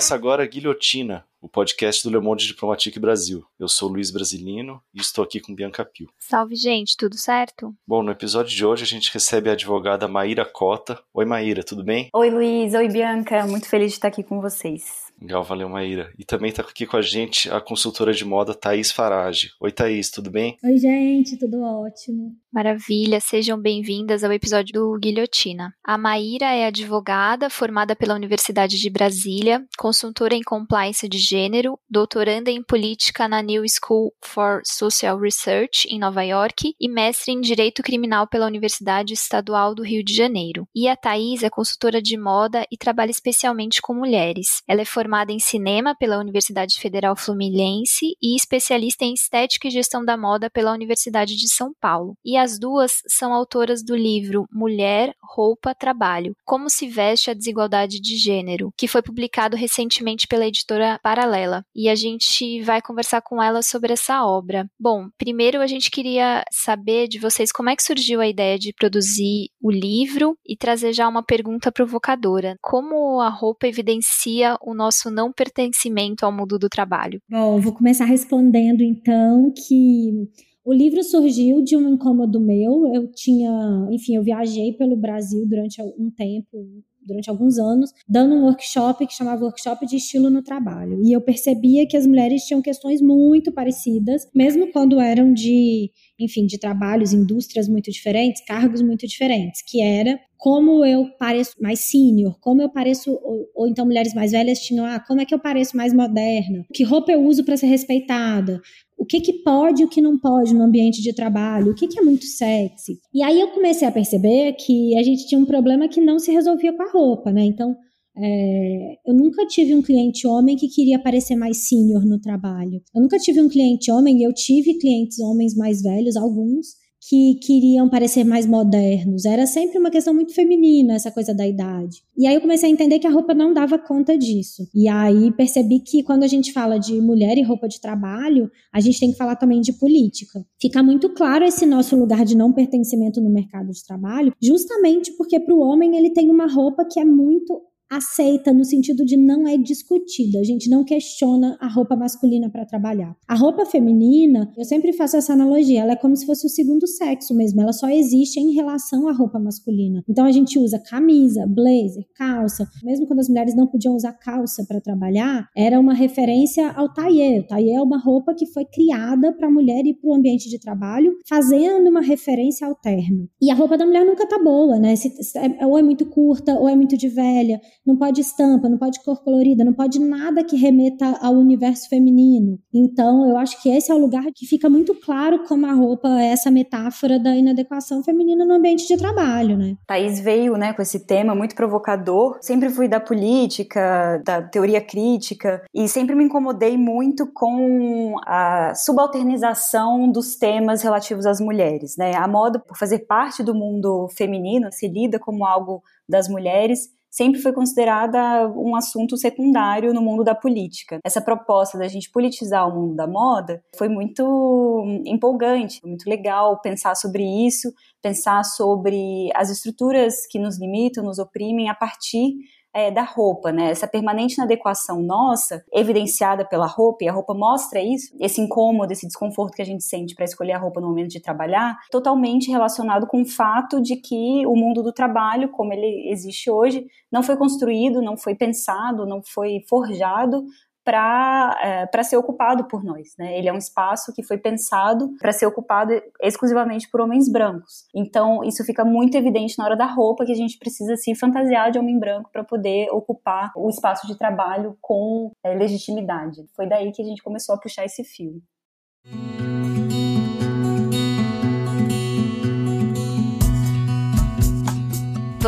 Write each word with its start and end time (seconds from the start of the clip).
Começa 0.00 0.14
agora 0.14 0.42
a 0.42 0.46
Guilhotina, 0.46 1.26
o 1.42 1.46
podcast 1.46 2.02
do 2.02 2.10
Le 2.10 2.24
Monde 2.24 2.46
Diplomatique 2.46 2.98
Brasil. 2.98 3.44
Eu 3.58 3.68
sou 3.68 3.86
Luiz 3.86 4.10
Brasilino 4.10 4.82
e 4.94 4.98
estou 4.98 5.22
aqui 5.22 5.40
com 5.40 5.54
Bianca 5.54 5.84
Pio. 5.84 6.08
Salve, 6.18 6.56
gente, 6.56 6.96
tudo 6.96 7.18
certo? 7.18 7.74
Bom, 7.86 8.02
no 8.02 8.10
episódio 8.10 8.56
de 8.56 8.64
hoje 8.64 8.82
a 8.82 8.86
gente 8.86 9.12
recebe 9.12 9.50
a 9.50 9.52
advogada 9.52 10.08
Maíra 10.08 10.46
Cota. 10.46 10.98
Oi, 11.12 11.26
Maíra, 11.26 11.62
tudo 11.62 11.84
bem? 11.84 12.08
Oi, 12.14 12.30
Luiz. 12.30 12.72
Oi, 12.72 12.88
Bianca. 12.88 13.46
Muito 13.46 13.68
feliz 13.68 13.90
de 13.90 13.98
estar 13.98 14.08
aqui 14.08 14.22
com 14.22 14.40
vocês. 14.40 15.09
Legal, 15.20 15.44
valeu, 15.44 15.68
Maíra. 15.68 16.10
E 16.18 16.24
também 16.24 16.48
está 16.48 16.62
aqui 16.62 16.86
com 16.86 16.96
a 16.96 17.02
gente 17.02 17.50
a 17.50 17.60
consultora 17.60 18.12
de 18.12 18.24
moda 18.24 18.54
Thaís 18.54 18.90
Farage. 18.90 19.50
Oi, 19.60 19.70
Thaís, 19.70 20.10
tudo 20.10 20.30
bem? 20.30 20.56
Oi, 20.64 20.78
gente, 20.78 21.36
tudo 21.36 21.60
ótimo. 21.62 22.34
Maravilha, 22.50 23.20
sejam 23.20 23.60
bem-vindas 23.60 24.24
ao 24.24 24.32
episódio 24.32 24.72
do 24.72 24.98
Guilhotina. 24.98 25.74
A 25.84 25.98
Maíra 25.98 26.46
é 26.46 26.66
advogada 26.66 27.50
formada 27.50 27.94
pela 27.94 28.14
Universidade 28.14 28.78
de 28.78 28.90
Brasília, 28.90 29.64
consultora 29.78 30.34
em 30.34 30.42
compliance 30.42 31.06
de 31.06 31.18
gênero, 31.18 31.78
doutoranda 31.88 32.50
em 32.50 32.62
política 32.62 33.28
na 33.28 33.42
New 33.42 33.62
School 33.68 34.12
for 34.24 34.62
Social 34.64 35.18
Research 35.18 35.86
em 35.88 35.98
Nova 35.98 36.24
York 36.24 36.74
e 36.80 36.88
mestre 36.88 37.32
em 37.32 37.40
direito 37.40 37.82
criminal 37.82 38.26
pela 38.26 38.46
Universidade 38.46 39.12
Estadual 39.12 39.74
do 39.74 39.84
Rio 39.84 40.02
de 40.02 40.14
Janeiro. 40.14 40.66
E 40.74 40.88
a 40.88 40.96
Thaís 40.96 41.42
é 41.42 41.50
consultora 41.50 42.00
de 42.00 42.16
moda 42.16 42.66
e 42.72 42.76
trabalha 42.76 43.10
especialmente 43.10 43.82
com 43.82 43.94
mulheres. 43.94 44.62
Ela 44.66 44.80
é 44.80 44.84
formada 44.84 45.09
em 45.30 45.38
cinema 45.38 45.94
pela 45.94 46.18
Universidade 46.18 46.78
Federal 46.78 47.16
Fluminense 47.16 48.16
e 48.22 48.36
especialista 48.36 49.04
em 49.04 49.14
estética 49.14 49.68
e 49.68 49.70
gestão 49.70 50.04
da 50.04 50.16
moda 50.16 50.48
pela 50.48 50.72
Universidade 50.72 51.36
de 51.36 51.52
São 51.52 51.72
Paulo. 51.80 52.14
E 52.24 52.36
as 52.36 52.58
duas 52.58 53.02
são 53.08 53.34
autoras 53.34 53.82
do 53.82 53.96
livro 53.96 54.46
Mulher, 54.52 55.14
Roupa, 55.22 55.74
Trabalho: 55.74 56.34
Como 56.44 56.70
se 56.70 56.88
veste 56.88 57.30
a 57.30 57.34
desigualdade 57.34 58.00
de 58.00 58.16
gênero, 58.16 58.72
que 58.76 58.88
foi 58.88 59.02
publicado 59.02 59.56
recentemente 59.56 60.26
pela 60.26 60.46
editora 60.46 60.98
Paralela. 61.02 61.64
E 61.74 61.88
a 61.88 61.94
gente 61.94 62.62
vai 62.62 62.80
conversar 62.80 63.20
com 63.20 63.42
elas 63.42 63.66
sobre 63.66 63.92
essa 63.92 64.24
obra. 64.24 64.66
Bom, 64.78 65.08
primeiro 65.18 65.60
a 65.60 65.66
gente 65.66 65.90
queria 65.90 66.44
saber 66.50 67.08
de 67.08 67.18
vocês 67.18 67.50
como 67.50 67.70
é 67.70 67.76
que 67.76 67.82
surgiu 67.82 68.20
a 68.20 68.28
ideia 68.28 68.58
de 68.58 68.72
produzir 68.72 69.48
o 69.60 69.70
livro 69.70 70.36
e 70.46 70.56
trazer 70.56 70.92
já 70.92 71.08
uma 71.08 71.22
pergunta 71.22 71.72
provocadora. 71.72 72.56
Como 72.60 73.20
a 73.20 73.28
roupa 73.28 73.66
evidencia 73.66 74.56
o 74.60 74.74
nosso 74.74 74.99
não 75.08 75.32
pertencimento 75.32 76.26
ao 76.26 76.32
mundo 76.32 76.58
do 76.58 76.68
trabalho? 76.68 77.20
Bom, 77.30 77.60
vou 77.60 77.72
começar 77.72 78.06
respondendo 78.06 78.82
então 78.82 79.52
que 79.56 80.26
o 80.64 80.72
livro 80.72 81.02
surgiu 81.02 81.62
de 81.62 81.76
um 81.76 81.94
incômodo 81.94 82.40
meu. 82.40 82.92
Eu 82.92 83.10
tinha, 83.12 83.50
enfim, 83.90 84.16
eu 84.16 84.22
viajei 84.22 84.72
pelo 84.72 84.96
Brasil 84.96 85.46
durante 85.48 85.80
um 85.80 86.10
tempo, 86.10 86.82
durante 87.10 87.28
alguns 87.28 87.58
anos, 87.58 87.92
dando 88.08 88.34
um 88.34 88.44
workshop 88.44 89.06
que 89.06 89.12
chamava 89.12 89.44
Workshop 89.44 89.84
de 89.84 89.96
Estilo 89.96 90.30
no 90.30 90.42
Trabalho. 90.42 91.02
E 91.04 91.12
eu 91.12 91.20
percebia 91.20 91.86
que 91.86 91.96
as 91.96 92.06
mulheres 92.06 92.44
tinham 92.44 92.62
questões 92.62 93.02
muito 93.02 93.52
parecidas, 93.52 94.28
mesmo 94.34 94.70
quando 94.72 95.00
eram 95.00 95.32
de, 95.32 95.90
enfim, 96.18 96.46
de 96.46 96.58
trabalhos, 96.58 97.12
indústrias 97.12 97.68
muito 97.68 97.90
diferentes, 97.90 98.44
cargos 98.44 98.80
muito 98.80 99.06
diferentes, 99.06 99.62
que 99.66 99.82
era 99.82 100.18
como 100.40 100.82
eu 100.86 101.06
pareço 101.18 101.54
mais 101.60 101.80
sênior, 101.80 102.38
como 102.40 102.62
eu 102.62 102.70
pareço, 102.70 103.12
ou, 103.12 103.50
ou, 103.54 103.68
então 103.68 103.84
mulheres 103.84 104.14
mais 104.14 104.32
velhas 104.32 104.58
tinham, 104.60 104.86
ah, 104.86 104.98
como 104.98 105.20
é 105.20 105.26
que 105.26 105.34
eu 105.34 105.38
pareço 105.38 105.76
mais 105.76 105.92
moderna, 105.92 106.64
que 106.72 106.82
roupa 106.82 107.12
eu 107.12 107.22
uso 107.22 107.44
para 107.44 107.58
ser 107.58 107.66
respeitada, 107.66 108.58
o 109.00 109.06
que, 109.06 109.18
que 109.18 109.32
pode 109.42 109.80
e 109.80 109.84
o 109.86 109.88
que 109.88 110.02
não 110.02 110.18
pode 110.18 110.52
no 110.52 110.62
ambiente 110.62 111.00
de 111.00 111.14
trabalho, 111.14 111.72
o 111.72 111.74
que, 111.74 111.88
que 111.88 111.98
é 111.98 112.02
muito 112.02 112.26
sexy. 112.26 112.98
E 113.14 113.22
aí 113.22 113.40
eu 113.40 113.48
comecei 113.48 113.88
a 113.88 113.92
perceber 113.92 114.52
que 114.52 114.94
a 114.98 115.02
gente 115.02 115.26
tinha 115.26 115.40
um 115.40 115.46
problema 115.46 115.88
que 115.88 116.02
não 116.02 116.18
se 116.18 116.30
resolvia 116.30 116.76
com 116.76 116.82
a 116.82 116.90
roupa, 116.90 117.32
né? 117.32 117.42
Então, 117.42 117.74
é, 118.14 118.96
eu 119.06 119.14
nunca 119.14 119.46
tive 119.46 119.74
um 119.74 119.80
cliente 119.80 120.26
homem 120.26 120.54
que 120.54 120.68
queria 120.68 120.98
parecer 120.98 121.34
mais 121.34 121.66
sênior 121.66 122.04
no 122.04 122.20
trabalho. 122.20 122.82
Eu 122.94 123.00
nunca 123.00 123.16
tive 123.16 123.40
um 123.40 123.48
cliente 123.48 123.90
homem, 123.90 124.22
eu 124.22 124.34
tive 124.34 124.78
clientes 124.78 125.18
homens 125.18 125.56
mais 125.56 125.80
velhos, 125.80 126.14
alguns, 126.14 126.66
que 127.10 127.34
queriam 127.44 127.88
parecer 127.88 128.22
mais 128.22 128.46
modernos. 128.46 129.24
Era 129.24 129.44
sempre 129.44 129.76
uma 129.78 129.90
questão 129.90 130.14
muito 130.14 130.32
feminina, 130.32 130.94
essa 130.94 131.10
coisa 131.10 131.34
da 131.34 131.44
idade. 131.44 132.04
E 132.16 132.24
aí 132.24 132.36
eu 132.36 132.40
comecei 132.40 132.70
a 132.70 132.72
entender 132.72 133.00
que 133.00 133.06
a 133.06 133.10
roupa 133.10 133.34
não 133.34 133.52
dava 133.52 133.80
conta 133.80 134.16
disso. 134.16 134.68
E 134.72 134.88
aí 134.88 135.32
percebi 135.32 135.80
que 135.80 136.04
quando 136.04 136.22
a 136.22 136.28
gente 136.28 136.52
fala 136.52 136.78
de 136.78 137.00
mulher 137.00 137.36
e 137.36 137.42
roupa 137.42 137.66
de 137.66 137.80
trabalho, 137.80 138.48
a 138.72 138.78
gente 138.78 139.00
tem 139.00 139.10
que 139.10 139.16
falar 139.18 139.34
também 139.34 139.60
de 139.60 139.72
política. 139.72 140.46
Fica 140.60 140.84
muito 140.84 141.12
claro 141.12 141.44
esse 141.44 141.66
nosso 141.66 141.96
lugar 141.96 142.24
de 142.24 142.36
não 142.36 142.52
pertencimento 142.52 143.20
no 143.20 143.28
mercado 143.28 143.72
de 143.72 143.84
trabalho, 143.84 144.32
justamente 144.40 145.10
porque 145.16 145.40
para 145.40 145.52
o 145.54 145.58
homem 145.58 145.96
ele 145.96 146.10
tem 146.10 146.30
uma 146.30 146.46
roupa 146.46 146.84
que 146.84 147.00
é 147.00 147.04
muito 147.04 147.60
aceita 147.90 148.52
no 148.52 148.64
sentido 148.64 149.04
de 149.04 149.16
não 149.16 149.48
é 149.48 149.56
discutida. 149.56 150.38
A 150.38 150.44
gente 150.44 150.70
não 150.70 150.84
questiona 150.84 151.58
a 151.60 151.66
roupa 151.66 151.96
masculina 151.96 152.48
para 152.48 152.64
trabalhar. 152.64 153.16
A 153.26 153.34
roupa 153.34 153.66
feminina, 153.66 154.52
eu 154.56 154.64
sempre 154.64 154.92
faço 154.92 155.16
essa 155.16 155.32
analogia, 155.32 155.80
ela 155.80 155.92
é 155.92 155.96
como 155.96 156.16
se 156.16 156.24
fosse 156.24 156.46
o 156.46 156.50
segundo 156.50 156.86
sexo 156.86 157.34
mesmo, 157.34 157.60
ela 157.60 157.72
só 157.72 157.88
existe 157.90 158.38
em 158.38 158.52
relação 158.52 159.08
à 159.08 159.12
roupa 159.12 159.40
masculina. 159.40 160.04
Então 160.08 160.24
a 160.24 160.30
gente 160.30 160.58
usa 160.58 160.78
camisa, 160.78 161.44
blazer, 161.48 162.06
calça. 162.14 162.68
Mesmo 162.84 163.06
quando 163.06 163.20
as 163.20 163.28
mulheres 163.28 163.56
não 163.56 163.66
podiam 163.66 163.96
usar 163.96 164.12
calça 164.12 164.64
para 164.66 164.80
trabalhar, 164.80 165.48
era 165.56 165.80
uma 165.80 165.94
referência 165.94 166.70
ao 166.70 166.92
tailleur. 166.92 167.40
O 167.40 167.46
tailleur 167.48 167.78
é 167.78 167.82
uma 167.82 167.98
roupa 167.98 168.34
que 168.34 168.46
foi 168.46 168.64
criada 168.64 169.32
para 169.32 169.48
a 169.48 169.50
mulher 169.50 169.84
e 169.84 169.94
para 169.94 170.10
o 170.10 170.14
ambiente 170.14 170.48
de 170.48 170.60
trabalho, 170.60 171.16
fazendo 171.28 171.88
uma 171.88 172.00
referência 172.00 172.66
ao 172.66 172.74
terno. 172.74 173.28
E 173.42 173.50
a 173.50 173.54
roupa 173.54 173.76
da 173.76 173.84
mulher 173.84 174.04
nunca 174.06 174.26
tá 174.28 174.38
boa, 174.38 174.78
né? 174.78 174.94
É, 175.36 175.66
ou 175.66 175.78
é 175.78 175.82
muito 175.82 176.06
curta, 176.06 176.54
ou 176.54 176.68
é 176.68 176.76
muito 176.76 176.96
de 176.96 177.08
velha 177.08 177.60
não 177.86 177.96
pode 177.96 178.20
estampa, 178.20 178.68
não 178.68 178.78
pode 178.78 179.02
cor 179.02 179.22
colorida, 179.22 179.64
não 179.64 179.72
pode 179.72 179.98
nada 179.98 180.44
que 180.44 180.56
remeta 180.56 181.18
ao 181.20 181.34
universo 181.34 181.88
feminino. 181.88 182.58
Então, 182.72 183.28
eu 183.28 183.36
acho 183.36 183.60
que 183.62 183.68
esse 183.68 183.90
é 183.90 183.94
o 183.94 183.98
lugar 183.98 184.24
que 184.34 184.46
fica 184.46 184.68
muito 184.68 184.94
claro 184.94 185.44
como 185.44 185.66
a 185.66 185.72
roupa 185.72 186.08
é 186.20 186.26
essa 186.26 186.50
metáfora 186.50 187.18
da 187.18 187.34
inadequação 187.34 188.02
feminina 188.02 188.44
no 188.44 188.54
ambiente 188.54 188.86
de 188.86 188.96
trabalho, 188.96 189.56
né? 189.56 189.76
Thaís 189.86 190.20
veio, 190.20 190.56
né, 190.56 190.72
com 190.72 190.82
esse 190.82 191.06
tema 191.06 191.34
muito 191.34 191.54
provocador. 191.54 192.38
Sempre 192.40 192.68
fui 192.68 192.88
da 192.88 193.00
política, 193.00 194.22
da 194.24 194.42
teoria 194.42 194.80
crítica 194.80 195.62
e 195.74 195.88
sempre 195.88 196.14
me 196.14 196.24
incomodei 196.24 196.76
muito 196.76 197.26
com 197.32 198.14
a 198.26 198.74
subalternização 198.74 200.10
dos 200.10 200.36
temas 200.36 200.82
relativos 200.82 201.26
às 201.26 201.40
mulheres, 201.40 201.96
né? 201.96 202.14
A 202.14 202.28
moda, 202.28 202.58
por 202.58 202.76
fazer 202.76 203.00
parte 203.06 203.42
do 203.42 203.54
mundo 203.54 204.08
feminino, 204.16 204.68
se 204.70 204.86
lida 204.86 205.18
como 205.18 205.44
algo 205.44 205.82
das 206.08 206.28
mulheres 206.28 206.88
sempre 207.10 207.40
foi 207.40 207.52
considerada 207.52 208.48
um 208.56 208.76
assunto 208.76 209.16
secundário 209.16 209.92
no 209.92 210.00
mundo 210.00 210.22
da 210.22 210.34
política. 210.34 211.00
Essa 211.04 211.20
proposta 211.20 211.76
da 211.76 211.88
gente 211.88 212.10
politizar 212.10 212.68
o 212.68 212.74
mundo 212.74 212.94
da 212.94 213.06
moda 213.06 213.62
foi 213.76 213.88
muito 213.88 214.84
empolgante, 215.04 215.80
foi 215.80 215.90
muito 215.90 216.08
legal 216.08 216.60
pensar 216.60 216.94
sobre 216.94 217.24
isso, 217.24 217.72
pensar 218.00 218.44
sobre 218.44 219.30
as 219.34 219.50
estruturas 219.50 220.26
que 220.26 220.38
nos 220.38 220.58
limitam, 220.58 221.04
nos 221.04 221.18
oprimem 221.18 221.68
a 221.68 221.74
partir 221.74 222.34
é, 222.72 222.90
da 222.90 223.02
roupa, 223.02 223.50
né? 223.50 223.70
Essa 223.70 223.86
permanente 223.86 224.34
inadequação 224.34 225.00
nossa, 225.02 225.64
evidenciada 225.72 226.44
pela 226.44 226.66
roupa, 226.66 227.04
e 227.04 227.08
a 227.08 227.12
roupa 227.12 227.34
mostra 227.34 227.80
isso, 227.80 228.14
esse 228.20 228.40
incômodo, 228.40 228.92
esse 228.92 229.06
desconforto 229.06 229.54
que 229.54 229.62
a 229.62 229.66
gente 229.66 229.82
sente 229.82 230.14
para 230.14 230.24
escolher 230.24 230.52
a 230.52 230.58
roupa 230.58 230.80
no 230.80 230.88
momento 230.88 231.10
de 231.10 231.20
trabalhar, 231.20 231.76
totalmente 231.90 232.50
relacionado 232.50 233.06
com 233.06 233.22
o 233.22 233.26
fato 233.26 233.80
de 233.80 233.96
que 233.96 234.46
o 234.46 234.54
mundo 234.54 234.82
do 234.82 234.92
trabalho, 234.92 235.50
como 235.50 235.72
ele 235.72 236.10
existe 236.10 236.50
hoje, 236.50 236.86
não 237.10 237.22
foi 237.22 237.36
construído, 237.36 238.00
não 238.00 238.16
foi 238.16 238.34
pensado, 238.34 239.06
não 239.06 239.20
foi 239.22 239.64
forjado 239.68 240.44
para 240.84 241.88
é, 241.92 242.02
ser 242.02 242.16
ocupado 242.16 242.64
por 242.64 242.82
nós. 242.82 243.14
Né? 243.18 243.38
Ele 243.38 243.48
é 243.48 243.52
um 243.52 243.58
espaço 243.58 244.12
que 244.12 244.22
foi 244.22 244.38
pensado 244.38 245.14
para 245.18 245.32
ser 245.32 245.46
ocupado 245.46 245.92
exclusivamente 246.22 246.88
por 246.90 247.00
homens 247.00 247.30
brancos. 247.30 247.84
Então, 247.94 248.42
isso 248.44 248.64
fica 248.64 248.84
muito 248.84 249.16
evidente 249.16 249.58
na 249.58 249.64
hora 249.64 249.76
da 249.76 249.86
roupa, 249.86 250.24
que 250.24 250.32
a 250.32 250.36
gente 250.36 250.58
precisa 250.58 250.96
se 250.96 251.14
fantasiar 251.14 251.70
de 251.70 251.78
homem 251.78 251.98
branco 251.98 252.30
para 252.32 252.44
poder 252.44 252.88
ocupar 252.90 253.52
o 253.56 253.68
espaço 253.68 254.06
de 254.06 254.16
trabalho 254.16 254.76
com 254.80 255.32
é, 255.44 255.54
legitimidade. 255.54 256.44
Foi 256.54 256.66
daí 256.66 256.92
que 256.92 257.02
a 257.02 257.04
gente 257.04 257.22
começou 257.22 257.54
a 257.54 257.58
puxar 257.58 257.84
esse 257.84 258.04
fio. 258.04 258.40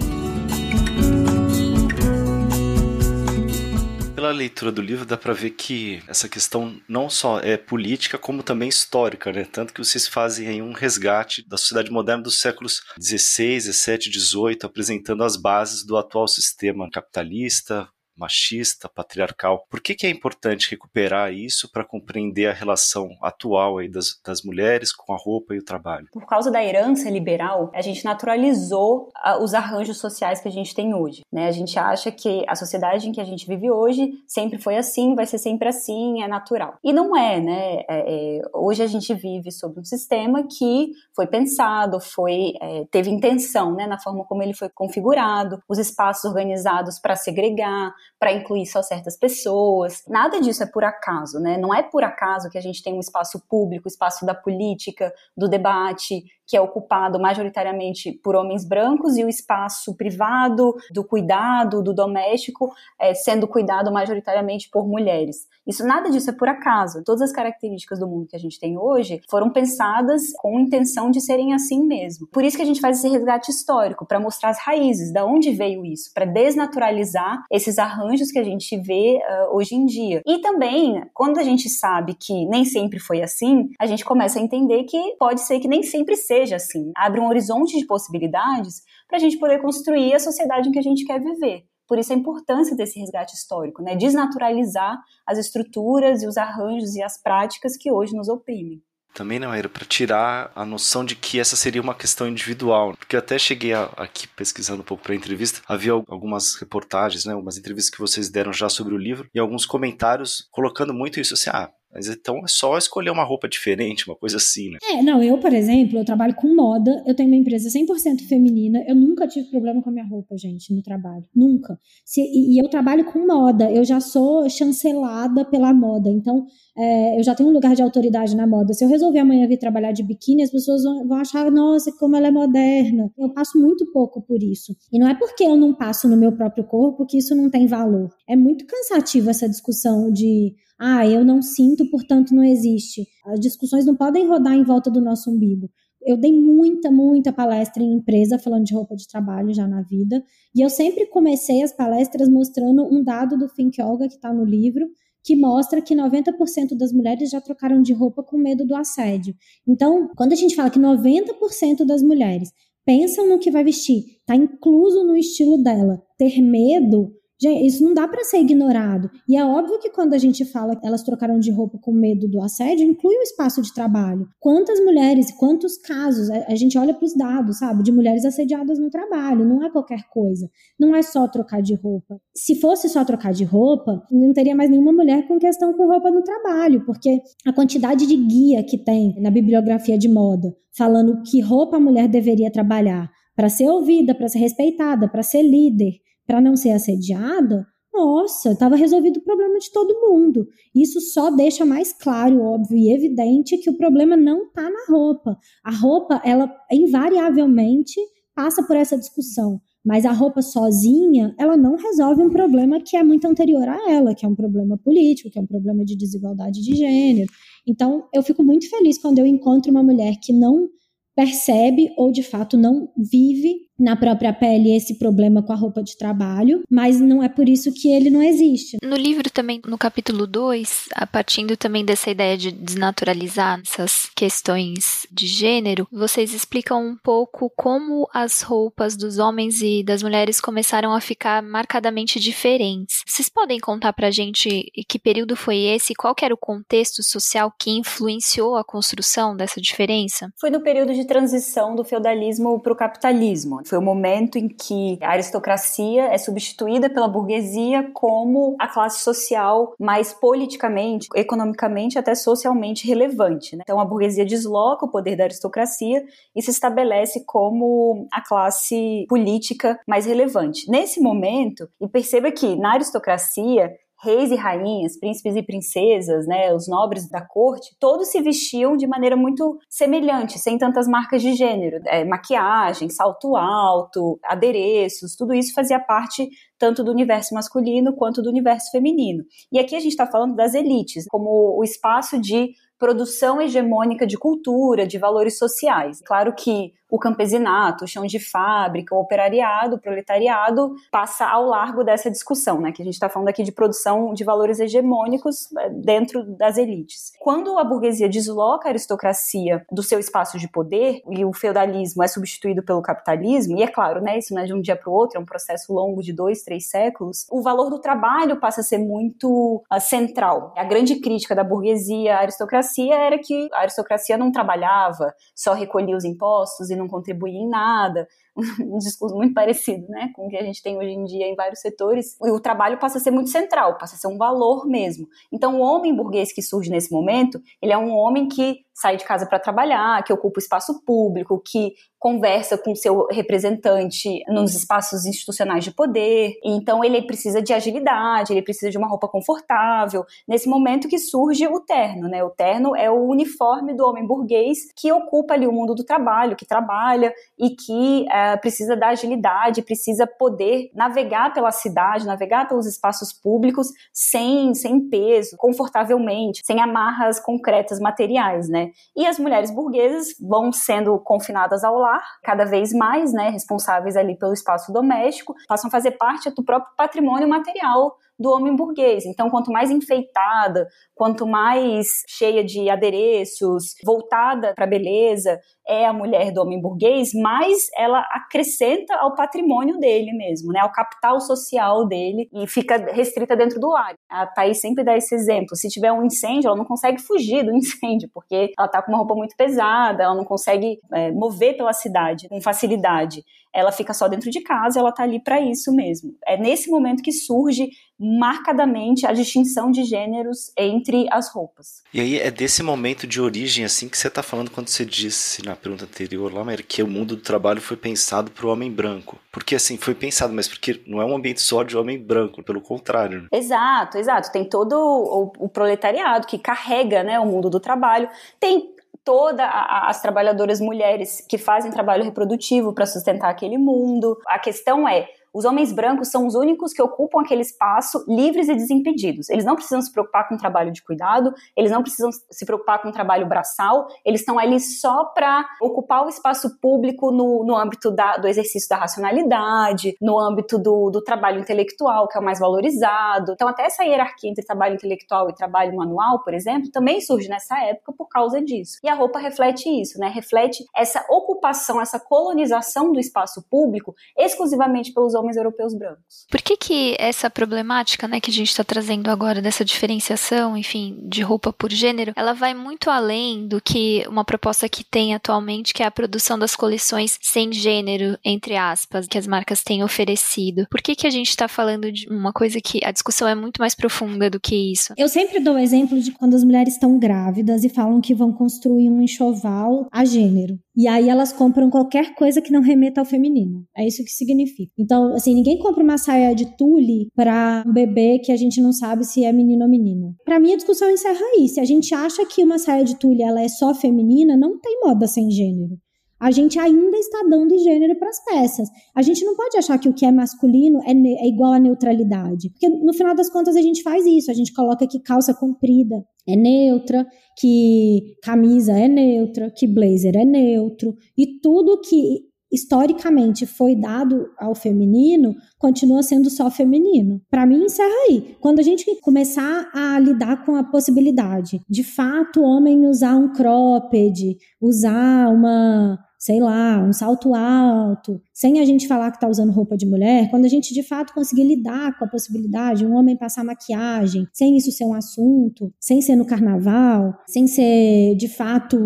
Pela 4.20 4.32
leitura 4.32 4.70
do 4.70 4.82
livro 4.82 5.06
dá 5.06 5.16
para 5.16 5.32
ver 5.32 5.48
que 5.52 6.02
essa 6.06 6.28
questão 6.28 6.78
não 6.86 7.08
só 7.08 7.40
é 7.40 7.56
política, 7.56 8.18
como 8.18 8.42
também 8.42 8.68
histórica, 8.68 9.32
né? 9.32 9.46
Tanto 9.50 9.72
que 9.72 9.82
vocês 9.82 10.06
fazem 10.06 10.60
um 10.60 10.74
resgate 10.74 11.42
da 11.48 11.56
sociedade 11.56 11.90
moderna 11.90 12.22
dos 12.22 12.38
séculos 12.38 12.82
16, 12.98 13.64
17, 13.64 14.10
18, 14.10 14.66
apresentando 14.66 15.24
as 15.24 15.36
bases 15.36 15.86
do 15.86 15.96
atual 15.96 16.28
sistema 16.28 16.90
capitalista, 16.90 17.88
machista, 18.16 18.88
patriarcal. 18.88 19.64
Por 19.70 19.80
que, 19.80 19.94
que 19.94 20.06
é 20.06 20.10
importante 20.10 20.70
recuperar 20.70 21.32
isso 21.32 21.70
para 21.70 21.84
compreender 21.84 22.46
a 22.46 22.52
relação 22.52 23.08
atual 23.22 23.78
aí 23.78 23.88
das, 23.88 24.20
das 24.24 24.42
mulheres 24.42 24.92
com 24.92 25.12
a 25.12 25.16
roupa 25.16 25.54
e 25.54 25.58
o 25.58 25.64
trabalho? 25.64 26.06
Por 26.12 26.26
causa 26.26 26.50
da 26.50 26.62
herança 26.62 27.08
liberal, 27.08 27.70
a 27.74 27.80
gente 27.80 28.04
naturalizou 28.04 29.10
os 29.40 29.54
arranjos 29.54 29.98
sociais 29.98 30.40
que 30.40 30.48
a 30.48 30.52
gente 30.52 30.74
tem 30.74 30.94
hoje. 30.94 31.22
Né? 31.32 31.46
A 31.46 31.52
gente 31.52 31.78
acha 31.78 32.10
que 32.10 32.44
a 32.46 32.54
sociedade 32.54 33.08
em 33.08 33.12
que 33.12 33.20
a 33.20 33.24
gente 33.24 33.46
vive 33.46 33.70
hoje 33.70 34.10
sempre 34.26 34.58
foi 34.58 34.76
assim, 34.76 35.14
vai 35.14 35.26
ser 35.26 35.38
sempre 35.38 35.68
assim, 35.68 36.22
é 36.22 36.28
natural. 36.28 36.78
E 36.84 36.92
não 36.92 37.16
é, 37.16 37.40
né? 37.40 37.80
É, 37.88 38.38
é, 38.38 38.40
hoje 38.54 38.82
a 38.82 38.86
gente 38.86 39.12
vive 39.14 39.50
sob 39.50 39.80
um 39.80 39.84
sistema 39.84 40.46
que 40.46 40.92
foi 41.14 41.26
pensado, 41.26 42.00
foi 42.00 42.52
é, 42.60 42.84
teve 42.90 43.10
intenção, 43.10 43.74
né, 43.74 43.86
na 43.86 43.98
forma 43.98 44.24
como 44.24 44.42
ele 44.42 44.54
foi 44.54 44.68
configurado, 44.68 45.62
os 45.68 45.78
espaços 45.78 46.24
organizados 46.24 46.98
para 46.98 47.16
segregar, 47.16 47.92
para 48.18 48.32
incluir 48.32 48.66
só 48.66 48.82
certas 48.82 49.16
pessoas. 49.16 50.02
Nada 50.06 50.40
disso 50.40 50.62
é 50.62 50.66
por 50.66 50.84
acaso, 50.84 51.38
né? 51.40 51.56
Não 51.56 51.74
é 51.74 51.82
por 51.82 52.04
acaso 52.04 52.50
que 52.50 52.58
a 52.58 52.60
gente 52.60 52.82
tem 52.82 52.94
um 52.94 53.00
espaço 53.00 53.40
público, 53.48 53.88
espaço 53.88 54.26
da 54.26 54.34
política, 54.34 55.12
do 55.36 55.48
debate, 55.48 56.24
que 56.50 56.56
é 56.56 56.60
ocupado 56.60 57.20
majoritariamente 57.20 58.10
por 58.10 58.34
homens 58.34 58.66
brancos 58.66 59.16
e 59.16 59.24
o 59.24 59.28
espaço 59.28 59.94
privado, 59.94 60.74
do 60.92 61.04
cuidado, 61.04 61.80
do 61.80 61.94
doméstico, 61.94 62.72
é, 63.00 63.14
sendo 63.14 63.46
cuidado 63.46 63.92
majoritariamente 63.92 64.68
por 64.68 64.84
mulheres. 64.84 65.46
Isso 65.64 65.86
nada 65.86 66.10
disso 66.10 66.30
é 66.30 66.32
por 66.32 66.48
acaso. 66.48 67.04
Todas 67.04 67.22
as 67.22 67.32
características 67.32 68.00
do 68.00 68.08
mundo 68.08 68.26
que 68.26 68.34
a 68.34 68.38
gente 68.38 68.58
tem 68.58 68.76
hoje 68.76 69.20
foram 69.30 69.48
pensadas 69.50 70.32
com 70.38 70.58
intenção 70.58 71.08
de 71.12 71.20
serem 71.20 71.54
assim 71.54 71.86
mesmo. 71.86 72.26
Por 72.32 72.42
isso 72.42 72.56
que 72.56 72.62
a 72.62 72.66
gente 72.66 72.80
faz 72.80 72.98
esse 72.98 73.08
resgate 73.08 73.52
histórico 73.52 74.04
para 74.04 74.18
mostrar 74.18 74.48
as 74.48 74.58
raízes, 74.58 75.12
da 75.12 75.24
onde 75.24 75.52
veio 75.52 75.86
isso, 75.86 76.10
para 76.12 76.24
desnaturalizar 76.24 77.44
esses 77.48 77.78
arranjos 77.78 78.32
que 78.32 78.40
a 78.40 78.44
gente 78.44 78.76
vê 78.80 79.20
uh, 79.20 79.56
hoje 79.56 79.76
em 79.76 79.86
dia. 79.86 80.20
E 80.26 80.40
também, 80.40 81.00
quando 81.14 81.38
a 81.38 81.44
gente 81.44 81.68
sabe 81.68 82.14
que 82.14 82.44
nem 82.46 82.64
sempre 82.64 82.98
foi 82.98 83.22
assim, 83.22 83.68
a 83.78 83.86
gente 83.86 84.04
começa 84.04 84.40
a 84.40 84.42
entender 84.42 84.82
que 84.84 84.98
pode 85.16 85.42
ser 85.42 85.60
que 85.60 85.68
nem 85.68 85.84
sempre 85.84 86.16
seja 86.16 86.39
assim. 86.54 86.92
Abre 86.96 87.20
um 87.20 87.28
horizonte 87.28 87.78
de 87.78 87.86
possibilidades 87.86 88.82
para 89.06 89.16
a 89.16 89.20
gente 89.20 89.38
poder 89.38 89.60
construir 89.60 90.14
a 90.14 90.18
sociedade 90.18 90.68
em 90.68 90.72
que 90.72 90.78
a 90.78 90.82
gente 90.82 91.04
quer 91.04 91.20
viver. 91.20 91.64
Por 91.86 91.98
isso 91.98 92.12
a 92.12 92.16
importância 92.16 92.76
desse 92.76 93.00
resgate 93.00 93.34
histórico, 93.34 93.82
né? 93.82 93.96
Desnaturalizar 93.96 94.96
as 95.26 95.38
estruturas 95.38 96.22
e 96.22 96.26
os 96.26 96.36
arranjos 96.36 96.94
e 96.94 97.02
as 97.02 97.20
práticas 97.20 97.76
que 97.76 97.90
hoje 97.90 98.14
nos 98.14 98.28
oprimem. 98.28 98.80
Também 99.12 99.40
não 99.40 99.52
era 99.52 99.68
para 99.68 99.84
tirar 99.84 100.52
a 100.54 100.64
noção 100.64 101.04
de 101.04 101.16
que 101.16 101.40
essa 101.40 101.56
seria 101.56 101.82
uma 101.82 101.94
questão 101.94 102.28
individual, 102.28 102.94
porque 102.96 103.16
eu 103.16 103.18
até 103.18 103.38
cheguei 103.38 103.72
a, 103.72 103.84
aqui 103.96 104.28
pesquisando 104.28 104.82
um 104.82 104.84
pouco 104.84 105.02
para 105.02 105.12
a 105.12 105.16
entrevista, 105.16 105.60
havia 105.66 105.92
algumas 105.92 106.54
reportagens, 106.54 107.24
né, 107.24 107.32
algumas 107.32 107.58
entrevistas 107.58 107.90
que 107.90 108.00
vocês 108.00 108.30
deram 108.30 108.52
já 108.52 108.68
sobre 108.68 108.94
o 108.94 108.98
livro 108.98 109.28
e 109.34 109.40
alguns 109.40 109.66
comentários 109.66 110.46
colocando 110.52 110.94
muito 110.94 111.18
isso 111.18 111.34
assim, 111.34 111.50
ah, 111.52 111.70
mas 111.92 112.08
então 112.08 112.38
é 112.38 112.48
só 112.48 112.78
escolher 112.78 113.10
uma 113.10 113.24
roupa 113.24 113.48
diferente, 113.48 114.08
uma 114.08 114.16
coisa 114.16 114.36
assim, 114.36 114.70
né? 114.70 114.78
É, 114.82 115.02
não, 115.02 115.22
eu, 115.22 115.38
por 115.38 115.52
exemplo, 115.52 115.98
eu 115.98 116.04
trabalho 116.04 116.34
com 116.34 116.54
moda, 116.54 117.02
eu 117.06 117.14
tenho 117.14 117.28
uma 117.28 117.36
empresa 117.36 117.68
100% 117.68 118.28
feminina, 118.28 118.84
eu 118.86 118.94
nunca 118.94 119.26
tive 119.26 119.50
problema 119.50 119.82
com 119.82 119.90
a 119.90 119.92
minha 119.92 120.06
roupa, 120.06 120.36
gente, 120.36 120.72
no 120.74 120.82
trabalho. 120.82 121.24
Nunca. 121.34 121.78
Se, 122.04 122.20
e, 122.20 122.54
e 122.54 122.62
eu 122.62 122.68
trabalho 122.68 123.04
com 123.04 123.26
moda, 123.26 123.70
eu 123.70 123.84
já 123.84 124.00
sou 124.00 124.48
chancelada 124.48 125.44
pela 125.44 125.74
moda, 125.74 126.08
então 126.08 126.46
é, 126.82 127.18
eu 127.18 127.22
já 127.22 127.34
tenho 127.34 127.50
um 127.50 127.52
lugar 127.52 127.74
de 127.74 127.82
autoridade 127.82 128.34
na 128.34 128.46
moda. 128.46 128.72
Se 128.72 128.82
eu 128.82 128.88
resolver 128.88 129.18
amanhã 129.18 129.46
vir 129.46 129.58
trabalhar 129.58 129.92
de 129.92 130.02
biquíni, 130.02 130.42
as 130.42 130.50
pessoas 130.50 130.82
vão, 130.82 131.06
vão 131.06 131.18
achar, 131.18 131.50
nossa, 131.50 131.92
como 131.98 132.16
ela 132.16 132.28
é 132.28 132.30
moderna. 132.30 133.12
Eu 133.18 133.28
passo 133.34 133.60
muito 133.60 133.84
pouco 133.92 134.22
por 134.22 134.42
isso. 134.42 134.74
E 134.90 134.98
não 134.98 135.06
é 135.06 135.14
porque 135.14 135.44
eu 135.44 135.56
não 135.56 135.74
passo 135.74 136.08
no 136.08 136.16
meu 136.16 136.32
próprio 136.32 136.64
corpo 136.64 137.04
que 137.04 137.18
isso 137.18 137.34
não 137.34 137.50
tem 137.50 137.66
valor. 137.66 138.08
É 138.26 138.34
muito 138.34 138.64
cansativo 138.64 139.28
essa 139.28 139.46
discussão 139.46 140.10
de 140.10 140.54
ah, 140.78 141.06
eu 141.06 141.22
não 141.22 141.42
sinto, 141.42 141.84
portanto 141.90 142.34
não 142.34 142.42
existe. 142.42 143.06
As 143.26 143.38
discussões 143.38 143.84
não 143.84 143.94
podem 143.94 144.26
rodar 144.26 144.54
em 144.54 144.64
volta 144.64 144.90
do 144.90 145.02
nosso 145.02 145.30
umbigo. 145.30 145.68
Eu 146.02 146.16
dei 146.16 146.32
muita, 146.32 146.90
muita 146.90 147.30
palestra 147.30 147.82
em 147.82 147.92
empresa 147.92 148.38
falando 148.38 148.64
de 148.64 148.72
roupa 148.72 148.96
de 148.96 149.06
trabalho 149.06 149.52
já 149.52 149.68
na 149.68 149.82
vida, 149.82 150.24
e 150.54 150.62
eu 150.62 150.70
sempre 150.70 151.04
comecei 151.06 151.62
as 151.62 151.72
palestras 151.72 152.26
mostrando 152.26 152.82
um 152.84 153.04
dado 153.04 153.36
do 153.36 153.48
Think 153.48 153.82
Yoga 153.82 154.08
que 154.08 154.14
está 154.14 154.32
no 154.32 154.42
livro, 154.42 154.86
que 155.22 155.36
mostra 155.36 155.82
que 155.82 155.94
90% 155.94 156.76
das 156.76 156.92
mulheres 156.92 157.30
já 157.30 157.40
trocaram 157.40 157.82
de 157.82 157.92
roupa 157.92 158.22
com 158.22 158.38
medo 158.38 158.66
do 158.66 158.74
assédio. 158.74 159.34
Então, 159.66 160.08
quando 160.16 160.32
a 160.32 160.36
gente 160.36 160.54
fala 160.54 160.70
que 160.70 160.78
90% 160.78 161.84
das 161.84 162.02
mulheres 162.02 162.50
pensam 162.84 163.28
no 163.28 163.38
que 163.38 163.50
vai 163.50 163.62
vestir, 163.62 164.02
está 164.20 164.34
incluso 164.34 165.04
no 165.04 165.16
estilo 165.16 165.62
dela, 165.62 166.02
ter 166.16 166.40
medo 166.40 167.12
Gente, 167.42 167.66
isso 167.66 167.82
não 167.82 167.94
dá 167.94 168.06
para 168.06 168.22
ser 168.22 168.38
ignorado. 168.40 169.10
E 169.26 169.36
é 169.36 169.44
óbvio 169.44 169.78
que 169.78 169.90
quando 169.90 170.12
a 170.12 170.18
gente 170.18 170.44
fala 170.44 170.76
que 170.76 170.86
elas 170.86 171.02
trocaram 171.02 171.38
de 171.38 171.50
roupa 171.50 171.78
com 171.80 171.90
medo 171.90 172.28
do 172.28 172.42
assédio, 172.42 172.86
inclui 172.86 173.14
o 173.16 173.22
espaço 173.22 173.62
de 173.62 173.72
trabalho. 173.72 174.28
Quantas 174.38 174.78
mulheres, 174.80 175.30
quantos 175.32 175.78
casos, 175.78 176.28
a, 176.28 176.54
gente 176.54 176.76
olha 176.76 176.92
para 176.92 177.04
os 177.04 177.14
dados, 177.14 177.58
sabe, 177.58 177.82
de 177.82 177.90
mulheres 177.90 178.26
assediadas 178.26 178.78
no 178.78 178.90
trabalho, 178.90 179.48
não 179.48 179.64
é 179.64 179.70
qualquer 179.70 180.06
coisa. 180.10 180.50
Não 180.78 180.94
é 180.94 181.00
só 181.00 181.26
trocar 181.26 181.62
de 181.62 181.74
roupa. 181.74 182.20
Se 182.34 182.60
fosse 182.60 182.90
só 182.90 183.04
trocar 183.04 183.32
de 183.32 183.44
roupa, 183.44 184.02
não 184.10 184.34
teria 184.34 184.54
mais 184.54 184.68
nenhuma 184.68 184.92
mulher 184.92 185.26
com 185.26 185.38
questão 185.38 185.72
com 185.72 185.86
roupa 185.86 186.10
no 186.10 186.22
trabalho, 186.22 186.84
porque 186.84 187.22
a 187.46 187.52
quantidade 187.52 188.06
de 188.06 188.16
guia 188.16 188.62
que 188.62 188.76
tem 188.76 189.18
na 189.20 189.30
bibliografia 189.30 189.96
de 189.96 190.08
moda 190.08 190.54
falando 190.76 191.22
que 191.22 191.40
roupa 191.40 191.78
a 191.78 191.80
mulher 191.80 192.06
deveria 192.06 192.50
trabalhar 192.50 193.10
para 193.34 193.48
ser 193.48 193.68
ouvida, 193.68 194.14
para 194.14 194.28
ser 194.28 194.38
respeitada, 194.38 195.08
para 195.08 195.22
ser 195.22 195.42
líder 195.42 195.94
para 196.30 196.40
não 196.40 196.54
ser 196.54 196.70
assediada, 196.70 197.66
nossa, 197.92 198.52
estava 198.52 198.76
resolvido 198.76 199.16
o 199.16 199.24
problema 199.24 199.58
de 199.58 199.68
todo 199.72 200.00
mundo. 200.00 200.46
Isso 200.72 201.00
só 201.00 201.28
deixa 201.28 201.66
mais 201.66 201.92
claro, 201.92 202.40
óbvio 202.40 202.78
e 202.78 202.92
evidente 202.92 203.58
que 203.58 203.68
o 203.68 203.76
problema 203.76 204.16
não 204.16 204.44
está 204.44 204.62
na 204.62 204.84
roupa. 204.88 205.36
A 205.64 205.72
roupa, 205.72 206.22
ela 206.24 206.48
invariavelmente 206.70 208.00
passa 208.32 208.62
por 208.62 208.76
essa 208.76 208.96
discussão. 208.96 209.60
Mas 209.84 210.06
a 210.06 210.12
roupa 210.12 210.40
sozinha, 210.40 211.34
ela 211.36 211.56
não 211.56 211.74
resolve 211.74 212.22
um 212.22 212.30
problema 212.30 212.80
que 212.80 212.96
é 212.96 213.02
muito 213.02 213.26
anterior 213.26 213.68
a 213.68 213.90
ela, 213.90 214.14
que 214.14 214.24
é 214.24 214.28
um 214.28 214.36
problema 214.36 214.78
político, 214.78 215.30
que 215.30 215.38
é 215.38 215.42
um 215.42 215.46
problema 215.46 215.84
de 215.84 215.96
desigualdade 215.96 216.62
de 216.62 216.76
gênero. 216.76 217.28
Então, 217.66 218.04
eu 218.14 218.22
fico 218.22 218.44
muito 218.44 218.70
feliz 218.70 218.98
quando 218.98 219.18
eu 219.18 219.26
encontro 219.26 219.72
uma 219.72 219.82
mulher 219.82 220.14
que 220.22 220.32
não 220.32 220.68
percebe 221.16 221.92
ou 221.96 222.12
de 222.12 222.22
fato 222.22 222.56
não 222.56 222.88
vive 222.96 223.68
na 223.80 223.96
própria 223.96 224.32
pele 224.32 224.76
esse 224.76 224.98
problema 224.98 225.42
com 225.42 225.52
a 225.52 225.56
roupa 225.56 225.82
de 225.82 225.96
trabalho, 225.96 226.62
mas 226.70 227.00
não 227.00 227.22
é 227.22 227.28
por 227.28 227.48
isso 227.48 227.72
que 227.72 227.90
ele 227.90 228.10
não 228.10 228.22
existe. 228.22 228.76
No 228.82 228.94
livro 228.94 229.30
também, 229.30 229.60
no 229.66 229.78
capítulo 229.78 230.26
2, 230.26 230.90
a 230.94 231.06
partindo 231.06 231.56
também 231.56 231.84
dessa 231.84 232.10
ideia 232.10 232.36
de 232.36 232.52
desnaturalizar 232.52 233.60
essas 233.64 234.10
questões 234.14 235.06
de 235.10 235.26
gênero, 235.26 235.88
vocês 235.90 236.34
explicam 236.34 236.86
um 236.86 236.96
pouco 236.96 237.50
como 237.56 238.06
as 238.12 238.42
roupas 238.42 238.96
dos 238.96 239.18
homens 239.18 239.62
e 239.62 239.82
das 239.82 240.02
mulheres 240.02 240.40
começaram 240.40 240.92
a 240.92 241.00
ficar 241.00 241.42
marcadamente 241.42 242.20
diferentes. 242.20 243.02
Vocês 243.06 243.28
podem 243.28 243.58
contar 243.58 243.92
pra 243.94 244.10
gente 244.10 244.70
que 244.86 244.98
período 244.98 245.34
foi 245.34 245.56
esse, 245.58 245.94
qual 245.94 246.14
era 246.20 246.34
o 246.34 246.38
contexto 246.38 247.02
social 247.02 247.50
que 247.58 247.70
influenciou 247.70 248.56
a 248.56 248.64
construção 248.64 249.34
dessa 249.34 249.60
diferença? 249.60 250.30
Foi 250.38 250.50
no 250.50 250.60
período 250.60 250.92
de 250.92 251.06
transição 251.06 251.74
do 251.74 251.82
feudalismo 251.82 252.60
para 252.60 252.72
o 252.72 252.76
capitalismo 252.76 253.62
Foi 253.70 253.78
o 253.78 253.82
momento 253.82 254.36
em 254.36 254.48
que 254.48 254.98
a 255.00 255.10
aristocracia 255.10 256.06
é 256.06 256.18
substituída 256.18 256.90
pela 256.90 257.06
burguesia 257.06 257.88
como 257.94 258.56
a 258.58 258.66
classe 258.66 259.04
social 259.04 259.74
mais 259.78 260.12
politicamente, 260.12 261.06
economicamente, 261.14 261.96
até 261.96 262.16
socialmente 262.16 262.84
relevante. 262.84 263.54
Né? 263.54 263.62
Então 263.62 263.78
a 263.78 263.84
burguesia 263.84 264.26
desloca 264.26 264.86
o 264.86 264.90
poder 264.90 265.14
da 265.14 265.22
aristocracia 265.22 266.04
e 266.34 266.42
se 266.42 266.50
estabelece 266.50 267.22
como 267.24 268.08
a 268.12 268.20
classe 268.20 269.06
política 269.08 269.78
mais 269.86 270.04
relevante. 270.04 270.68
Nesse 270.68 271.00
momento, 271.00 271.68
e 271.80 271.86
perceba 271.86 272.32
que 272.32 272.56
na 272.56 272.72
aristocracia 272.72 273.72
reis 274.02 274.30
e 274.30 274.36
rainhas, 274.36 274.98
príncipes 274.98 275.36
e 275.36 275.42
princesas, 275.42 276.26
né, 276.26 276.54
os 276.54 276.66
nobres 276.66 277.08
da 277.08 277.20
corte, 277.20 277.76
todos 277.78 278.08
se 278.08 278.20
vestiam 278.22 278.76
de 278.76 278.86
maneira 278.86 279.16
muito 279.16 279.58
semelhante, 279.68 280.38
sem 280.38 280.56
tantas 280.56 280.88
marcas 280.88 281.20
de 281.20 281.34
gênero. 281.34 281.80
É, 281.86 282.04
maquiagem, 282.04 282.88
salto 282.88 283.36
alto, 283.36 284.18
adereços, 284.24 285.14
tudo 285.16 285.34
isso 285.34 285.52
fazia 285.54 285.78
parte 285.78 286.28
tanto 286.58 286.82
do 286.82 286.90
universo 286.90 287.34
masculino 287.34 287.94
quanto 287.94 288.22
do 288.22 288.30
universo 288.30 288.70
feminino. 288.70 289.24
E 289.52 289.58
aqui 289.58 289.76
a 289.76 289.80
gente 289.80 289.92
está 289.92 290.06
falando 290.06 290.34
das 290.34 290.54
elites, 290.54 291.04
como 291.08 291.58
o 291.58 291.64
espaço 291.64 292.20
de 292.20 292.50
produção 292.78 293.40
hegemônica 293.40 294.06
de 294.06 294.16
cultura, 294.16 294.86
de 294.86 294.98
valores 294.98 295.36
sociais. 295.36 296.00
Claro 296.02 296.34
que 296.34 296.72
o 296.90 296.98
campesinato, 296.98 297.84
o 297.84 297.88
chão 297.88 298.04
de 298.04 298.18
fábrica, 298.18 298.94
o 298.94 299.00
operariado, 299.00 299.76
o 299.76 299.78
proletariado 299.78 300.74
passa 300.90 301.26
ao 301.26 301.46
largo 301.46 301.84
dessa 301.84 302.10
discussão, 302.10 302.60
né? 302.60 302.72
Que 302.72 302.82
a 302.82 302.84
gente 302.84 302.94
está 302.94 303.08
falando 303.08 303.28
aqui 303.28 303.42
de 303.42 303.52
produção 303.52 304.12
de 304.12 304.24
valores 304.24 304.58
hegemônicos 304.58 305.50
eh, 305.56 305.70
dentro 305.70 306.24
das 306.24 306.58
elites. 306.58 307.12
Quando 307.20 307.58
a 307.58 307.64
burguesia 307.64 308.08
desloca 308.08 308.68
a 308.68 308.70
aristocracia 308.70 309.64
do 309.70 309.82
seu 309.82 309.98
espaço 309.98 310.38
de 310.38 310.48
poder 310.48 311.02
e 311.10 311.24
o 311.24 311.32
feudalismo 311.32 312.02
é 312.02 312.08
substituído 312.08 312.62
pelo 312.62 312.82
capitalismo, 312.82 313.56
e 313.58 313.62
é 313.62 313.68
claro, 313.68 314.00
né? 314.00 314.18
Isso 314.18 314.34
não 314.34 314.42
é 314.42 314.44
de 314.44 314.54
um 314.54 314.60
dia 314.60 314.76
para 314.76 314.90
o 314.90 314.92
outro, 314.92 315.18
é 315.18 315.20
um 315.20 315.26
processo 315.26 315.72
longo 315.72 316.02
de 316.02 316.12
dois, 316.12 316.42
três 316.42 316.68
séculos. 316.68 317.26
O 317.30 317.42
valor 317.42 317.70
do 317.70 317.78
trabalho 317.78 318.40
passa 318.40 318.60
a 318.60 318.64
ser 318.64 318.78
muito 318.78 319.62
uh, 319.72 319.80
central. 319.80 320.52
A 320.56 320.64
grande 320.64 320.96
crítica 321.00 321.34
da 321.34 321.44
burguesia 321.44 322.16
à 322.16 322.20
aristocracia 322.20 322.94
era 322.94 323.18
que 323.18 323.48
a 323.52 323.60
aristocracia 323.60 324.16
não 324.16 324.32
trabalhava, 324.32 325.14
só 325.34 325.52
recolhia 325.52 325.96
os 325.96 326.04
impostos 326.04 326.70
e 326.70 326.79
não 326.80 326.88
contribuía 326.88 327.38
em 327.38 327.48
nada, 327.48 328.08
um 328.60 328.78
discurso 328.78 329.14
muito 329.14 329.34
parecido 329.34 329.86
né, 329.88 330.10
com 330.14 330.26
o 330.26 330.28
que 330.28 330.36
a 330.36 330.42
gente 330.42 330.62
tem 330.62 330.76
hoje 330.76 330.90
em 330.90 331.04
dia 331.04 331.26
em 331.26 331.36
vários 331.36 331.60
setores, 331.60 332.16
e 332.22 332.30
o 332.30 332.40
trabalho 332.40 332.78
passa 332.78 332.98
a 332.98 333.00
ser 333.00 333.10
muito 333.10 333.30
central, 333.30 333.78
passa 333.78 333.94
a 333.94 333.98
ser 333.98 334.08
um 334.08 334.18
valor 334.18 334.66
mesmo. 334.66 335.06
Então, 335.32 335.60
o 335.60 335.60
homem 335.60 335.94
burguês 335.94 336.32
que 336.32 336.42
surge 336.42 336.70
nesse 336.70 336.90
momento, 336.90 337.40
ele 337.62 337.72
é 337.72 337.78
um 337.78 337.90
homem 337.90 338.28
que 338.28 338.64
sai 338.80 338.96
de 338.96 339.04
casa 339.04 339.26
para 339.26 339.38
trabalhar, 339.38 340.02
que 340.04 340.12
ocupa 340.12 340.38
o 340.38 340.42
espaço 340.42 340.82
público, 340.84 341.42
que 341.44 341.74
conversa 342.00 342.56
com 342.56 342.74
seu 342.74 343.06
representante 343.10 344.24
nos 344.26 344.54
espaços 344.54 345.04
institucionais 345.04 345.62
de 345.62 345.70
poder. 345.70 346.32
Então 346.42 346.82
ele 346.82 347.02
precisa 347.02 347.42
de 347.42 347.52
agilidade, 347.52 348.32
ele 348.32 348.40
precisa 348.40 348.70
de 348.70 348.78
uma 348.78 348.88
roupa 348.88 349.06
confortável. 349.06 350.02
Nesse 350.26 350.48
momento 350.48 350.88
que 350.88 350.98
surge 350.98 351.46
o 351.46 351.60
terno, 351.60 352.08
né? 352.08 352.24
O 352.24 352.30
terno 352.30 352.74
é 352.74 352.90
o 352.90 353.06
uniforme 353.06 353.74
do 353.74 353.84
homem 353.84 354.06
burguês 354.06 354.72
que 354.74 354.90
ocupa 354.90 355.34
ali 355.34 355.46
o 355.46 355.52
mundo 355.52 355.74
do 355.74 355.84
trabalho, 355.84 356.36
que 356.36 356.46
trabalha 356.46 357.12
e 357.38 357.50
que 357.50 358.06
é, 358.10 358.34
precisa 358.38 358.74
da 358.74 358.88
agilidade, 358.88 359.60
precisa 359.60 360.06
poder 360.06 360.70
navegar 360.74 361.34
pela 361.34 361.52
cidade, 361.52 362.06
navegar 362.06 362.48
pelos 362.48 362.66
espaços 362.66 363.12
públicos 363.12 363.68
sem, 363.92 364.54
sem 364.54 364.88
peso, 364.88 365.36
confortavelmente, 365.36 366.40
sem 366.46 366.58
amarras 366.60 367.20
concretas 367.20 367.78
materiais, 367.78 368.48
né? 368.48 368.69
E 368.96 369.06
as 369.06 369.18
mulheres 369.18 369.50
burguesas 369.50 370.08
vão 370.20 370.52
sendo 370.52 370.98
confinadas 370.98 371.64
ao 371.64 371.76
lar 371.76 372.02
cada 372.22 372.44
vez 372.44 372.72
mais, 372.72 373.12
né, 373.12 373.30
responsáveis 373.30 373.96
ali 373.96 374.18
pelo 374.18 374.32
espaço 374.32 374.72
doméstico, 374.72 375.34
passam 375.48 375.68
a 375.68 375.70
fazer 375.70 375.92
parte 375.92 376.30
do 376.30 376.44
próprio 376.44 376.74
patrimônio 376.76 377.28
material 377.28 377.96
do 378.20 378.30
homem 378.30 378.54
burguês. 378.54 379.06
Então, 379.06 379.30
quanto 379.30 379.50
mais 379.50 379.70
enfeitada, 379.70 380.68
quanto 380.94 381.26
mais 381.26 381.86
cheia 382.06 382.44
de 382.44 382.68
adereços, 382.68 383.74
voltada 383.82 384.52
para 384.54 384.66
a 384.66 384.68
beleza 384.68 385.40
é 385.70 385.86
a 385.86 385.92
mulher 385.92 386.32
do 386.32 386.40
homem 386.42 386.60
burguês, 386.60 387.14
mais 387.14 387.68
ela 387.76 388.00
acrescenta 388.10 388.92
ao 388.96 389.14
patrimônio 389.14 389.78
dele 389.78 390.12
mesmo, 390.12 390.52
né, 390.52 390.58
ao 390.58 390.72
capital 390.72 391.20
social 391.20 391.86
dele 391.86 392.28
e 392.34 392.44
fica 392.48 392.76
restrita 392.92 393.36
dentro 393.36 393.60
do 393.60 393.68
lar. 393.68 393.94
A 394.08 394.26
Thaís 394.26 394.60
sempre 394.60 394.82
dá 394.82 394.96
esse 394.96 395.14
exemplo. 395.14 395.54
Se 395.54 395.68
tiver 395.68 395.92
um 395.92 396.04
incêndio, 396.04 396.48
ela 396.48 396.56
não 396.56 396.64
consegue 396.64 397.00
fugir 397.00 397.44
do 397.44 397.54
incêndio, 397.54 398.10
porque 398.12 398.52
ela 398.58 398.66
está 398.66 398.82
com 398.82 398.90
uma 398.90 398.98
roupa 398.98 399.14
muito 399.14 399.36
pesada, 399.36 400.02
ela 400.02 400.14
não 400.14 400.24
consegue 400.24 400.80
é, 400.92 401.12
mover 401.12 401.56
pela 401.56 401.72
cidade 401.72 402.28
com 402.28 402.40
facilidade 402.40 403.22
ela 403.52 403.72
fica 403.72 403.92
só 403.92 404.08
dentro 404.08 404.30
de 404.30 404.40
casa, 404.40 404.78
ela 404.78 404.90
está 404.90 405.02
ali 405.02 405.22
para 405.22 405.40
isso 405.40 405.72
mesmo. 405.72 406.14
É 406.26 406.36
nesse 406.36 406.70
momento 406.70 407.02
que 407.02 407.12
surge 407.12 407.68
marcadamente 407.98 409.06
a 409.06 409.12
distinção 409.12 409.70
de 409.70 409.84
gêneros 409.84 410.52
entre 410.56 411.06
as 411.10 411.28
roupas. 411.30 411.82
E 411.92 412.00
aí 412.00 412.18
é 412.18 412.30
desse 412.30 412.62
momento 412.62 413.06
de 413.06 413.20
origem 413.20 413.64
assim 413.64 413.88
que 413.88 413.98
você 413.98 414.08
está 414.08 414.22
falando 414.22 414.50
quando 414.50 414.68
você 414.68 414.84
disse 414.84 415.44
na 415.44 415.54
pergunta 415.60 415.84
anterior 415.84 416.32
lá, 416.32 416.44
Mary, 416.44 416.62
que 416.62 416.82
o 416.82 416.88
mundo 416.88 417.16
do 417.16 417.22
trabalho 417.22 417.60
foi 417.60 417.76
pensado 417.76 418.30
para 418.30 418.46
o 418.46 418.50
homem 418.50 418.70
branco. 418.70 419.18
Porque 419.30 419.54
assim, 419.54 419.76
foi 419.76 419.94
pensado, 419.94 420.32
mas 420.32 420.48
porque 420.48 420.80
não 420.86 421.00
é 421.00 421.04
um 421.04 421.14
ambiente 421.14 421.40
só 421.40 421.62
de 421.62 421.76
homem 421.76 421.98
branco, 421.98 422.42
pelo 422.42 422.60
contrário. 422.60 423.22
Né? 423.22 423.28
Exato, 423.32 423.98
exato. 423.98 424.32
Tem 424.32 424.44
todo 424.44 424.74
o, 424.74 425.32
o 425.38 425.48
proletariado 425.48 426.26
que 426.26 426.38
carrega 426.38 427.02
né, 427.02 427.18
o 427.20 427.26
mundo 427.26 427.48
do 427.48 427.60
trabalho. 427.60 428.08
Tem 428.38 428.74
todas 429.04 429.48
as 429.50 430.00
trabalhadoras 430.00 430.60
mulheres 430.60 431.24
que 431.28 431.38
fazem 431.38 431.70
trabalho 431.70 432.04
reprodutivo 432.04 432.72
para 432.72 432.86
sustentar 432.86 433.30
aquele 433.30 433.58
mundo. 433.58 434.18
A 434.26 434.38
questão 434.38 434.88
é 434.88 435.08
os 435.32 435.44
homens 435.44 435.72
brancos 435.72 436.08
são 436.08 436.26
os 436.26 436.34
únicos 436.34 436.72
que 436.72 436.82
ocupam 436.82 437.20
aquele 437.20 437.42
espaço 437.42 438.04
livres 438.08 438.48
e 438.48 438.54
desimpedidos. 438.54 439.28
Eles 439.30 439.44
não 439.44 439.54
precisam 439.54 439.80
se 439.80 439.92
preocupar 439.92 440.28
com 440.28 440.34
o 440.34 440.38
trabalho 440.38 440.72
de 440.72 440.82
cuidado, 440.82 441.32
eles 441.56 441.70
não 441.70 441.82
precisam 441.82 442.10
se 442.12 442.44
preocupar 442.44 442.82
com 442.82 442.88
o 442.88 442.92
trabalho 442.92 443.26
braçal, 443.26 443.86
eles 444.04 444.20
estão 444.20 444.38
ali 444.38 444.58
só 444.58 445.04
para 445.06 445.46
ocupar 445.60 446.04
o 446.04 446.08
espaço 446.08 446.58
público 446.60 447.10
no, 447.10 447.44
no 447.44 447.56
âmbito 447.56 447.90
da, 447.90 448.16
do 448.16 448.26
exercício 448.26 448.68
da 448.68 448.76
racionalidade, 448.76 449.96
no 450.00 450.18
âmbito 450.18 450.58
do, 450.58 450.90
do 450.90 451.02
trabalho 451.02 451.40
intelectual, 451.40 452.08
que 452.08 452.16
é 452.16 452.20
o 452.20 452.24
mais 452.24 452.38
valorizado. 452.38 453.32
Então, 453.32 453.48
até 453.48 453.64
essa 453.64 453.84
hierarquia 453.84 454.30
entre 454.30 454.44
trabalho 454.44 454.74
intelectual 454.74 455.28
e 455.28 455.34
trabalho 455.34 455.76
manual, 455.76 456.22
por 456.22 456.34
exemplo, 456.34 456.70
também 456.70 457.00
surge 457.00 457.28
nessa 457.28 457.58
época 457.64 457.92
por 457.92 458.08
causa 458.08 458.42
disso. 458.42 458.78
E 458.82 458.88
a 458.88 458.94
roupa 458.94 459.18
reflete 459.18 459.68
isso, 459.68 459.98
né? 459.98 460.08
Reflete 460.08 460.64
essa 460.74 461.04
ocupação, 461.08 461.80
essa 461.80 462.00
colonização 462.00 462.92
do 462.92 462.98
espaço 462.98 463.42
público 463.48 463.94
exclusivamente 464.18 464.92
pelos 464.92 465.14
homens 465.20 465.36
europeus 465.36 465.74
brancos. 465.74 466.26
Por 466.30 466.40
que 466.42 466.56
que 466.56 466.96
essa 466.98 467.30
problemática, 467.30 468.08
né, 468.08 468.20
que 468.20 468.30
a 468.30 468.34
gente 468.34 468.50
está 468.50 468.64
trazendo 468.64 469.10
agora 469.10 469.40
dessa 469.40 469.64
diferenciação, 469.64 470.56
enfim, 470.56 470.98
de 471.02 471.22
roupa 471.22 471.52
por 471.52 471.70
gênero, 471.70 472.12
ela 472.16 472.32
vai 472.32 472.54
muito 472.54 472.90
além 472.90 473.46
do 473.46 473.60
que 473.60 474.04
uma 474.08 474.24
proposta 474.24 474.68
que 474.68 474.84
tem 474.84 475.14
atualmente, 475.14 475.72
que 475.72 475.82
é 475.82 475.86
a 475.86 475.90
produção 475.90 476.38
das 476.38 476.56
coleções 476.56 477.18
sem 477.22 477.52
gênero, 477.52 478.18
entre 478.24 478.56
aspas, 478.56 479.06
que 479.06 479.18
as 479.18 479.26
marcas 479.26 479.62
têm 479.62 479.84
oferecido. 479.84 480.66
Por 480.70 480.82
que 480.82 480.94
que 480.94 481.06
a 481.06 481.10
gente 481.10 481.28
está 481.28 481.46
falando 481.48 481.92
de 481.92 482.08
uma 482.08 482.32
coisa 482.32 482.60
que 482.60 482.84
a 482.84 482.90
discussão 482.90 483.28
é 483.28 483.34
muito 483.34 483.58
mais 483.58 483.74
profunda 483.74 484.30
do 484.30 484.40
que 484.40 484.72
isso? 484.72 484.94
Eu 484.96 485.08
sempre 485.08 485.40
dou 485.40 485.54
o 485.54 485.58
exemplo 485.58 486.00
de 486.00 486.12
quando 486.12 486.34
as 486.34 486.44
mulheres 486.44 486.74
estão 486.74 486.98
grávidas 486.98 487.64
e 487.64 487.68
falam 487.68 488.00
que 488.00 488.14
vão 488.14 488.32
construir 488.32 488.90
um 488.90 489.02
enxoval 489.02 489.88
a 489.92 490.04
gênero. 490.04 490.58
E 490.80 490.88
aí 490.88 491.10
elas 491.10 491.30
compram 491.30 491.68
qualquer 491.68 492.14
coisa 492.14 492.40
que 492.40 492.50
não 492.50 492.62
remeta 492.62 493.02
ao 493.02 493.04
feminino. 493.04 493.66
É 493.76 493.86
isso 493.86 494.02
que 494.02 494.10
significa. 494.10 494.72
Então, 494.78 495.12
assim, 495.12 495.34
ninguém 495.34 495.58
compra 495.58 495.84
uma 495.84 495.98
saia 495.98 496.34
de 496.34 496.56
tule 496.56 497.08
para 497.14 497.62
um 497.66 497.70
bebê 497.70 498.18
que 498.18 498.32
a 498.32 498.36
gente 498.36 498.62
não 498.62 498.72
sabe 498.72 499.04
se 499.04 499.22
é 499.22 499.30
menino 499.30 499.64
ou 499.64 499.70
menina. 499.70 500.14
Para 500.24 500.40
mim 500.40 500.54
a 500.54 500.56
discussão 500.56 500.90
encerra 500.90 501.20
aí. 501.36 501.50
Se 501.50 501.60
a 501.60 501.66
gente 501.66 501.94
acha 501.94 502.24
que 502.24 502.42
uma 502.42 502.58
saia 502.58 502.82
de 502.82 502.98
tule 502.98 503.22
ela 503.22 503.42
é 503.42 503.48
só 503.48 503.74
feminina, 503.74 504.38
não 504.38 504.58
tem 504.58 504.80
moda 504.82 505.06
sem 505.06 505.30
gênero. 505.30 505.76
A 506.20 506.30
gente 506.30 506.58
ainda 506.58 506.98
está 506.98 507.22
dando 507.28 507.58
gênero 507.58 507.98
para 507.98 508.10
as 508.10 508.22
peças. 508.22 508.68
A 508.94 509.00
gente 509.00 509.24
não 509.24 509.34
pode 509.34 509.56
achar 509.56 509.78
que 509.78 509.88
o 509.88 509.94
que 509.94 510.04
é 510.04 510.12
masculino 510.12 510.80
é, 510.84 510.92
é 510.92 511.26
igual 511.26 511.54
à 511.54 511.58
neutralidade. 511.58 512.50
Porque 512.50 512.68
no 512.68 512.92
final 512.92 513.14
das 513.14 513.30
contas 513.30 513.56
a 513.56 513.62
gente 513.62 513.82
faz 513.82 514.04
isso. 514.04 514.30
A 514.30 514.34
gente 514.34 514.52
coloca 514.52 514.86
que 514.86 515.00
calça 515.00 515.32
comprida 515.32 516.04
é 516.28 516.36
neutra, 516.36 517.06
que 517.38 518.16
camisa 518.22 518.72
é 518.72 518.86
neutra, 518.86 519.50
que 519.50 519.66
blazer 519.66 520.14
é 520.14 520.24
neutro. 520.24 520.94
E 521.16 521.40
tudo 521.40 521.80
que 521.80 522.28
historicamente 522.52 523.46
foi 523.46 523.76
dado 523.76 524.28
ao 524.38 524.54
feminino 524.54 525.34
continua 525.58 526.02
sendo 526.02 526.28
só 526.28 526.50
feminino. 526.50 527.22
Para 527.30 527.46
mim, 527.46 527.64
encerra 527.64 527.94
aí. 528.08 528.36
Quando 528.40 528.58
a 528.58 528.62
gente 528.62 528.84
começar 529.00 529.70
a 529.72 529.98
lidar 529.98 530.44
com 530.44 530.56
a 530.56 530.64
possibilidade 530.64 531.60
de 531.68 531.84
fato 531.84 532.40
o 532.40 532.44
homem 532.44 532.86
usar 532.86 533.16
um 533.16 533.32
cropped, 533.32 534.36
usar 534.60 535.28
uma 535.28 535.98
sei 536.20 536.38
lá, 536.38 536.78
um 536.86 536.92
salto 536.92 537.34
alto, 537.34 538.20
sem 538.34 538.60
a 538.60 538.64
gente 538.66 538.86
falar 538.86 539.10
que 539.10 539.16
está 539.16 539.26
usando 539.26 539.50
roupa 539.50 539.74
de 539.74 539.86
mulher, 539.86 540.30
quando 540.30 540.44
a 540.44 540.48
gente 540.48 540.74
de 540.74 540.82
fato 540.82 541.14
conseguir 541.14 541.44
lidar 541.44 541.98
com 541.98 542.04
a 542.04 542.08
possibilidade 542.08 542.80
de 542.80 542.86
um 542.86 542.94
homem 542.94 543.16
passar 543.16 543.42
maquiagem, 543.42 544.28
sem 544.30 544.54
isso 544.54 544.70
ser 544.70 544.84
um 544.84 544.92
assunto, 544.92 545.72
sem 545.80 546.02
ser 546.02 546.16
no 546.16 546.26
carnaval, 546.26 547.14
sem 547.26 547.46
ser 547.46 548.14
de 548.16 548.28
fato 548.28 548.76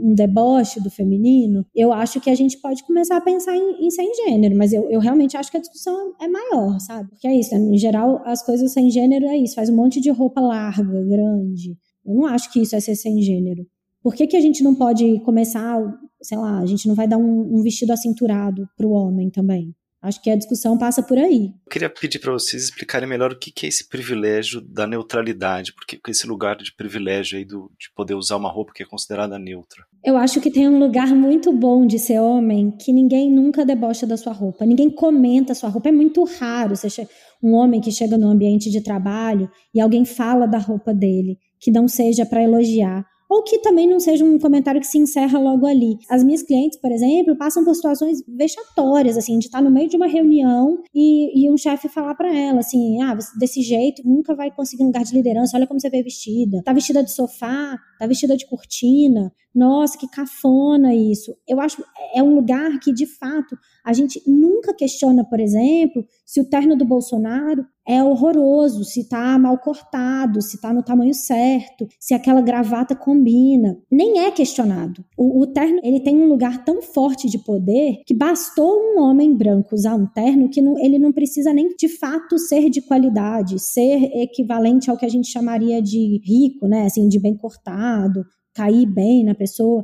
um 0.00 0.14
deboche 0.14 0.80
do 0.80 0.90
feminino, 0.90 1.66
eu 1.74 1.92
acho 1.92 2.20
que 2.20 2.30
a 2.30 2.34
gente 2.34 2.56
pode 2.58 2.82
começar 2.84 3.18
a 3.18 3.20
pensar 3.20 3.54
em, 3.54 3.86
em 3.86 3.90
sem 3.90 4.10
gênero, 4.24 4.56
mas 4.56 4.72
eu, 4.72 4.88
eu 4.90 5.00
realmente 5.00 5.36
acho 5.36 5.50
que 5.50 5.58
a 5.58 5.60
discussão 5.60 6.14
é 6.20 6.26
maior, 6.26 6.78
sabe? 6.80 7.10
Porque 7.10 7.28
é 7.28 7.38
isso, 7.38 7.54
em 7.54 7.76
geral, 7.76 8.22
as 8.24 8.42
coisas 8.42 8.72
sem 8.72 8.90
gênero 8.90 9.26
é 9.26 9.36
isso, 9.36 9.56
faz 9.56 9.68
um 9.68 9.76
monte 9.76 10.00
de 10.00 10.10
roupa 10.10 10.40
larga, 10.40 11.04
grande. 11.04 11.76
Eu 12.06 12.14
não 12.14 12.24
acho 12.24 12.50
que 12.50 12.62
isso 12.62 12.74
é 12.74 12.80
ser 12.80 12.94
sem 12.94 13.20
gênero. 13.20 13.66
Por 14.02 14.14
que, 14.14 14.26
que 14.26 14.36
a 14.36 14.40
gente 14.40 14.62
não 14.62 14.74
pode 14.74 15.20
começar, 15.20 15.76
sei 16.22 16.38
lá, 16.38 16.60
a 16.60 16.66
gente 16.66 16.88
não 16.88 16.94
vai 16.94 17.08
dar 17.08 17.18
um, 17.18 17.58
um 17.58 17.62
vestido 17.62 17.92
acinturado 17.92 18.68
para 18.76 18.86
o 18.86 18.92
homem 18.92 19.30
também? 19.30 19.74
Acho 20.00 20.22
que 20.22 20.30
a 20.30 20.36
discussão 20.36 20.78
passa 20.78 21.02
por 21.02 21.18
aí. 21.18 21.46
Eu 21.66 21.70
queria 21.70 21.90
pedir 21.90 22.20
para 22.20 22.32
vocês 22.32 22.62
explicarem 22.62 23.08
melhor 23.08 23.32
o 23.32 23.38
que, 23.38 23.50
que 23.50 23.66
é 23.66 23.68
esse 23.68 23.88
privilégio 23.88 24.60
da 24.60 24.86
neutralidade, 24.86 25.72
porque 25.74 25.98
esse 26.08 26.24
lugar 26.24 26.56
de 26.56 26.72
privilégio 26.72 27.36
aí 27.36 27.44
do, 27.44 27.70
de 27.76 27.90
poder 27.96 28.14
usar 28.14 28.36
uma 28.36 28.48
roupa 28.48 28.72
que 28.72 28.82
é 28.82 28.86
considerada 28.86 29.38
neutra. 29.38 29.84
Eu 30.04 30.16
acho 30.16 30.40
que 30.40 30.52
tem 30.52 30.68
um 30.68 30.78
lugar 30.78 31.08
muito 31.08 31.52
bom 31.52 31.84
de 31.84 31.98
ser 31.98 32.20
homem 32.20 32.70
que 32.70 32.92
ninguém 32.92 33.28
nunca 33.28 33.66
debocha 33.66 34.06
da 34.06 34.16
sua 34.16 34.32
roupa, 34.32 34.64
ninguém 34.64 34.88
comenta 34.88 35.50
a 35.50 35.54
sua 35.56 35.68
roupa. 35.68 35.88
É 35.88 35.92
muito 35.92 36.22
raro 36.22 36.76
você 36.76 37.08
um 37.42 37.54
homem 37.54 37.80
que 37.80 37.90
chega 37.90 38.16
no 38.16 38.28
ambiente 38.28 38.70
de 38.70 38.80
trabalho 38.80 39.50
e 39.74 39.80
alguém 39.80 40.04
fala 40.04 40.46
da 40.46 40.58
roupa 40.58 40.94
dele, 40.94 41.38
que 41.60 41.72
não 41.72 41.88
seja 41.88 42.24
para 42.24 42.42
elogiar 42.42 43.04
ou 43.28 43.42
que 43.42 43.58
também 43.58 43.88
não 43.88 44.00
seja 44.00 44.24
um 44.24 44.38
comentário 44.38 44.80
que 44.80 44.86
se 44.86 44.98
encerra 44.98 45.38
logo 45.38 45.66
ali. 45.66 45.98
As 46.08 46.24
minhas 46.24 46.42
clientes, 46.42 46.78
por 46.80 46.90
exemplo, 46.90 47.36
passam 47.36 47.64
por 47.64 47.74
situações 47.74 48.22
vexatórias, 48.26 49.18
assim, 49.18 49.38
de 49.38 49.46
estar 49.46 49.60
no 49.60 49.70
meio 49.70 49.88
de 49.88 49.96
uma 49.96 50.06
reunião 50.06 50.82
e, 50.94 51.44
e 51.44 51.50
um 51.50 51.56
chefe 51.56 51.88
falar 51.88 52.14
para 52.14 52.34
ela, 52.34 52.60
assim, 52.60 53.02
ah, 53.02 53.16
desse 53.38 53.60
jeito 53.60 54.02
nunca 54.04 54.34
vai 54.34 54.50
conseguir 54.50 54.82
um 54.82 54.86
lugar 54.86 55.04
de 55.04 55.14
liderança, 55.14 55.56
olha 55.56 55.66
como 55.66 55.80
você 55.80 55.90
veio 55.90 56.04
vestida. 56.04 56.62
Tá 56.64 56.72
vestida 56.72 57.02
de 57.02 57.12
sofá, 57.12 57.78
tá 57.98 58.06
vestida 58.06 58.36
de 58.36 58.46
cortina, 58.46 59.32
nossa, 59.54 59.98
que 59.98 60.08
cafona 60.08 60.94
isso. 60.94 61.34
Eu 61.46 61.60
acho 61.60 61.82
é 62.14 62.22
um 62.22 62.34
lugar 62.34 62.78
que, 62.80 62.92
de 62.92 63.06
fato, 63.06 63.58
a 63.84 63.92
gente 63.92 64.22
nunca 64.26 64.72
questiona, 64.72 65.24
por 65.24 65.40
exemplo, 65.40 66.04
se 66.24 66.40
o 66.40 66.48
terno 66.48 66.76
do 66.76 66.84
Bolsonaro 66.84 67.66
é 67.88 68.04
horroroso, 68.04 68.84
se 68.84 69.00
está 69.00 69.38
mal 69.38 69.56
cortado, 69.56 70.42
se 70.42 70.56
está 70.56 70.74
no 70.74 70.82
tamanho 70.82 71.14
certo, 71.14 71.88
se 71.98 72.12
aquela 72.12 72.42
gravata 72.42 72.94
combina. 72.94 73.78
Nem 73.90 74.20
é 74.20 74.30
questionado. 74.30 75.02
O, 75.16 75.40
o, 75.40 75.46
terno 75.46 75.80
ele 75.82 76.00
tem 76.00 76.14
um 76.14 76.28
lugar 76.28 76.62
tão 76.66 76.82
forte 76.82 77.30
de 77.30 77.38
poder 77.38 78.02
que 78.04 78.12
bastou 78.12 78.78
um 78.78 79.00
homem 79.00 79.34
branco 79.34 79.74
usar 79.74 79.94
um 79.94 80.06
terno 80.06 80.50
que 80.50 80.60
não, 80.60 80.78
ele 80.78 80.98
não 80.98 81.12
precisa 81.12 81.50
nem 81.50 81.74
de 81.78 81.88
fato 81.88 82.38
ser 82.38 82.68
de 82.68 82.82
qualidade, 82.82 83.58
ser 83.58 84.02
equivalente 84.20 84.90
ao 84.90 84.98
que 84.98 85.06
a 85.06 85.08
gente 85.08 85.28
chamaria 85.28 85.80
de 85.80 86.20
rico, 86.22 86.68
né? 86.68 86.84
Assim, 86.84 87.08
de 87.08 87.18
bem 87.18 87.34
cortado, 87.34 88.22
cair 88.54 88.84
bem 88.84 89.24
na 89.24 89.34
pessoa. 89.34 89.82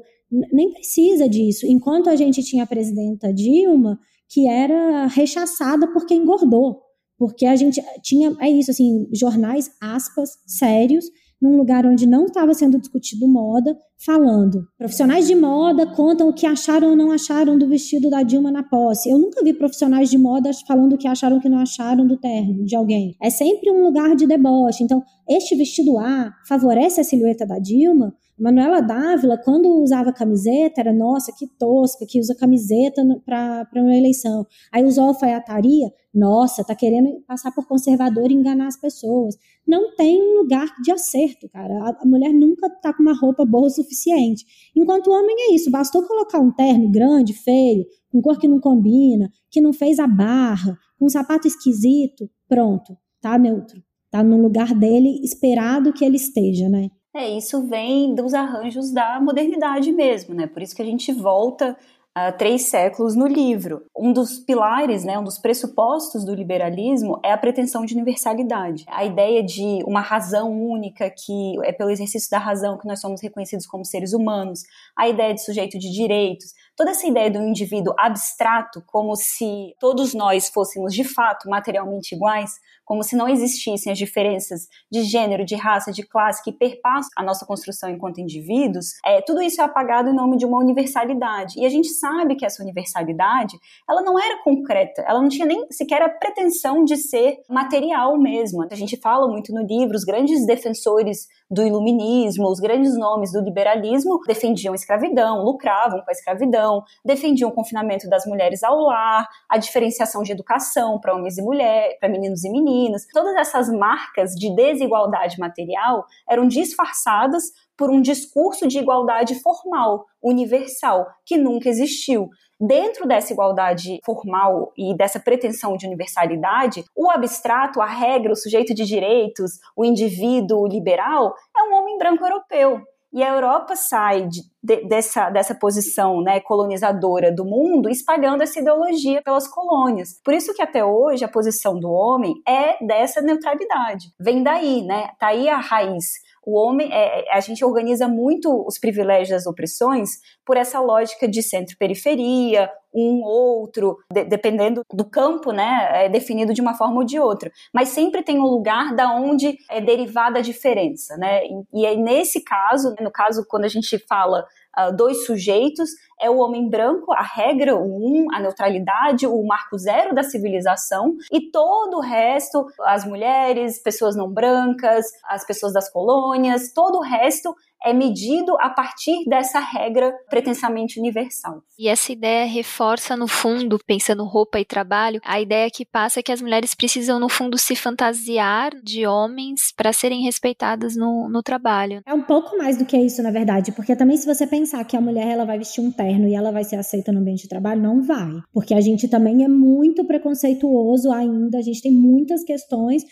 Nem 0.53 0.75
precisa 0.75 1.27
disso. 1.27 1.67
Enquanto 1.67 2.11
a 2.11 2.17
gente 2.17 2.43
tinha 2.43 2.65
a 2.65 2.67
presidenta 2.67 3.33
Dilma, 3.33 3.99
que 4.29 4.47
era 4.47 5.07
rechaçada 5.07 5.91
porque 5.91 6.13
engordou 6.13 6.85
porque 7.19 7.47
a 7.47 7.57
gente 7.57 7.83
tinha, 8.03 8.37
é 8.41 8.51
isso, 8.51 8.71
assim, 8.71 9.09
jornais, 9.13 9.71
aspas, 9.81 10.31
sérios, 10.47 11.05
num 11.45 11.57
lugar 11.57 11.85
onde 11.85 12.07
não 12.07 12.25
estava 12.25 12.55
sendo 12.55 12.79
discutido 12.79 13.29
moda, 13.29 13.77
falando. 14.05 14.67
Profissionais 14.79 15.27
de 15.27 15.35
moda 15.35 15.87
contam 15.87 16.29
o 16.29 16.33
que 16.33 16.47
acharam 16.47 16.91
ou 16.91 16.97
não 16.97 17.11
acharam 17.11 17.59
do 17.59 17.69
vestido 17.69 18.09
da 18.09 18.23
Dilma 18.23 18.51
na 18.51 18.63
posse. 18.63 19.11
Eu 19.11 19.19
nunca 19.19 19.43
vi 19.45 19.53
profissionais 19.53 20.09
de 20.09 20.17
moda 20.17 20.51
falando 20.67 20.95
o 20.95 20.99
que 20.99 21.07
acharam 21.07 21.37
ou 21.37 21.43
que 21.43 21.49
não 21.49 21.59
acharam 21.59 22.07
do 22.07 22.17
terno 22.17 22.65
de 22.65 22.75
alguém. 22.75 23.15
É 23.23 23.29
sempre 23.29 23.71
um 23.71 23.83
lugar 23.83 24.17
de 24.17 24.27
deboche. 24.27 24.83
Então, 24.83 25.03
este 25.29 25.55
vestido 25.55 25.99
A 25.99 26.33
favorece 26.49 27.01
a 27.01 27.05
silhueta 27.05 27.47
da 27.47 27.59
Dilma, 27.59 28.15
Manuela 28.39 28.81
Dávila, 28.81 29.39
quando 29.39 29.81
usava 29.81 30.13
camiseta, 30.13 30.81
era 30.81 30.93
nossa, 30.93 31.33
que 31.33 31.47
tosca, 31.47 32.05
que 32.05 32.19
usa 32.19 32.35
camiseta 32.35 33.03
para 33.25 33.69
uma 33.77 33.97
eleição. 33.97 34.45
Aí 34.73 34.85
usou 34.85 35.05
alfaiataria, 35.05 35.93
nossa, 36.13 36.65
tá 36.65 36.75
querendo 36.75 37.23
passar 37.27 37.53
por 37.53 37.67
conservador 37.67 38.31
e 38.31 38.35
enganar 38.35 38.67
as 38.67 38.77
pessoas. 38.77 39.37
Não 39.67 39.95
tem 39.95 40.21
um 40.21 40.41
lugar 40.41 40.67
de 40.83 40.91
acerto, 40.91 41.49
cara. 41.49 41.75
A, 41.75 42.03
a 42.03 42.07
mulher 42.07 42.33
nunca 42.33 42.69
tá 42.69 42.93
com 42.93 43.03
uma 43.03 43.15
roupa 43.15 43.45
boa 43.45 43.69
o 43.69 43.71
suficiente. 43.71 44.45
Enquanto 44.75 45.09
o 45.09 45.13
homem 45.13 45.37
é 45.51 45.55
isso, 45.55 45.71
bastou 45.71 46.03
colocar 46.03 46.41
um 46.41 46.51
terno 46.51 46.91
grande, 46.91 47.33
feio, 47.33 47.87
com 48.11 48.21
cor 48.21 48.37
que 48.39 48.49
não 48.49 48.59
combina, 48.59 49.31
que 49.49 49.61
não 49.61 49.73
fez 49.73 50.01
a 50.01 50.09
barra, 50.09 50.77
com 50.99 51.07
um 51.07 51.09
sapato 51.09 51.47
esquisito, 51.47 52.29
pronto, 52.49 52.97
tá 53.21 53.39
neutro. 53.39 53.81
Tá 54.11 54.23
no 54.23 54.41
lugar 54.41 54.75
dele, 54.75 55.21
esperado 55.25 55.93
que 55.93 56.05
ele 56.05 56.17
esteja, 56.17 56.69
né? 56.69 56.89
É, 57.17 57.29
isso 57.29 57.63
vem 57.69 58.13
dos 58.13 58.35
arranjos 58.35 58.91
da 58.91 59.21
modernidade 59.21 59.93
mesmo, 59.93 60.35
né? 60.35 60.49
Por 60.49 60.61
isso 60.61 60.75
que 60.75 60.83
a 60.83 60.85
gente 60.85 61.13
volta 61.13 61.77
a 62.13 62.33
três 62.33 62.63
séculos 62.63 63.15
no 63.15 63.27
livro. 63.27 63.85
Um 63.97 64.13
dos 64.13 64.39
pilares, 64.39 65.05
né, 65.05 65.19
um 65.19 65.25
dos 65.25 65.39
pressupostos 65.39 66.25
do 66.25 66.33
liberalismo 66.33 67.21
é 67.25 67.33
a 67.33 67.39
pretensão 67.39 67.85
de 67.85 67.95
universalidade. 67.95 68.85
A 68.89 69.05
ideia 69.05 69.43
de 69.43 69.83
uma 69.85 70.01
razão 70.01 70.53
única, 70.53 71.11
que 71.11 71.57
é 71.65 71.73
pelo 71.73 71.91
exercício 71.91 72.31
da 72.31 72.39
razão 72.39 72.79
que 72.79 72.87
nós 72.87 73.01
somos 73.01 73.21
reconhecidos 73.21 73.67
como 73.67 73.85
seres 73.85 74.13
humanos, 74.13 74.63
a 74.97 75.09
ideia 75.09 75.35
de 75.35 75.45
sujeito 75.45 75.77
de 75.77 75.91
direitos, 75.91 76.53
toda 76.77 76.91
essa 76.91 77.07
ideia 77.07 77.31
do 77.31 77.43
indivíduo 77.43 77.95
abstrato, 77.99 78.83
como 78.87 79.17
se 79.17 79.75
todos 79.81 80.15
nós 80.15 80.49
fôssemos 80.49 80.95
de 80.95 81.03
fato 81.03 81.49
materialmente 81.49 82.15
iguais, 82.15 82.53
como 82.85 83.03
se 83.03 83.17
não 83.17 83.29
existissem 83.29 83.93
as 83.93 83.99
diferenças 83.99 84.69
de 84.91 85.03
gênero, 85.03 85.45
de 85.45 85.55
raça, 85.55 85.91
de 85.91 86.03
classe 86.07 86.43
que 86.43 86.53
perpassam 86.53 87.11
a 87.17 87.23
nossa 87.23 87.47
construção 87.47 87.91
enquanto 87.91 88.21
indivíduos, 88.21 88.95
é, 89.05 89.23
tudo 89.23 89.43
isso 89.43 89.61
é 89.61 89.65
apagado 89.65 90.11
em 90.11 90.15
nome 90.15 90.37
de 90.37 90.45
uma 90.45 90.59
universalidade. 90.59 91.59
E 91.59 91.65
a 91.65 91.69
gente 91.69 91.89
sabe 91.89 92.37
que 92.37 92.45
essa 92.45 92.63
universalidade, 92.63 93.57
ela 93.89 94.03
não 94.03 94.19
era 94.19 94.43
concreta, 94.43 95.03
ela 95.07 95.21
não 95.21 95.29
tinha 95.29 95.47
nem 95.47 95.67
sequer 95.71 96.03
a 96.03 96.09
pretensão 96.09 96.85
de 96.85 96.97
ser 96.97 97.39
material 97.49 98.19
mesmo. 98.19 98.67
A 98.71 98.75
gente 98.75 98.97
fala 98.97 99.27
muito 99.29 99.53
no 99.53 99.63
livro, 99.63 99.97
os 99.97 100.05
grandes 100.05 100.47
defensores 100.47 101.27
do 101.51 101.63
iluminismo, 101.63 102.49
os 102.49 102.59
grandes 102.59 102.97
nomes 102.99 103.33
do 103.33 103.41
liberalismo 103.41 104.21
defendiam 104.27 104.73
a 104.73 104.75
escravidão, 104.75 105.45
lucravam 105.45 106.01
com 106.01 106.11
a 106.11 106.13
escravidão, 106.13 106.83
defendiam 107.05 107.51
o 107.51 107.53
confinamento 107.53 108.09
das 108.09 108.27
mulheres 108.27 108.63
ao 108.63 108.79
lar, 108.79 109.29
a 109.49 109.59
diferenciação 109.59 110.23
de 110.23 110.33
educação 110.33 110.99
para 110.99 111.15
homens 111.15 111.39
e 111.39 111.43
mulheres, 111.43 111.97
para 112.01 112.09
meninos 112.09 112.45
e 112.45 112.51
meninas. 112.51 112.74
Todas 113.13 113.35
essas 113.37 113.69
marcas 113.69 114.33
de 114.33 114.55
desigualdade 114.55 115.39
material 115.39 116.05
eram 116.29 116.47
disfarçadas 116.49 117.45
por 117.77 117.91
um 117.91 118.01
discurso 118.01 118.67
de 118.67 118.79
igualdade 118.79 119.35
formal, 119.41 120.07
universal, 120.23 121.07
que 121.25 121.37
nunca 121.37 121.69
existiu. 121.69 122.31
Dentro 122.61 123.07
dessa 123.07 123.33
igualdade 123.33 123.99
formal 124.05 124.73
e 124.77 124.97
dessa 124.97 125.19
pretensão 125.19 125.77
de 125.77 125.87
universalidade, 125.87 126.85
o 126.95 127.11
abstrato, 127.11 127.81
a 127.81 127.87
regra, 127.87 128.33
o 128.33 128.37
sujeito 128.37 128.73
de 128.73 128.85
direitos, 128.85 129.59
o 129.77 129.85
indivíduo 129.85 130.67
liberal, 130.67 131.35
é 131.57 131.63
um 131.65 131.75
homem 131.75 131.99
branco 131.99 132.25
europeu. 132.25 132.81
E 133.15 133.23
a 133.23 133.33
Europa 133.33 133.77
sai 133.77 134.27
de, 134.27 134.41
de, 134.61 134.89
dessa, 134.89 135.31
dessa 135.31 135.55
posição 135.55 136.21
né, 136.21 136.41
colonizadora 136.41 137.31
do 137.31 137.45
mundo, 137.45 137.89
espalhando 137.89 138.43
essa 138.43 138.59
ideologia 138.59 139.23
pelas 139.23 139.47
colônias. 139.47 140.21
Por 140.25 140.35
isso 140.35 140.53
que 140.53 140.61
até 140.61 140.85
hoje 140.85 141.25
a 141.25 141.29
posição 141.29 141.79
do 141.79 141.89
homem 141.89 142.35
é 142.47 142.85
dessa 142.85 143.23
neutralidade. 143.23 144.09
Vem 144.19 144.43
daí, 144.43 144.83
né? 144.83 145.11
Tá 145.17 145.29
aí 145.29 145.49
a 145.49 145.59
raiz 145.59 146.25
o 146.47 146.59
homem, 146.59 146.93
é, 146.93 147.21
é, 147.21 147.35
a 147.35 147.41
gente 147.41 147.65
organiza 147.65 148.07
muito 148.07 148.67
os 148.67 148.79
privilégios 148.79 149.31
das 149.31 149.47
opressões 149.47 150.11
por 150.45 150.57
essa 150.57 150.79
lógica 150.79 151.27
de 151.27 151.43
centro-periferia, 151.43 152.71
um 152.95 153.23
outro, 153.23 153.99
de, 154.11 154.25
dependendo 154.25 154.83
do 154.93 155.05
campo, 155.05 155.51
né, 155.51 156.05
é 156.05 156.09
definido 156.09 156.55
de 156.55 156.61
uma 156.61 156.75
forma 156.75 156.99
ou 156.99 157.05
de 157.05 157.19
outra. 157.19 157.51
Mas 157.73 157.89
sempre 157.89 158.23
tem 158.23 158.39
um 158.39 158.47
lugar 158.47 158.95
da 158.95 159.13
onde 159.13 159.59
é 159.69 159.81
derivada 159.81 160.39
a 160.39 160.43
diferença, 160.43 161.17
né? 161.17 161.45
E, 161.45 161.83
e 161.83 161.87
aí, 161.87 161.97
nesse 161.97 162.43
caso, 162.43 162.95
no 163.01 163.11
caso 163.11 163.45
quando 163.49 163.65
a 163.65 163.69
gente 163.69 163.99
fala 164.07 164.47
uh, 164.79 164.95
dois 164.95 165.25
sujeitos, 165.27 165.91
é 166.21 166.31
o 166.31 166.39
homem 166.39 166.69
branco, 166.69 167.13
a 167.13 167.23
regra, 167.23 167.77
o 167.77 167.85
um, 167.85 168.27
a 168.33 168.41
neutralidade, 168.41 169.27
o 169.27 169.45
marco 169.45 169.77
zero 169.77 170.15
da 170.15 170.23
civilização, 170.23 171.17
e 171.33 171.51
todo 171.51 171.97
o 171.97 172.01
resto, 172.01 172.67
as 172.81 173.05
mulheres, 173.05 173.83
pessoas 173.83 174.17
não 174.17 174.31
brancas, 174.31 175.07
as 175.29 175.45
pessoas 175.45 175.73
das 175.73 175.91
colônias, 175.91 176.73
todo 176.73 176.99
o 176.99 177.03
resto 177.03 177.55
é 177.85 177.93
medido 177.93 178.57
a 178.61 178.71
partir 178.71 179.25
dessa 179.29 179.61
regra 179.61 180.13
pretensamente 180.31 180.99
universal. 180.99 181.63
E 181.79 181.89
essa 181.89 182.13
ideia 182.13 182.47
reforça, 182.47 183.17
no 183.17 183.29
fundo, 183.29 183.79
pensando 183.87 184.25
roupa 184.25 184.59
e 184.59 184.65
trabalho, 184.65 185.21
a 185.25 185.41
ideia 185.41 185.71
que 185.71 185.85
passa 185.85 186.21
é 186.21 186.23
que 186.23 186.33
as 186.33 186.41
mulheres 186.41 186.75
precisam, 186.75 187.21
no 187.21 187.29
fundo, 187.29 187.59
se 187.59 187.77
fantasiar 187.77 188.73
de 188.83 189.07
homens 189.07 189.73
para 189.77 189.93
serem 189.93 190.23
respeitadas 190.23 190.97
no, 190.97 191.29
no 191.29 191.43
trabalho. 191.43 192.01
É 192.07 192.15
um 192.15 192.23
pouco 192.23 192.57
mais 192.57 192.79
do 192.79 192.87
que 192.87 192.97
isso, 192.97 193.23
na 193.23 193.31
verdade, 193.31 193.73
porque 193.73 193.95
também 193.95 194.17
se 194.17 194.27
você 194.27 194.47
pensar 194.47 194.85
que 194.85 194.97
a 194.97 195.01
mulher 195.01 195.29
ela 195.29 195.45
vai 195.45 195.59
vestir 195.59 195.83
um 195.83 195.91
terno 195.91 196.27
e 196.29 196.35
ela 196.35 196.51
vai 196.51 196.65
ser 196.65 196.77
aceita 196.77 197.13
no 197.13 197.21
ambiente 197.21 197.43
de 197.43 197.49
trabalho, 197.49 197.83
não 197.83 198.03
vai. 198.03 198.33
Porque 198.53 198.73
a 198.73 198.81
gente 198.81 199.09
também 199.09 199.45
é 199.45 199.49
muito 199.49 200.05
preconceituoso 200.05 201.13
ainda, 201.13 201.59
a 201.59 201.63
gente 201.63 201.83
tem 201.83 201.93
muitas 201.93 202.43
questões 202.45 203.05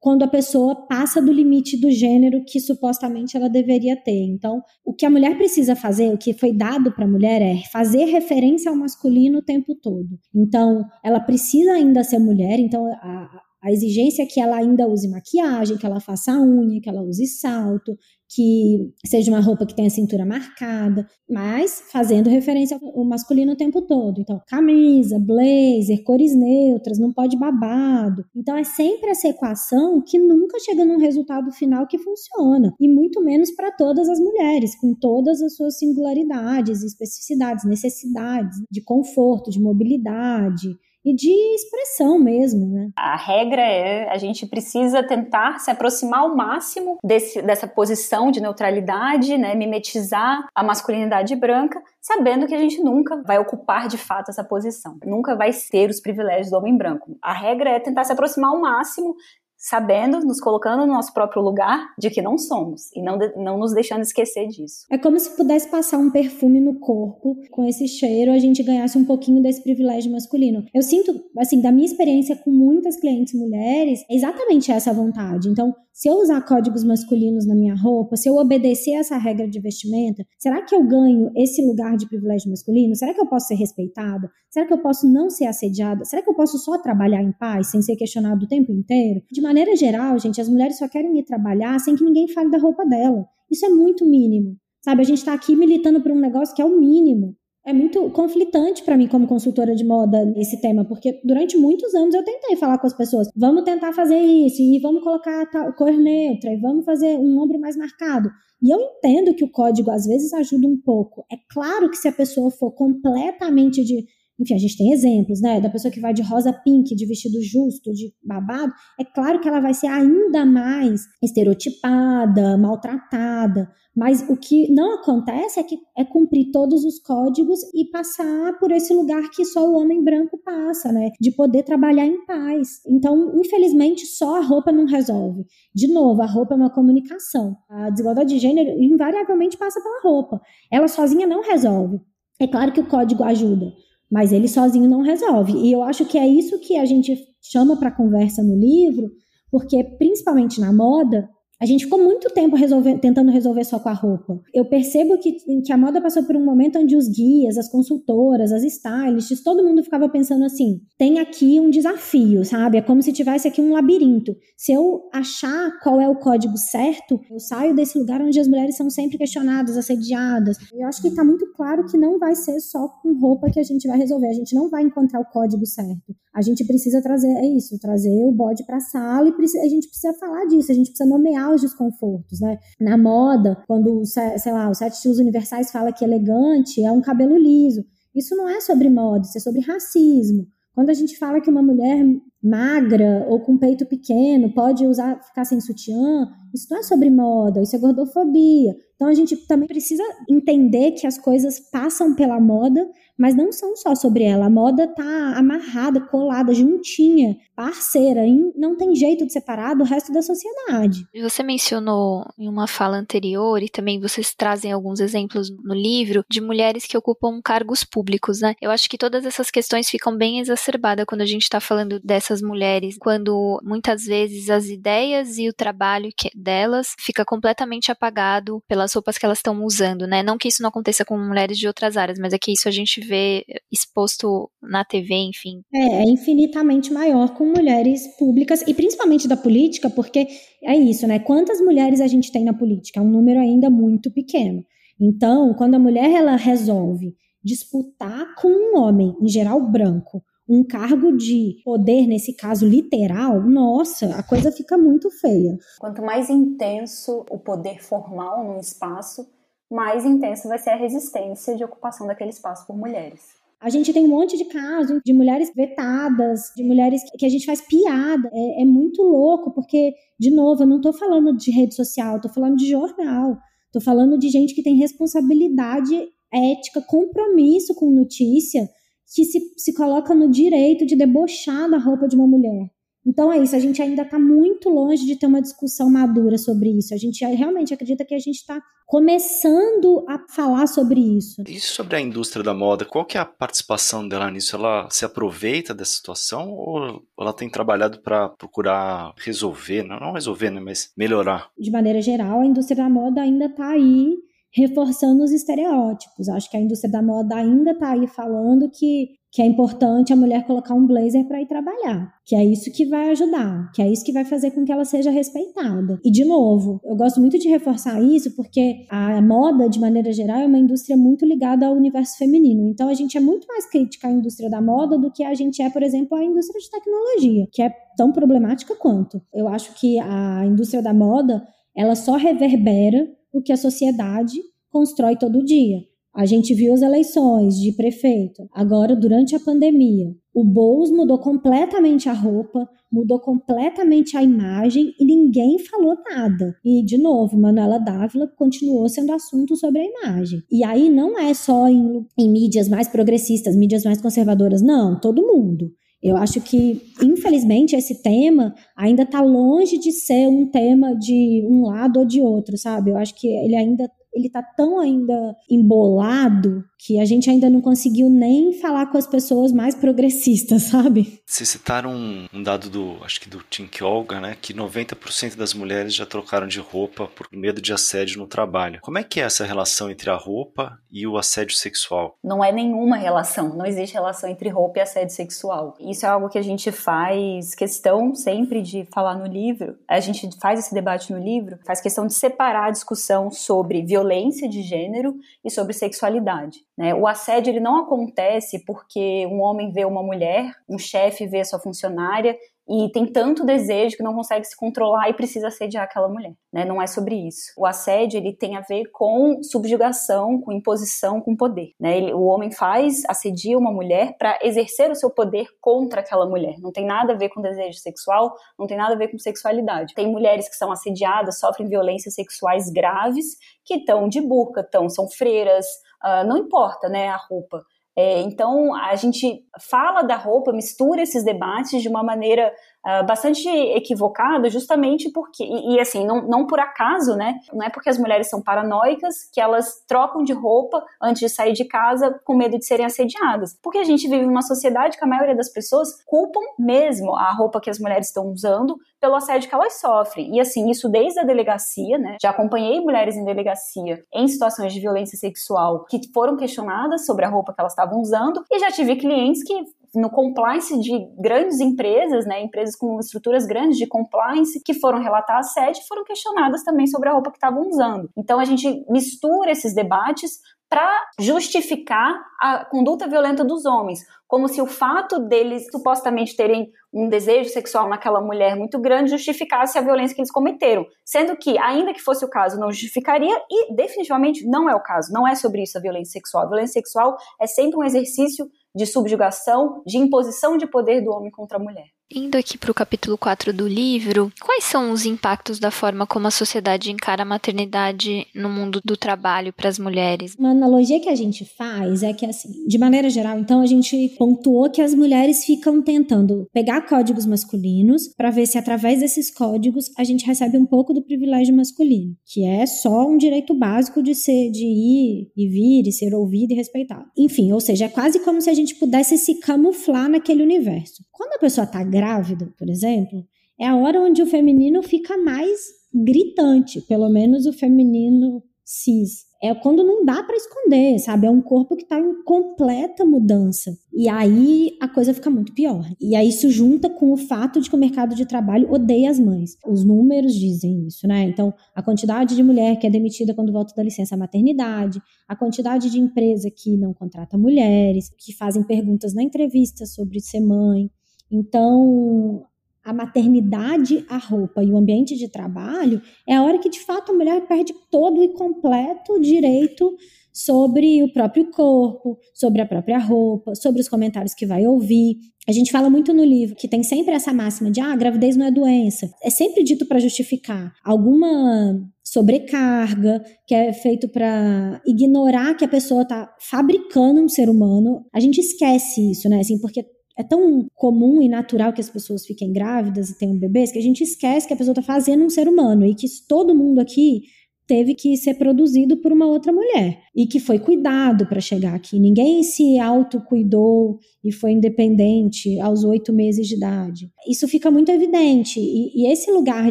quando 0.00 0.22
a 0.22 0.28
pessoa 0.28 0.86
passa 0.86 1.20
do 1.20 1.30
limite 1.30 1.78
do 1.78 1.90
gênero 1.90 2.42
que 2.44 2.58
supostamente 2.58 3.36
ela 3.36 3.48
deveria 3.48 3.94
ter. 3.94 4.24
Então, 4.24 4.62
o 4.84 4.94
que 4.94 5.04
a 5.04 5.10
mulher 5.10 5.36
precisa 5.36 5.76
fazer, 5.76 6.12
o 6.12 6.18
que 6.18 6.32
foi 6.32 6.52
dado 6.52 6.90
para 6.90 7.04
a 7.04 7.08
mulher 7.08 7.42
é 7.42 7.62
fazer 7.70 8.06
referência 8.06 8.70
ao 8.70 8.76
masculino 8.76 9.38
o 9.38 9.44
tempo 9.44 9.74
todo. 9.74 10.18
Então, 10.34 10.82
ela 11.04 11.20
precisa 11.20 11.72
ainda 11.72 12.02
ser 12.02 12.18
mulher, 12.18 12.58
então 12.58 12.86
a, 12.86 13.28
a 13.62 13.70
exigência 13.70 14.22
é 14.22 14.26
que 14.26 14.40
ela 14.40 14.56
ainda 14.56 14.88
use 14.88 15.06
maquiagem, 15.08 15.76
que 15.76 15.84
ela 15.84 16.00
faça 16.00 16.32
unha, 16.40 16.80
que 16.80 16.88
ela 16.88 17.02
use 17.02 17.26
salto, 17.26 17.94
que 18.32 18.92
seja 19.04 19.30
uma 19.30 19.40
roupa 19.40 19.66
que 19.66 19.74
tenha 19.74 19.90
cintura 19.90 20.24
marcada, 20.24 21.06
mas 21.28 21.82
fazendo 21.90 22.30
referência 22.30 22.78
ao 22.80 23.04
masculino 23.04 23.52
o 23.52 23.56
tempo 23.56 23.82
todo. 23.82 24.20
Então, 24.20 24.40
camisa, 24.46 25.18
blazer, 25.18 26.04
cores 26.04 26.34
neutras, 26.34 26.98
não 26.98 27.12
pode 27.12 27.36
babado. 27.36 28.24
Então, 28.34 28.56
é 28.56 28.62
sempre 28.62 29.10
essa 29.10 29.28
equação 29.28 30.00
que 30.00 30.18
nunca 30.18 30.58
chega 30.60 30.84
num 30.84 30.98
resultado 30.98 31.50
final 31.50 31.86
que 31.86 31.98
funciona, 31.98 32.72
e 32.78 32.88
muito 32.88 33.22
menos 33.22 33.50
para 33.50 33.72
todas 33.72 34.08
as 34.08 34.20
mulheres, 34.20 34.78
com 34.78 34.94
todas 34.94 35.42
as 35.42 35.56
suas 35.56 35.78
singularidades, 35.78 36.84
especificidades, 36.84 37.64
necessidades 37.64 38.58
de 38.70 38.80
conforto, 38.82 39.50
de 39.50 39.60
mobilidade, 39.60 40.68
e 41.04 41.14
de 41.14 41.30
expressão 41.54 42.18
mesmo, 42.18 42.66
né? 42.66 42.90
A 42.96 43.16
regra 43.16 43.62
é 43.62 44.10
a 44.10 44.18
gente 44.18 44.46
precisa 44.46 45.02
tentar 45.02 45.58
se 45.58 45.70
aproximar 45.70 46.20
ao 46.20 46.36
máximo 46.36 46.98
desse, 47.04 47.40
dessa 47.42 47.66
posição 47.66 48.30
de 48.30 48.40
neutralidade, 48.40 49.36
né, 49.38 49.54
mimetizar 49.54 50.46
a 50.54 50.62
masculinidade 50.62 51.34
branca, 51.36 51.80
sabendo 52.00 52.46
que 52.46 52.54
a 52.54 52.58
gente 52.58 52.82
nunca 52.82 53.22
vai 53.22 53.38
ocupar 53.38 53.88
de 53.88 53.98
fato 53.98 54.30
essa 54.30 54.44
posição, 54.44 54.98
nunca 55.04 55.36
vai 55.36 55.50
ter 55.70 55.88
os 55.88 56.00
privilégios 56.00 56.50
do 56.50 56.56
homem 56.56 56.76
branco. 56.76 57.16
A 57.22 57.32
regra 57.32 57.70
é 57.70 57.80
tentar 57.80 58.04
se 58.04 58.12
aproximar 58.12 58.50
ao 58.50 58.60
máximo 58.60 59.14
sabendo, 59.60 60.20
nos 60.20 60.40
colocando 60.40 60.86
no 60.86 60.94
nosso 60.94 61.12
próprio 61.12 61.42
lugar 61.42 61.94
de 61.98 62.08
que 62.08 62.22
não 62.22 62.38
somos 62.38 62.90
e 62.94 63.02
não, 63.02 63.18
não 63.36 63.58
nos 63.58 63.74
deixando 63.74 64.00
esquecer 64.00 64.48
disso. 64.48 64.86
É 64.90 64.96
como 64.96 65.20
se 65.20 65.36
pudesse 65.36 65.68
passar 65.70 65.98
um 65.98 66.10
perfume 66.10 66.60
no 66.60 66.80
corpo, 66.80 67.36
com 67.50 67.66
esse 67.66 67.86
cheiro 67.86 68.32
a 68.32 68.38
gente 68.38 68.62
ganhasse 68.62 68.96
um 68.96 69.04
pouquinho 69.04 69.42
desse 69.42 69.62
privilégio 69.62 70.10
masculino. 70.10 70.64
Eu 70.74 70.82
sinto, 70.82 71.12
assim, 71.38 71.60
da 71.60 71.70
minha 71.70 71.84
experiência 71.86 72.36
com 72.36 72.50
muitas 72.50 72.96
clientes 72.96 73.34
mulheres, 73.34 74.00
é 74.10 74.14
exatamente 74.14 74.72
essa 74.72 74.94
vontade. 74.94 75.48
Então, 75.48 75.74
se 76.00 76.08
eu 76.08 76.14
usar 76.14 76.40
códigos 76.46 76.82
masculinos 76.82 77.46
na 77.46 77.54
minha 77.54 77.74
roupa, 77.74 78.16
se 78.16 78.26
eu 78.26 78.34
obedecer 78.36 78.92
essa 78.92 79.18
regra 79.18 79.46
de 79.46 79.60
vestimenta, 79.60 80.24
será 80.38 80.62
que 80.62 80.74
eu 80.74 80.82
ganho 80.82 81.30
esse 81.36 81.60
lugar 81.60 81.94
de 81.98 82.08
privilégio 82.08 82.48
masculino? 82.48 82.96
Será 82.96 83.12
que 83.12 83.20
eu 83.20 83.26
posso 83.26 83.48
ser 83.48 83.56
respeitada? 83.56 84.30
Será 84.48 84.64
que 84.66 84.72
eu 84.72 84.78
posso 84.78 85.06
não 85.06 85.28
ser 85.28 85.44
assediada? 85.44 86.02
Será 86.06 86.22
que 86.22 86.30
eu 86.30 86.34
posso 86.34 86.56
só 86.56 86.78
trabalhar 86.78 87.22
em 87.22 87.32
paz, 87.32 87.70
sem 87.70 87.82
ser 87.82 87.96
questionado 87.96 88.46
o 88.46 88.48
tempo 88.48 88.72
inteiro? 88.72 89.20
De 89.30 89.42
maneira 89.42 89.76
geral, 89.76 90.18
gente, 90.18 90.40
as 90.40 90.48
mulheres 90.48 90.78
só 90.78 90.88
querem 90.88 91.18
ir 91.18 91.24
trabalhar 91.24 91.78
sem 91.78 91.94
que 91.94 92.02
ninguém 92.02 92.26
fale 92.28 92.50
da 92.50 92.56
roupa 92.56 92.86
dela. 92.86 93.26
Isso 93.50 93.66
é 93.66 93.68
muito 93.68 94.06
mínimo. 94.06 94.56
Sabe, 94.82 95.02
a 95.02 95.04
gente 95.04 95.18
está 95.18 95.34
aqui 95.34 95.54
militando 95.54 96.00
por 96.00 96.12
um 96.12 96.18
negócio 96.18 96.54
que 96.54 96.62
é 96.62 96.64
o 96.64 96.80
mínimo 96.80 97.36
é 97.70 97.72
muito 97.72 98.10
conflitante 98.10 98.82
para 98.82 98.96
mim 98.96 99.06
como 99.06 99.26
consultora 99.26 99.74
de 99.74 99.84
moda 99.84 100.32
esse 100.36 100.60
tema, 100.60 100.84
porque 100.84 101.20
durante 101.24 101.56
muitos 101.56 101.94
anos 101.94 102.14
eu 102.14 102.24
tentei 102.24 102.56
falar 102.56 102.78
com 102.78 102.86
as 102.86 102.92
pessoas, 102.92 103.28
vamos 103.36 103.62
tentar 103.62 103.92
fazer 103.92 104.18
isso, 104.18 104.60
e 104.60 104.78
vamos 104.80 105.02
colocar 105.02 105.42
a 105.42 105.72
cor 105.72 105.92
neutra, 105.92 106.52
e 106.52 106.60
vamos 106.60 106.84
fazer 106.84 107.16
um 107.16 107.40
ombro 107.40 107.60
mais 107.60 107.76
marcado. 107.76 108.28
E 108.62 108.70
eu 108.70 108.78
entendo 108.80 109.34
que 109.34 109.44
o 109.44 109.50
código 109.50 109.90
às 109.90 110.04
vezes 110.04 110.32
ajuda 110.34 110.66
um 110.66 110.76
pouco. 110.76 111.24
É 111.32 111.36
claro 111.50 111.88
que 111.88 111.96
se 111.96 112.08
a 112.08 112.12
pessoa 112.12 112.50
for 112.50 112.72
completamente 112.72 113.82
de 113.84 114.04
enfim, 114.40 114.54
a 114.54 114.58
gente 114.58 114.76
tem 114.76 114.92
exemplos, 114.92 115.40
né? 115.42 115.60
Da 115.60 115.68
pessoa 115.68 115.92
que 115.92 116.00
vai 116.00 116.14
de 116.14 116.22
rosa 116.22 116.52
pink, 116.52 116.94
de 116.94 117.06
vestido 117.06 117.42
justo, 117.42 117.92
de 117.92 118.12
babado. 118.24 118.72
É 118.98 119.04
claro 119.04 119.38
que 119.38 119.46
ela 119.46 119.60
vai 119.60 119.74
ser 119.74 119.88
ainda 119.88 120.46
mais 120.46 121.02
estereotipada, 121.22 122.56
maltratada. 122.56 123.70
Mas 123.94 124.24
o 124.30 124.36
que 124.36 124.72
não 124.72 124.94
acontece 124.94 125.60
é 125.60 125.62
que 125.62 125.76
é 125.98 126.04
cumprir 126.04 126.50
todos 126.52 126.84
os 126.84 126.98
códigos 127.00 127.60
e 127.74 127.90
passar 127.90 128.58
por 128.58 128.70
esse 128.70 128.94
lugar 128.94 129.28
que 129.30 129.44
só 129.44 129.68
o 129.68 129.74
homem 129.74 130.02
branco 130.02 130.38
passa, 130.42 130.90
né? 130.90 131.10
De 131.20 131.30
poder 131.32 131.64
trabalhar 131.64 132.06
em 132.06 132.24
paz. 132.24 132.80
Então, 132.88 133.38
infelizmente, 133.38 134.06
só 134.06 134.36
a 134.36 134.40
roupa 134.40 134.72
não 134.72 134.86
resolve. 134.86 135.44
De 135.74 135.92
novo, 135.92 136.22
a 136.22 136.26
roupa 136.26 136.54
é 136.54 136.56
uma 136.56 136.70
comunicação. 136.70 137.56
A 137.68 137.90
desigualdade 137.90 138.32
de 138.32 138.38
gênero 138.38 138.80
invariavelmente 138.82 139.58
passa 139.58 139.82
pela 139.82 140.00
roupa. 140.02 140.40
Ela 140.72 140.88
sozinha 140.88 141.26
não 141.26 141.42
resolve. 141.42 142.00
É 142.40 142.46
claro 142.46 142.72
que 142.72 142.80
o 142.80 142.86
código 142.86 143.22
ajuda, 143.22 143.70
mas 144.10 144.32
ele 144.32 144.48
sozinho 144.48 144.88
não 144.88 145.02
resolve. 145.02 145.52
E 145.52 145.72
eu 145.72 145.82
acho 145.82 146.04
que 146.04 146.18
é 146.18 146.26
isso 146.26 146.58
que 146.58 146.76
a 146.76 146.84
gente 146.84 147.16
chama 147.40 147.76
para 147.76 147.90
conversa 147.90 148.42
no 148.42 148.56
livro, 148.56 149.10
porque 149.50 149.82
principalmente 149.98 150.60
na 150.60 150.72
moda, 150.72 151.28
a 151.60 151.66
gente 151.66 151.84
ficou 151.84 152.02
muito 152.02 152.30
tempo 152.30 152.56
resolver, 152.56 152.98
tentando 152.98 153.30
resolver 153.30 153.64
só 153.64 153.78
com 153.78 153.90
a 153.90 153.92
roupa. 153.92 154.40
Eu 154.54 154.64
percebo 154.64 155.18
que, 155.18 155.32
que 155.60 155.72
a 155.72 155.76
moda 155.76 156.00
passou 156.00 156.24
por 156.24 156.34
um 156.34 156.44
momento 156.44 156.78
onde 156.78 156.96
os 156.96 157.06
guias, 157.06 157.58
as 157.58 157.70
consultoras, 157.70 158.50
as 158.50 158.64
stylists, 158.64 159.42
todo 159.42 159.62
mundo 159.62 159.84
ficava 159.84 160.08
pensando 160.08 160.44
assim: 160.44 160.80
tem 160.96 161.18
aqui 161.18 161.60
um 161.60 161.68
desafio, 161.68 162.44
sabe? 162.46 162.78
É 162.78 162.82
como 162.82 163.02
se 163.02 163.12
tivesse 163.12 163.46
aqui 163.46 163.60
um 163.60 163.74
labirinto. 163.74 164.34
Se 164.56 164.72
eu 164.72 165.02
achar 165.12 165.78
qual 165.82 166.00
é 166.00 166.08
o 166.08 166.16
código 166.16 166.56
certo, 166.56 167.20
eu 167.30 167.38
saio 167.38 167.74
desse 167.74 167.98
lugar 167.98 168.22
onde 168.22 168.40
as 168.40 168.48
mulheres 168.48 168.76
são 168.76 168.88
sempre 168.88 169.18
questionadas, 169.18 169.76
assediadas. 169.76 170.56
Eu 170.72 170.88
acho 170.88 171.02
que 171.02 171.08
está 171.08 171.22
muito 171.22 171.52
claro 171.52 171.84
que 171.84 171.98
não 171.98 172.18
vai 172.18 172.34
ser 172.34 172.58
só 172.60 172.88
com 173.02 173.20
roupa 173.20 173.50
que 173.50 173.60
a 173.60 173.64
gente 173.64 173.86
vai 173.86 173.98
resolver. 173.98 174.28
A 174.28 174.34
gente 174.34 174.54
não 174.54 174.70
vai 174.70 174.82
encontrar 174.82 175.20
o 175.20 175.26
código 175.26 175.66
certo. 175.66 176.16
A 176.34 176.42
gente 176.42 176.64
precisa 176.64 177.02
trazer, 177.02 177.28
é 177.28 177.46
isso, 177.46 177.78
trazer 177.78 178.24
o 178.24 178.32
bode 178.32 178.64
para 178.64 178.76
a 178.76 178.80
sala 178.80 179.28
e 179.28 179.58
a 179.58 179.68
gente 179.68 179.88
precisa 179.88 180.14
falar 180.14 180.44
disso, 180.46 180.70
a 180.70 180.74
gente 180.74 180.90
precisa 180.90 181.08
nomear 181.08 181.52
os 181.52 181.60
desconfortos, 181.60 182.40
né? 182.40 182.58
Na 182.80 182.96
moda, 182.96 183.62
quando, 183.66 184.04
sei 184.04 184.52
lá, 184.52 184.70
os 184.70 184.78
sete 184.78 184.94
estilos 184.94 185.18
universais 185.18 185.72
fala 185.72 185.92
que 185.92 186.04
elegante 186.04 186.84
é 186.84 186.92
um 186.92 187.00
cabelo 187.00 187.36
liso. 187.36 187.84
Isso 188.14 188.36
não 188.36 188.48
é 188.48 188.60
sobre 188.60 188.88
moda, 188.88 189.26
isso 189.26 189.38
é 189.38 189.40
sobre 189.40 189.60
racismo. 189.60 190.46
Quando 190.72 190.90
a 190.90 190.94
gente 190.94 191.18
fala 191.18 191.40
que 191.40 191.50
uma 191.50 191.62
mulher 191.62 192.04
magra 192.42 193.26
ou 193.28 193.40
com 193.40 193.58
peito 193.58 193.84
pequeno 193.84 194.54
pode 194.54 194.86
usar 194.86 195.20
ficar 195.22 195.44
sem 195.44 195.60
sutiã, 195.60 196.28
isso 196.54 196.68
não 196.70 196.78
é 196.78 196.82
sobre 196.82 197.10
moda, 197.10 197.60
isso 197.60 197.74
é 197.74 197.78
gordofobia. 197.78 198.74
Então 198.94 199.08
a 199.08 199.14
gente 199.14 199.36
também 199.46 199.68
precisa 199.68 200.02
entender 200.28 200.92
que 200.92 201.06
as 201.06 201.18
coisas 201.18 201.58
passam 201.58 202.14
pela 202.14 202.40
moda, 202.40 202.88
mas 203.20 203.36
não 203.36 203.52
são 203.52 203.74
só 203.76 203.94
sobre 203.94 204.24
ela. 204.24 204.46
A 204.46 204.50
moda 204.50 204.86
tá 204.88 205.34
amarrada, 205.36 206.00
colada, 206.00 206.52
juntinha, 206.52 207.36
parceira, 207.54 208.22
não 208.56 208.76
tem 208.76 208.94
jeito 208.94 209.26
de 209.26 209.32
separar 209.32 209.74
do 209.74 209.84
resto 209.84 210.12
da 210.12 210.22
sociedade. 210.22 211.06
Você 211.22 211.42
mencionou 211.42 212.24
em 212.38 212.48
uma 212.48 212.66
fala 212.66 212.96
anterior, 212.96 213.62
e 213.62 213.68
também 213.68 214.00
vocês 214.00 214.34
trazem 214.34 214.72
alguns 214.72 215.00
exemplos 215.00 215.50
no 215.62 215.74
livro, 215.74 216.24
de 216.28 216.40
mulheres 216.40 216.84
que 216.84 216.96
ocupam 216.96 217.40
cargos 217.42 217.84
públicos, 217.84 218.40
né? 218.40 218.54
Eu 218.60 218.70
acho 218.70 218.88
que 218.88 218.98
todas 218.98 219.24
essas 219.24 219.50
questões 219.50 219.88
ficam 219.88 220.16
bem 220.16 220.40
exacerbadas 220.40 221.04
quando 221.06 221.22
a 221.22 221.26
gente 221.26 221.42
está 221.42 221.60
falando 221.60 222.00
dessas 222.00 222.42
mulheres, 222.42 222.96
quando 222.98 223.60
muitas 223.62 224.04
vezes 224.04 224.50
as 224.50 224.66
ideias 224.66 225.38
e 225.38 225.48
o 225.48 225.52
trabalho 225.52 226.10
delas 226.34 226.94
fica 226.98 227.24
completamente 227.24 227.92
apagado 227.92 228.62
pelas 228.68 228.90
as 228.90 228.94
roupas 228.94 229.16
que 229.16 229.24
elas 229.24 229.38
estão 229.38 229.64
usando, 229.64 230.06
né? 230.06 230.22
Não 230.22 230.36
que 230.36 230.48
isso 230.48 230.62
não 230.62 230.68
aconteça 230.68 231.04
com 231.04 231.16
mulheres 231.16 231.56
de 231.56 231.66
outras 231.66 231.96
áreas, 231.96 232.18
mas 232.18 232.32
é 232.32 232.38
que 232.38 232.52
isso 232.52 232.68
a 232.68 232.72
gente 232.72 233.00
vê 233.10 233.44
exposto 233.70 234.48
na 234.62 234.84
TV, 234.84 235.14
enfim. 235.14 235.62
É, 235.74 236.02
é 236.02 236.04
infinitamente 236.04 236.92
maior 236.92 237.34
com 237.34 237.44
mulheres 237.44 238.06
públicas 238.16 238.62
e 238.66 238.72
principalmente 238.72 239.26
da 239.26 239.36
política, 239.36 239.90
porque 239.90 240.28
é 240.62 240.76
isso, 240.76 241.06
né? 241.06 241.18
Quantas 241.18 241.60
mulheres 241.60 242.00
a 242.00 242.06
gente 242.06 242.30
tem 242.30 242.44
na 242.44 242.54
política? 242.54 243.00
É 243.00 243.02
um 243.02 243.10
número 243.10 243.40
ainda 243.40 243.68
muito 243.68 244.10
pequeno. 244.10 244.64
Então, 245.00 245.52
quando 245.54 245.74
a 245.74 245.78
mulher 245.78 246.10
ela 246.10 246.36
resolve 246.36 247.14
disputar 247.42 248.34
com 248.36 248.48
um 248.48 248.78
homem, 248.78 249.16
em 249.20 249.28
geral 249.28 249.60
branco, 249.60 250.22
um 250.48 250.64
cargo 250.64 251.16
de 251.16 251.56
poder, 251.64 252.06
nesse 252.06 252.34
caso 252.34 252.66
literal, 252.66 253.40
nossa, 253.40 254.14
a 254.16 254.22
coisa 254.22 254.52
fica 254.52 254.76
muito 254.76 255.10
feia. 255.10 255.56
Quanto 255.78 256.02
mais 256.02 256.28
intenso 256.28 257.24
o 257.30 257.38
poder 257.38 257.82
formal 257.82 258.44
num 258.44 258.58
espaço, 258.58 259.26
mais 259.70 260.04
intenso 260.04 260.48
vai 260.48 260.58
ser 260.58 260.70
a 260.70 260.76
resistência 260.76 261.56
de 261.56 261.64
ocupação 261.64 262.06
daquele 262.06 262.30
espaço 262.30 262.66
por 262.66 262.76
mulheres. 262.76 263.40
A 263.60 263.68
gente 263.68 263.92
tem 263.92 264.04
um 264.04 264.08
monte 264.08 264.38
de 264.38 264.46
casos 264.46 265.00
de 265.04 265.12
mulheres 265.12 265.52
vetadas, 265.54 266.50
de 266.56 266.64
mulheres 266.64 267.02
que 267.16 267.26
a 267.26 267.28
gente 267.28 267.44
faz 267.44 267.60
piada. 267.60 268.30
É, 268.32 268.62
é 268.62 268.64
muito 268.64 269.02
louco, 269.02 269.52
porque, 269.52 269.92
de 270.18 270.30
novo, 270.30 270.62
eu 270.62 270.66
não 270.66 270.76
estou 270.76 270.94
falando 270.94 271.36
de 271.36 271.50
rede 271.50 271.74
social, 271.74 272.16
estou 272.16 272.32
falando 272.32 272.56
de 272.56 272.68
jornal. 272.68 273.36
Tô 273.70 273.80
falando 273.80 274.18
de 274.18 274.30
gente 274.30 274.54
que 274.54 274.62
tem 274.62 274.76
responsabilidade 274.76 275.94
ética, 276.32 276.80
compromisso 276.80 277.74
com 277.74 277.90
notícia, 277.90 278.66
que 279.14 279.24
se, 279.24 279.40
se 279.58 279.74
coloca 279.74 280.14
no 280.14 280.30
direito 280.30 280.86
de 280.86 280.96
debochar 280.96 281.68
da 281.70 281.76
roupa 281.76 282.08
de 282.08 282.16
uma 282.16 282.26
mulher. 282.26 282.70
Então 283.06 283.32
é 283.32 283.38
isso, 283.38 283.56
a 283.56 283.58
gente 283.58 283.80
ainda 283.80 284.02
está 284.02 284.18
muito 284.18 284.68
longe 284.68 285.06
de 285.06 285.16
ter 285.16 285.26
uma 285.26 285.40
discussão 285.40 285.90
madura 285.90 286.36
sobre 286.36 286.70
isso. 286.70 286.92
A 286.92 286.96
gente 286.96 287.24
realmente 287.24 287.72
acredita 287.72 288.04
que 288.04 288.14
a 288.14 288.18
gente 288.18 288.36
está 288.36 288.60
começando 288.86 290.04
a 290.08 290.18
falar 290.28 290.66
sobre 290.66 291.00
isso. 291.00 291.42
E 291.46 291.60
sobre 291.60 291.96
a 291.96 292.00
indústria 292.00 292.42
da 292.42 292.52
moda, 292.52 292.84
qual 292.84 293.04
que 293.04 293.16
é 293.16 293.20
a 293.20 293.24
participação 293.24 294.06
dela 294.06 294.30
nisso? 294.30 294.56
Ela 294.56 294.88
se 294.90 295.04
aproveita 295.04 295.72
dessa 295.72 295.94
situação 295.94 296.50
ou 296.50 297.02
ela 297.18 297.32
tem 297.32 297.48
trabalhado 297.48 298.02
para 298.02 298.28
procurar 298.30 299.14
resolver, 299.16 299.82
não, 299.84 299.98
não 299.98 300.12
resolver, 300.12 300.50
né, 300.50 300.60
mas 300.60 300.90
melhorar? 300.96 301.50
De 301.58 301.70
maneira 301.70 302.02
geral, 302.02 302.40
a 302.40 302.46
indústria 302.46 302.82
da 302.82 302.90
moda 302.90 303.22
ainda 303.22 303.46
está 303.46 303.68
aí 303.68 304.16
reforçando 304.52 305.22
os 305.22 305.30
estereótipos. 305.30 306.28
Acho 306.28 306.50
que 306.50 306.56
a 306.56 306.60
indústria 306.60 306.90
da 306.90 307.02
moda 307.02 307.36
ainda 307.36 307.70
está 307.70 307.92
aí 307.92 308.06
falando 308.06 308.68
que, 308.70 309.10
que 309.32 309.40
é 309.40 309.46
importante 309.46 310.12
a 310.12 310.16
mulher 310.16 310.44
colocar 310.44 310.74
um 310.74 310.86
blazer 310.86 311.24
para 311.26 311.40
ir 311.40 311.46
trabalhar, 311.46 312.12
que 312.24 312.34
é 312.34 312.44
isso 312.44 312.70
que 312.72 312.84
vai 312.84 313.10
ajudar, 313.10 313.70
que 313.72 313.80
é 313.80 313.88
isso 313.90 314.04
que 314.04 314.12
vai 314.12 314.24
fazer 314.24 314.50
com 314.50 314.64
que 314.64 314.72
ela 314.72 314.84
seja 314.84 315.10
respeitada. 315.10 316.00
E 316.04 316.10
de 316.10 316.24
novo, 316.24 316.80
eu 316.84 316.96
gosto 316.96 317.20
muito 317.20 317.38
de 317.38 317.48
reforçar 317.48 318.02
isso 318.02 318.34
porque 318.34 318.86
a 318.90 319.22
moda, 319.22 319.68
de 319.68 319.78
maneira 319.78 320.12
geral, 320.12 320.40
é 320.40 320.46
uma 320.46 320.58
indústria 320.58 320.96
muito 320.96 321.24
ligada 321.24 321.66
ao 321.66 321.74
universo 321.74 322.18
feminino. 322.18 322.68
Então 322.68 322.88
a 322.88 322.94
gente 322.94 323.16
é 323.16 323.20
muito 323.20 323.46
mais 323.46 323.68
crítica 323.70 324.08
à 324.08 324.10
indústria 324.10 324.50
da 324.50 324.60
moda 324.60 324.98
do 324.98 325.10
que 325.12 325.22
a 325.22 325.34
gente 325.34 325.62
é, 325.62 325.70
por 325.70 325.82
exemplo, 325.82 326.16
à 326.16 326.24
indústria 326.24 326.60
de 326.60 326.70
tecnologia, 326.70 327.48
que 327.52 327.62
é 327.62 327.70
tão 327.96 328.12
problemática 328.12 328.74
quanto. 328.74 329.22
Eu 329.32 329.46
acho 329.48 329.74
que 329.74 329.98
a 330.00 330.44
indústria 330.44 330.82
da 330.82 330.92
moda, 330.92 331.46
ela 331.76 331.94
só 331.94 332.16
reverbera 332.16 333.08
o 333.32 333.40
que 333.40 333.52
a 333.52 333.56
sociedade 333.56 334.40
constrói 334.70 335.16
todo 335.16 335.44
dia. 335.44 335.89
A 336.14 336.26
gente 336.26 336.52
viu 336.54 336.72
as 336.72 336.82
eleições 336.82 337.54
de 337.56 337.72
prefeito. 337.72 338.48
Agora, 338.52 338.96
durante 338.96 339.36
a 339.36 339.40
pandemia, 339.40 340.12
o 340.34 340.44
Boulos 340.44 340.90
mudou 340.90 341.18
completamente 341.18 342.08
a 342.08 342.12
roupa, 342.12 342.68
mudou 342.90 343.20
completamente 343.20 344.16
a 344.16 344.22
imagem 344.22 344.92
e 344.98 345.04
ninguém 345.04 345.58
falou 345.58 345.96
nada. 346.10 346.54
E, 346.64 346.84
de 346.84 346.98
novo, 346.98 347.38
Manuela 347.38 347.78
Dávila 347.78 348.28
continuou 348.36 348.88
sendo 348.88 349.12
assunto 349.12 349.54
sobre 349.56 349.80
a 349.80 349.84
imagem. 349.84 350.40
E 350.50 350.64
aí 350.64 350.90
não 350.90 351.18
é 351.18 351.32
só 351.32 351.68
em, 351.68 352.04
em 352.18 352.28
mídias 352.28 352.68
mais 352.68 352.88
progressistas, 352.88 353.56
mídias 353.56 353.84
mais 353.84 354.00
conservadoras, 354.00 354.62
não, 354.62 354.98
todo 354.98 355.26
mundo. 355.26 355.70
Eu 356.02 356.16
acho 356.16 356.40
que, 356.40 356.80
infelizmente, 357.02 357.76
esse 357.76 358.02
tema 358.02 358.54
ainda 358.76 359.02
está 359.02 359.20
longe 359.20 359.78
de 359.78 359.92
ser 359.92 360.28
um 360.28 360.46
tema 360.46 360.94
de 360.96 361.46
um 361.46 361.66
lado 361.66 362.00
ou 362.00 362.06
de 362.06 362.22
outro, 362.22 362.56
sabe? 362.56 362.90
Eu 362.90 362.96
acho 362.96 363.14
que 363.14 363.28
ele 363.28 363.54
ainda 363.54 363.88
ele 364.12 364.28
tá 364.28 364.42
tão 364.42 364.78
ainda 364.78 365.36
embolado 365.48 366.64
que 366.78 366.98
a 366.98 367.04
gente 367.04 367.28
ainda 367.28 367.50
não 367.50 367.60
conseguiu 367.60 368.08
nem 368.08 368.54
falar 368.54 368.86
com 368.86 368.96
as 368.96 369.06
pessoas 369.06 369.52
mais 369.52 369.74
progressistas, 369.74 370.62
sabe? 370.70 371.20
Vocês 371.26 371.48
citaram 371.48 371.92
um, 371.92 372.26
um 372.32 372.42
dado 372.42 372.70
do, 372.70 372.96
acho 373.04 373.20
que 373.20 373.28
do 373.28 373.42
Tim 373.48 373.68
Olga, 373.82 374.20
né, 374.20 374.36
que 374.40 374.54
90% 374.54 375.36
das 375.36 375.54
mulheres 375.54 375.94
já 375.94 376.06
trocaram 376.06 376.46
de 376.46 376.58
roupa 376.58 377.06
por 377.06 377.26
medo 377.32 377.60
de 377.60 377.72
assédio 377.72 378.18
no 378.18 378.26
trabalho. 378.26 378.80
Como 378.82 378.98
é 378.98 379.04
que 379.04 379.20
é 379.20 379.24
essa 379.24 379.44
relação 379.44 379.90
entre 379.90 380.10
a 380.10 380.16
roupa 380.16 380.78
e 380.90 381.06
o 381.06 381.16
assédio 381.16 381.56
sexual? 381.56 382.16
Não 382.22 382.42
é 382.42 382.50
nenhuma 382.50 382.96
relação, 382.96 383.56
não 383.56 383.66
existe 383.66 383.94
relação 383.94 384.28
entre 384.28 384.48
roupa 384.48 384.78
e 384.78 384.82
assédio 384.82 385.14
sexual. 385.14 385.76
Isso 385.80 386.04
é 386.04 386.08
algo 386.08 386.28
que 386.28 386.38
a 386.38 386.42
gente 386.42 386.72
faz 386.72 387.54
questão 387.54 388.14
sempre 388.14 388.62
de 388.62 388.86
falar 388.92 389.16
no 389.16 389.26
livro. 389.26 389.76
A 389.88 390.00
gente 390.00 390.28
faz 390.40 390.58
esse 390.58 390.74
debate 390.74 391.12
no 391.12 391.18
livro, 391.18 391.58
faz 391.64 391.80
questão 391.80 392.06
de 392.06 392.14
separar 392.14 392.68
a 392.68 392.70
discussão 392.70 393.30
sobre 393.30 393.82
violência 393.82 393.99
de 394.48 394.62
gênero 394.62 395.14
e 395.44 395.50
sobre 395.50 395.72
sexualidade. 395.72 396.58
Né? 396.76 396.94
O 396.94 397.06
assédio 397.06 397.50
ele 397.50 397.60
não 397.60 397.78
acontece 397.78 398.64
porque 398.64 399.26
um 399.26 399.40
homem 399.40 399.70
vê 399.72 399.84
uma 399.84 400.02
mulher, 400.02 400.52
um 400.68 400.78
chefe 400.78 401.26
vê 401.26 401.44
sua 401.44 401.58
funcionária 401.58 402.36
e 402.70 402.88
tem 402.92 403.04
tanto 403.04 403.44
desejo 403.44 403.96
que 403.96 404.02
não 404.02 404.14
consegue 404.14 404.44
se 404.44 404.56
controlar 404.56 405.10
e 405.10 405.14
precisa 405.14 405.48
assediar 405.48 405.82
aquela 405.82 406.08
mulher, 406.08 406.34
né? 406.52 406.64
Não 406.64 406.80
é 406.80 406.86
sobre 406.86 407.16
isso. 407.16 407.52
O 407.58 407.66
assédio 407.66 408.18
ele 408.18 408.32
tem 408.32 408.56
a 408.56 408.60
ver 408.60 408.84
com 408.92 409.42
subjugação, 409.42 410.40
com 410.40 410.52
imposição, 410.52 411.20
com 411.20 411.34
poder, 411.36 411.72
né? 411.80 411.96
Ele, 411.96 412.14
o 412.14 412.22
homem 412.22 412.52
faz 412.52 413.02
assedia 413.08 413.58
uma 413.58 413.72
mulher 413.72 414.16
para 414.16 414.38
exercer 414.42 414.88
o 414.88 414.94
seu 414.94 415.10
poder 415.10 415.48
contra 415.60 416.00
aquela 416.00 416.28
mulher. 416.28 416.54
Não 416.60 416.70
tem 416.70 416.86
nada 416.86 417.12
a 417.12 417.16
ver 417.16 417.30
com 417.30 417.42
desejo 417.42 417.78
sexual, 417.80 418.32
não 418.56 418.68
tem 418.68 418.76
nada 418.76 418.94
a 418.94 418.98
ver 418.98 419.08
com 419.08 419.18
sexualidade. 419.18 419.92
Tem 419.94 420.06
mulheres 420.06 420.48
que 420.48 420.54
são 420.54 420.70
assediadas, 420.70 421.40
sofrem 421.40 421.68
violências 421.68 422.14
sexuais 422.14 422.70
graves, 422.70 423.36
que 423.64 423.74
estão 423.74 424.08
de 424.08 424.20
burca, 424.20 424.62
tão, 424.62 424.88
são 424.88 425.08
freiras, 425.08 425.66
uh, 426.04 426.24
não 426.24 426.36
importa, 426.36 426.88
né, 426.88 427.08
a 427.08 427.16
roupa. 427.16 427.64
É, 428.02 428.22
então, 428.22 428.74
a 428.74 428.96
gente 428.96 429.44
fala 429.60 430.00
da 430.00 430.16
roupa, 430.16 430.54
mistura 430.54 431.02
esses 431.02 431.22
debates 431.22 431.82
de 431.82 431.88
uma 431.88 432.02
maneira 432.02 432.50
uh, 432.86 433.06
bastante 433.06 433.48
equivocada, 433.48 434.48
justamente 434.50 435.10
porque, 435.10 435.44
e, 435.44 435.74
e, 435.74 435.80
assim, 435.80 436.06
não, 436.06 436.22
não 436.22 436.46
por 436.46 436.60
acaso, 436.60 437.16
né? 437.16 437.34
Não 437.52 437.64
é 437.64 437.70
porque 437.70 437.90
as 437.90 437.98
mulheres 437.98 438.28
são 438.28 438.42
paranoicas 438.42 439.28
que 439.32 439.40
elas 439.40 439.84
trocam 439.86 440.22
de 440.22 440.32
roupa 440.32 440.84
antes 441.00 441.20
de 441.20 441.28
sair 441.28 441.52
de 441.52 441.64
casa 441.64 442.20
com 442.24 442.36
medo 442.36 442.58
de 442.58 442.64
serem 442.64 442.86
assediadas. 442.86 443.58
Porque 443.62 443.78
a 443.78 443.84
gente 443.84 444.08
vive 444.08 444.26
numa 444.26 444.42
sociedade 444.42 444.96
que 444.96 445.04
a 445.04 445.08
maioria 445.08 445.36
das 445.36 445.48
pessoas 445.52 446.02
culpam 446.04 446.40
mesmo 446.58 447.14
a 447.16 447.32
roupa 447.32 447.60
que 447.60 447.70
as 447.70 447.78
mulheres 447.78 448.08
estão 448.08 448.26
usando 448.26 448.76
pelo 449.00 449.14
assédio 449.14 449.48
que 449.48 449.54
elas 449.54 449.80
sofrem. 449.80 450.36
E 450.36 450.40
assim, 450.40 450.70
isso 450.70 450.88
desde 450.88 451.20
a 451.20 451.24
delegacia, 451.24 451.96
né? 451.98 452.16
Já 452.20 452.30
acompanhei 452.30 452.80
mulheres 452.80 453.16
em 453.16 453.24
delegacia 453.24 454.04
em 454.12 454.28
situações 454.28 454.72
de 454.72 454.80
violência 454.80 455.18
sexual 455.18 455.84
que 455.86 456.00
foram 456.12 456.36
questionadas 456.36 457.06
sobre 457.06 457.24
a 457.24 457.28
roupa 457.28 457.52
que 457.52 457.60
elas 457.60 457.72
estavam 457.72 458.00
usando, 458.00 458.44
e 458.50 458.58
já 458.58 458.70
tive 458.70 458.96
clientes 458.96 459.42
que 459.42 459.54
no 459.94 460.10
compliance 460.10 460.78
de 460.80 460.92
grandes 461.18 461.60
empresas, 461.60 462.26
né, 462.26 462.42
empresas 462.42 462.76
com 462.76 462.98
estruturas 462.98 463.46
grandes 463.46 463.78
de 463.78 463.86
compliance, 463.86 464.62
que 464.64 464.74
foram 464.74 465.02
relatar 465.02 465.38
assédio, 465.38 465.82
foram 465.88 466.04
questionadas 466.04 466.62
também 466.62 466.86
sobre 466.86 467.08
a 467.08 467.12
roupa 467.12 467.30
que 467.30 467.36
estavam 467.36 467.68
usando. 467.68 468.08
Então 468.16 468.38
a 468.38 468.44
gente 468.44 468.84
mistura 468.88 469.50
esses 469.50 469.74
debates 469.74 470.38
para 470.70 470.88
justificar 471.18 472.14
a 472.40 472.64
conduta 472.64 473.08
violenta 473.08 473.44
dos 473.44 473.66
homens, 473.66 473.98
como 474.28 474.46
se 474.46 474.62
o 474.62 474.66
fato 474.66 475.18
deles 475.18 475.66
supostamente 475.72 476.36
terem 476.36 476.70
um 476.94 477.08
desejo 477.08 477.50
sexual 477.50 477.88
naquela 477.88 478.20
mulher 478.20 478.54
muito 478.54 478.78
grande 478.80 479.10
justificasse 479.10 479.76
a 479.76 479.80
violência 479.80 480.14
que 480.14 480.20
eles 480.20 480.30
cometeram, 480.30 480.86
sendo 481.04 481.36
que, 481.36 481.58
ainda 481.58 481.92
que 481.92 482.00
fosse 482.00 482.24
o 482.24 482.30
caso, 482.30 482.60
não 482.60 482.70
justificaria 482.70 483.36
e 483.50 483.74
definitivamente 483.74 484.46
não 484.46 484.70
é 484.70 484.74
o 484.74 484.80
caso, 484.80 485.12
não 485.12 485.26
é 485.26 485.34
sobre 485.34 485.64
isso 485.64 485.76
a 485.76 485.80
violência 485.80 486.12
sexual. 486.12 486.44
A 486.44 486.48
violência 486.48 486.74
sexual 486.74 487.16
é 487.40 487.48
sempre 487.48 487.76
um 487.76 487.84
exercício 487.84 488.48
de 488.74 488.86
subjugação, 488.86 489.82
de 489.86 489.98
imposição 489.98 490.56
de 490.56 490.66
poder 490.66 491.02
do 491.02 491.10
homem 491.10 491.30
contra 491.30 491.58
a 491.58 491.60
mulher. 491.60 491.88
Indo 492.12 492.36
aqui 492.36 492.58
para 492.58 492.72
o 492.72 492.74
capítulo 492.74 493.16
4 493.16 493.52
do 493.52 493.68
livro, 493.68 494.32
quais 494.40 494.64
são 494.64 494.90
os 494.90 495.06
impactos 495.06 495.60
da 495.60 495.70
forma 495.70 496.04
como 496.04 496.26
a 496.26 496.30
sociedade 496.32 496.90
encara 496.90 497.22
a 497.22 497.24
maternidade 497.24 498.26
no 498.34 498.48
mundo 498.48 498.80
do 498.84 498.96
trabalho 498.96 499.52
para 499.52 499.68
as 499.68 499.78
mulheres? 499.78 500.34
Uma 500.36 500.50
analogia 500.50 500.98
que 500.98 501.08
a 501.08 501.14
gente 501.14 501.44
faz 501.56 502.02
é 502.02 502.12
que, 502.12 502.26
assim, 502.26 502.66
de 502.66 502.78
maneira 502.78 503.08
geral, 503.08 503.38
então 503.38 503.60
a 503.60 503.66
gente 503.66 504.16
pontuou 504.18 504.68
que 504.68 504.82
as 504.82 504.92
mulheres 504.92 505.44
ficam 505.44 505.80
tentando 505.80 506.48
pegar 506.52 506.80
códigos 506.80 507.26
masculinos 507.26 508.08
para 508.16 508.32
ver 508.32 508.46
se 508.46 508.58
através 508.58 508.98
desses 508.98 509.32
códigos 509.32 509.84
a 509.96 510.02
gente 510.02 510.26
recebe 510.26 510.58
um 510.58 510.66
pouco 510.66 510.92
do 510.92 511.04
privilégio 511.04 511.54
masculino, 511.54 512.16
que 512.26 512.44
é 512.44 512.66
só 512.66 513.06
um 513.06 513.18
direito 513.18 513.54
básico 513.54 514.02
de 514.02 514.16
ser, 514.16 514.50
de 514.50 514.66
ir 514.66 515.30
e 515.36 515.48
vir 515.48 515.86
e 515.86 515.92
ser 515.92 516.12
ouvido 516.12 516.54
e 516.54 516.56
respeitado. 516.56 517.04
Enfim, 517.16 517.52
ou 517.52 517.60
seja, 517.60 517.84
é 517.84 517.88
quase 517.88 518.18
como 518.18 518.40
se 518.40 518.50
a 518.50 518.54
gente 518.54 518.74
pudesse 518.74 519.16
se 519.16 519.38
camuflar 519.38 520.08
naquele 520.08 520.42
universo. 520.42 521.04
Quando 521.20 521.34
a 521.34 521.38
pessoa 521.38 521.66
está 521.66 521.84
grávida, 521.84 522.50
por 522.58 522.66
exemplo, 522.70 523.22
é 523.60 523.66
a 523.66 523.76
hora 523.76 524.00
onde 524.00 524.22
o 524.22 524.26
feminino 524.26 524.82
fica 524.82 525.18
mais 525.18 525.60
gritante, 525.92 526.80
pelo 526.80 527.10
menos 527.10 527.44
o 527.44 527.52
feminino 527.52 528.42
cis. 528.64 529.26
É 529.42 529.54
quando 529.54 529.84
não 529.84 530.02
dá 530.02 530.22
para 530.22 530.34
esconder, 530.34 530.98
sabe? 530.98 531.26
É 531.26 531.30
um 531.30 531.42
corpo 531.42 531.76
que 531.76 531.82
está 531.82 532.00
em 532.00 532.24
completa 532.24 533.04
mudança. 533.04 533.70
E 533.92 534.08
aí 534.08 534.78
a 534.80 534.88
coisa 534.88 535.12
fica 535.12 535.28
muito 535.28 535.52
pior. 535.52 535.84
E 536.00 536.16
aí 536.16 536.30
isso 536.30 536.50
junta 536.50 536.88
com 536.88 537.12
o 537.12 537.18
fato 537.18 537.60
de 537.60 537.68
que 537.68 537.76
o 537.76 537.78
mercado 537.78 538.14
de 538.14 538.24
trabalho 538.24 538.72
odeia 538.72 539.10
as 539.10 539.20
mães. 539.20 539.58
Os 539.66 539.84
números 539.84 540.34
dizem 540.34 540.86
isso, 540.86 541.06
né? 541.06 541.24
Então, 541.24 541.52
a 541.74 541.82
quantidade 541.82 542.34
de 542.34 542.42
mulher 542.42 542.78
que 542.78 542.86
é 542.86 542.90
demitida 542.90 543.34
quando 543.34 543.52
volta 543.52 543.74
da 543.74 543.82
licença 543.82 544.16
maternidade, 544.16 545.02
a 545.28 545.36
quantidade 545.36 545.90
de 545.90 546.00
empresa 546.00 546.50
que 546.50 546.78
não 546.78 546.94
contrata 546.94 547.36
mulheres, 547.36 548.08
que 548.16 548.32
fazem 548.32 548.62
perguntas 548.62 549.12
na 549.12 549.22
entrevista 549.22 549.84
sobre 549.84 550.18
ser 550.18 550.40
mãe, 550.40 550.90
então, 551.30 552.44
a 552.84 552.92
maternidade, 552.92 554.04
a 554.08 554.16
roupa 554.16 554.62
e 554.62 554.70
o 554.70 554.76
ambiente 554.76 555.16
de 555.16 555.28
trabalho 555.28 556.00
é 556.26 556.34
a 556.34 556.42
hora 556.42 556.58
que 556.58 556.68
de 556.68 556.80
fato 556.80 557.12
a 557.12 557.14
mulher 557.14 557.46
perde 557.46 557.74
todo 557.90 558.22
e 558.22 558.28
completo 558.28 559.20
direito 559.20 559.96
sobre 560.32 561.02
o 561.02 561.12
próprio 561.12 561.50
corpo, 561.50 562.18
sobre 562.32 562.62
a 562.62 562.66
própria 562.66 562.98
roupa, 562.98 563.54
sobre 563.54 563.80
os 563.80 563.88
comentários 563.88 564.34
que 564.34 564.46
vai 564.46 564.66
ouvir. 564.66 565.16
A 565.48 565.52
gente 565.52 565.72
fala 565.72 565.90
muito 565.90 566.12
no 566.14 566.24
livro 566.24 566.56
que 566.56 566.68
tem 566.68 566.82
sempre 566.82 567.14
essa 567.14 567.32
máxima 567.32 567.70
de 567.70 567.80
ah, 567.80 567.94
gravidez 567.96 568.36
não 568.36 568.46
é 568.46 568.50
doença. 568.50 569.10
É 569.22 569.30
sempre 569.30 569.62
dito 569.62 569.86
para 569.86 569.98
justificar 569.98 570.72
alguma 570.84 571.80
sobrecarga, 572.04 573.22
que 573.46 573.54
é 573.54 573.72
feito 573.72 574.08
para 574.08 574.80
ignorar 574.86 575.54
que 575.54 575.64
a 575.64 575.68
pessoa 575.68 576.02
está 576.02 576.28
fabricando 576.40 577.20
um 577.20 577.28
ser 577.28 577.48
humano. 577.48 578.04
A 578.12 578.18
gente 578.18 578.38
esquece 578.38 579.12
isso, 579.12 579.28
né? 579.28 579.40
Assim, 579.40 579.58
porque 579.60 579.84
é 580.20 580.22
tão 580.22 580.66
comum 580.74 581.22
e 581.22 581.28
natural 581.28 581.72
que 581.72 581.80
as 581.80 581.88
pessoas 581.88 582.26
fiquem 582.26 582.52
grávidas 582.52 583.10
e 583.10 583.18
tenham 583.18 583.38
bebês 583.38 583.72
que 583.72 583.78
a 583.78 583.82
gente 583.82 584.02
esquece 584.02 584.46
que 584.46 584.52
a 584.52 584.56
pessoa 584.56 584.72
está 584.72 584.82
fazendo 584.82 585.24
um 585.24 585.30
ser 585.30 585.48
humano 585.48 585.84
e 585.86 585.94
que 585.94 586.06
todo 586.28 586.54
mundo 586.54 586.80
aqui 586.80 587.22
teve 587.66 587.94
que 587.94 588.16
ser 588.16 588.34
produzido 588.34 588.96
por 588.96 589.12
uma 589.12 589.26
outra 589.26 589.52
mulher 589.52 590.02
e 590.14 590.26
que 590.26 590.40
foi 590.40 590.58
cuidado 590.58 591.24
para 591.26 591.40
chegar 591.40 591.74
aqui. 591.74 592.00
Ninguém 592.00 592.42
se 592.42 592.78
autocuidou 592.80 593.98
e 594.24 594.32
foi 594.32 594.50
independente 594.52 595.58
aos 595.60 595.84
oito 595.84 596.12
meses 596.12 596.48
de 596.48 596.56
idade. 596.56 597.08
Isso 597.28 597.46
fica 597.46 597.70
muito 597.70 597.90
evidente. 597.90 598.58
E, 598.58 599.02
e 599.04 599.12
esse 599.12 599.30
lugar 599.30 599.70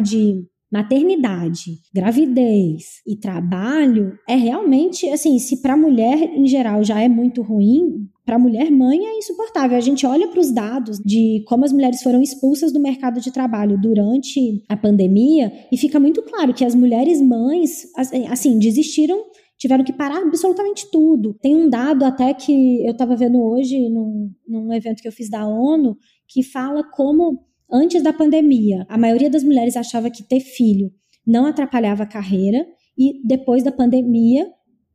de 0.00 0.42
maternidade, 0.72 1.78
gravidez 1.92 3.02
e 3.06 3.16
trabalho 3.16 4.16
é 4.26 4.34
realmente 4.34 5.06
assim, 5.08 5.38
se 5.38 5.60
para 5.60 5.74
a 5.74 5.76
mulher 5.76 6.22
em 6.22 6.46
geral 6.46 6.82
já 6.82 7.00
é 7.00 7.08
muito 7.08 7.42
ruim, 7.42 8.08
para 8.30 8.36
a 8.36 8.38
mulher 8.38 8.70
mãe 8.70 9.04
é 9.06 9.18
insuportável. 9.18 9.76
A 9.76 9.80
gente 9.80 10.06
olha 10.06 10.28
para 10.28 10.38
os 10.38 10.52
dados 10.52 11.00
de 11.00 11.42
como 11.48 11.64
as 11.64 11.72
mulheres 11.72 12.00
foram 12.00 12.22
expulsas 12.22 12.72
do 12.72 12.78
mercado 12.78 13.20
de 13.20 13.32
trabalho 13.32 13.76
durante 13.76 14.62
a 14.68 14.76
pandemia 14.76 15.52
e 15.72 15.76
fica 15.76 15.98
muito 15.98 16.22
claro 16.22 16.54
que 16.54 16.64
as 16.64 16.72
mulheres 16.72 17.20
mães 17.20 17.88
assim 18.28 18.56
desistiram 18.60 19.20
tiveram 19.58 19.82
que 19.82 19.92
parar 19.92 20.22
absolutamente 20.22 20.88
tudo. 20.92 21.34
Tem 21.42 21.56
um 21.56 21.68
dado 21.68 22.04
até 22.04 22.32
que 22.32 22.86
eu 22.86 22.92
estava 22.92 23.16
vendo 23.16 23.42
hoje 23.42 23.88
num, 23.88 24.30
num 24.46 24.72
evento 24.72 25.02
que 25.02 25.08
eu 25.08 25.12
fiz 25.12 25.28
da 25.28 25.44
ONU 25.44 25.98
que 26.28 26.44
fala 26.44 26.84
como 26.84 27.50
Antes 27.72 28.02
da 28.02 28.12
pandemia, 28.12 28.84
a 28.88 28.98
maioria 28.98 29.30
das 29.30 29.44
mulheres 29.44 29.76
achava 29.76 30.10
que 30.10 30.24
ter 30.24 30.40
filho 30.40 30.90
não 31.24 31.46
atrapalhava 31.46 32.02
a 32.02 32.06
carreira, 32.06 32.66
e 32.98 33.24
depois 33.24 33.62
da 33.62 33.70
pandemia, 33.70 34.46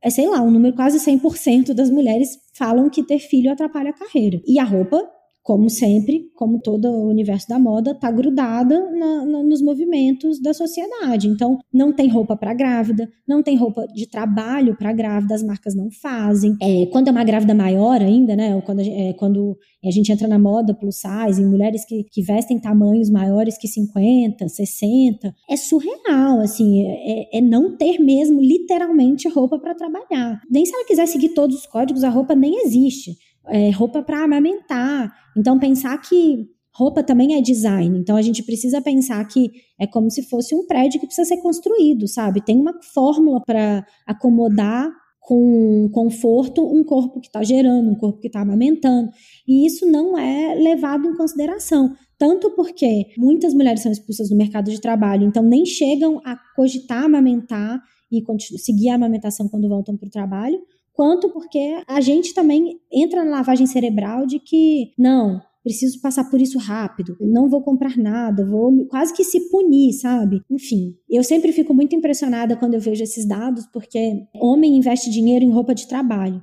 é 0.05 0.09
sei 0.11 0.27
lá, 0.27 0.39
um 0.39 0.51
número 0.51 0.75
quase 0.75 0.99
100% 0.99 1.73
das 1.73 1.89
mulheres 1.89 2.37
falam 2.53 2.91
que 2.91 3.01
ter 3.01 3.17
filho 3.17 3.51
atrapalha 3.51 3.89
a 3.89 3.93
carreira. 3.93 4.39
E 4.45 4.59
a 4.59 4.63
roupa 4.63 5.01
como 5.45 5.69
sempre, 5.69 6.31
como 6.33 6.59
todo 6.59 6.85
o 6.85 7.07
universo 7.07 7.47
da 7.47 7.59
moda, 7.59 7.91
está 7.91 8.09
grudada 8.09 8.89
na, 8.89 9.25
na, 9.27 9.43
nos 9.43 9.61
movimentos 9.61 10.41
da 10.41 10.55
sociedade. 10.55 11.27
Então, 11.27 11.59
não 11.71 11.93
tem 11.93 12.09
roupa 12.09 12.35
para 12.35 12.51
grávida, 12.51 13.07
não 13.27 13.43
tem 13.43 13.55
roupa 13.55 13.85
de 13.93 14.09
trabalho 14.09 14.75
para 14.75 14.91
grávida, 14.91 15.35
as 15.35 15.43
marcas 15.43 15.75
não 15.75 15.91
fazem. 15.91 16.57
É, 16.59 16.87
quando 16.87 17.09
é 17.09 17.11
uma 17.11 17.23
grávida 17.23 17.53
maior 17.53 18.01
ainda, 18.01 18.35
né? 18.35 18.59
Quando, 18.65 18.81
é, 18.81 19.13
quando 19.13 19.55
a 19.85 19.91
gente 19.91 20.11
entra 20.11 20.27
na 20.27 20.39
moda 20.39 20.73
plus 20.73 20.95
size, 20.95 21.39
em 21.39 21.45
mulheres 21.45 21.85
que, 21.85 22.05
que 22.11 22.23
vestem 22.23 22.57
tamanhos 22.57 23.11
maiores 23.11 23.55
que 23.55 23.67
50, 23.67 24.49
60, 24.49 25.31
é 25.47 25.55
surreal, 25.55 26.39
assim, 26.39 26.87
é, 26.87 27.37
é 27.37 27.39
não 27.39 27.77
ter 27.77 27.99
mesmo 27.99 28.41
literalmente 28.41 29.29
roupa 29.29 29.59
para 29.59 29.75
trabalhar. 29.75 30.41
Nem 30.49 30.65
se 30.65 30.73
ela 30.73 30.87
quiser 30.87 31.05
seguir 31.05 31.35
todos 31.35 31.55
os 31.55 31.67
códigos, 31.67 32.03
a 32.03 32.09
roupa 32.09 32.33
nem 32.33 32.65
existe 32.65 33.11
é, 33.47 33.69
roupa 33.71 34.01
para 34.01 34.23
amamentar. 34.23 35.13
Então, 35.37 35.59
pensar 35.59 35.97
que 35.99 36.47
roupa 36.73 37.03
também 37.03 37.35
é 37.35 37.41
design. 37.41 37.97
Então, 37.97 38.17
a 38.17 38.21
gente 38.21 38.43
precisa 38.43 38.81
pensar 38.81 39.23
que 39.25 39.51
é 39.79 39.87
como 39.87 40.09
se 40.09 40.23
fosse 40.23 40.53
um 40.55 40.65
prédio 40.65 40.99
que 40.99 41.07
precisa 41.07 41.27
ser 41.27 41.37
construído, 41.41 42.07
sabe? 42.07 42.43
Tem 42.43 42.57
uma 42.59 42.73
fórmula 42.93 43.41
para 43.45 43.85
acomodar 44.05 44.89
com 45.25 45.89
conforto 45.91 46.63
um 46.63 46.83
corpo 46.83 47.19
que 47.19 47.27
está 47.27 47.41
gerando, 47.43 47.89
um 47.89 47.95
corpo 47.95 48.19
que 48.19 48.27
está 48.27 48.41
amamentando. 48.41 49.09
E 49.47 49.65
isso 49.65 49.85
não 49.85 50.17
é 50.17 50.53
levado 50.53 51.07
em 51.07 51.15
consideração. 51.15 51.95
Tanto 52.17 52.51
porque 52.51 53.07
muitas 53.17 53.53
mulheres 53.53 53.81
são 53.81 53.91
expulsas 53.91 54.29
do 54.29 54.35
mercado 54.35 54.69
de 54.69 54.79
trabalho, 54.79 55.25
então 55.25 55.43
nem 55.43 55.65
chegam 55.65 56.21
a 56.23 56.37
cogitar 56.55 57.03
amamentar 57.03 57.81
e 58.11 58.23
seguir 58.59 58.89
a 58.89 58.95
amamentação 58.95 59.49
quando 59.49 59.67
voltam 59.67 59.97
para 59.97 60.07
o 60.07 60.11
trabalho, 60.11 60.59
quanto 60.95 61.29
porque 61.29 61.83
a 61.87 62.01
gente 62.01 62.33
também 62.33 62.79
entra 62.91 63.23
na 63.23 63.31
lavagem 63.31 63.67
cerebral 63.67 64.25
de 64.25 64.39
que 64.39 64.93
não, 64.97 65.41
preciso 65.65 65.99
passar 65.99 66.29
por 66.29 66.39
isso 66.39 66.59
rápido, 66.59 67.17
não 67.19 67.49
vou 67.49 67.61
comprar 67.61 67.97
nada, 67.97 68.45
vou 68.45 68.85
quase 68.85 69.13
que 69.13 69.23
se 69.23 69.49
punir, 69.49 69.93
sabe? 69.93 70.39
Enfim, 70.49 70.95
eu 71.09 71.23
sempre 71.23 71.51
fico 71.51 71.73
muito 71.73 71.95
impressionada 71.95 72.55
quando 72.55 72.75
eu 72.75 72.79
vejo 72.79 73.03
esses 73.03 73.27
dados, 73.27 73.65
porque 73.73 74.27
homem 74.35 74.77
investe 74.77 75.09
dinheiro 75.09 75.43
em 75.43 75.51
roupa 75.51 75.73
de 75.73 75.87
trabalho. 75.87 76.39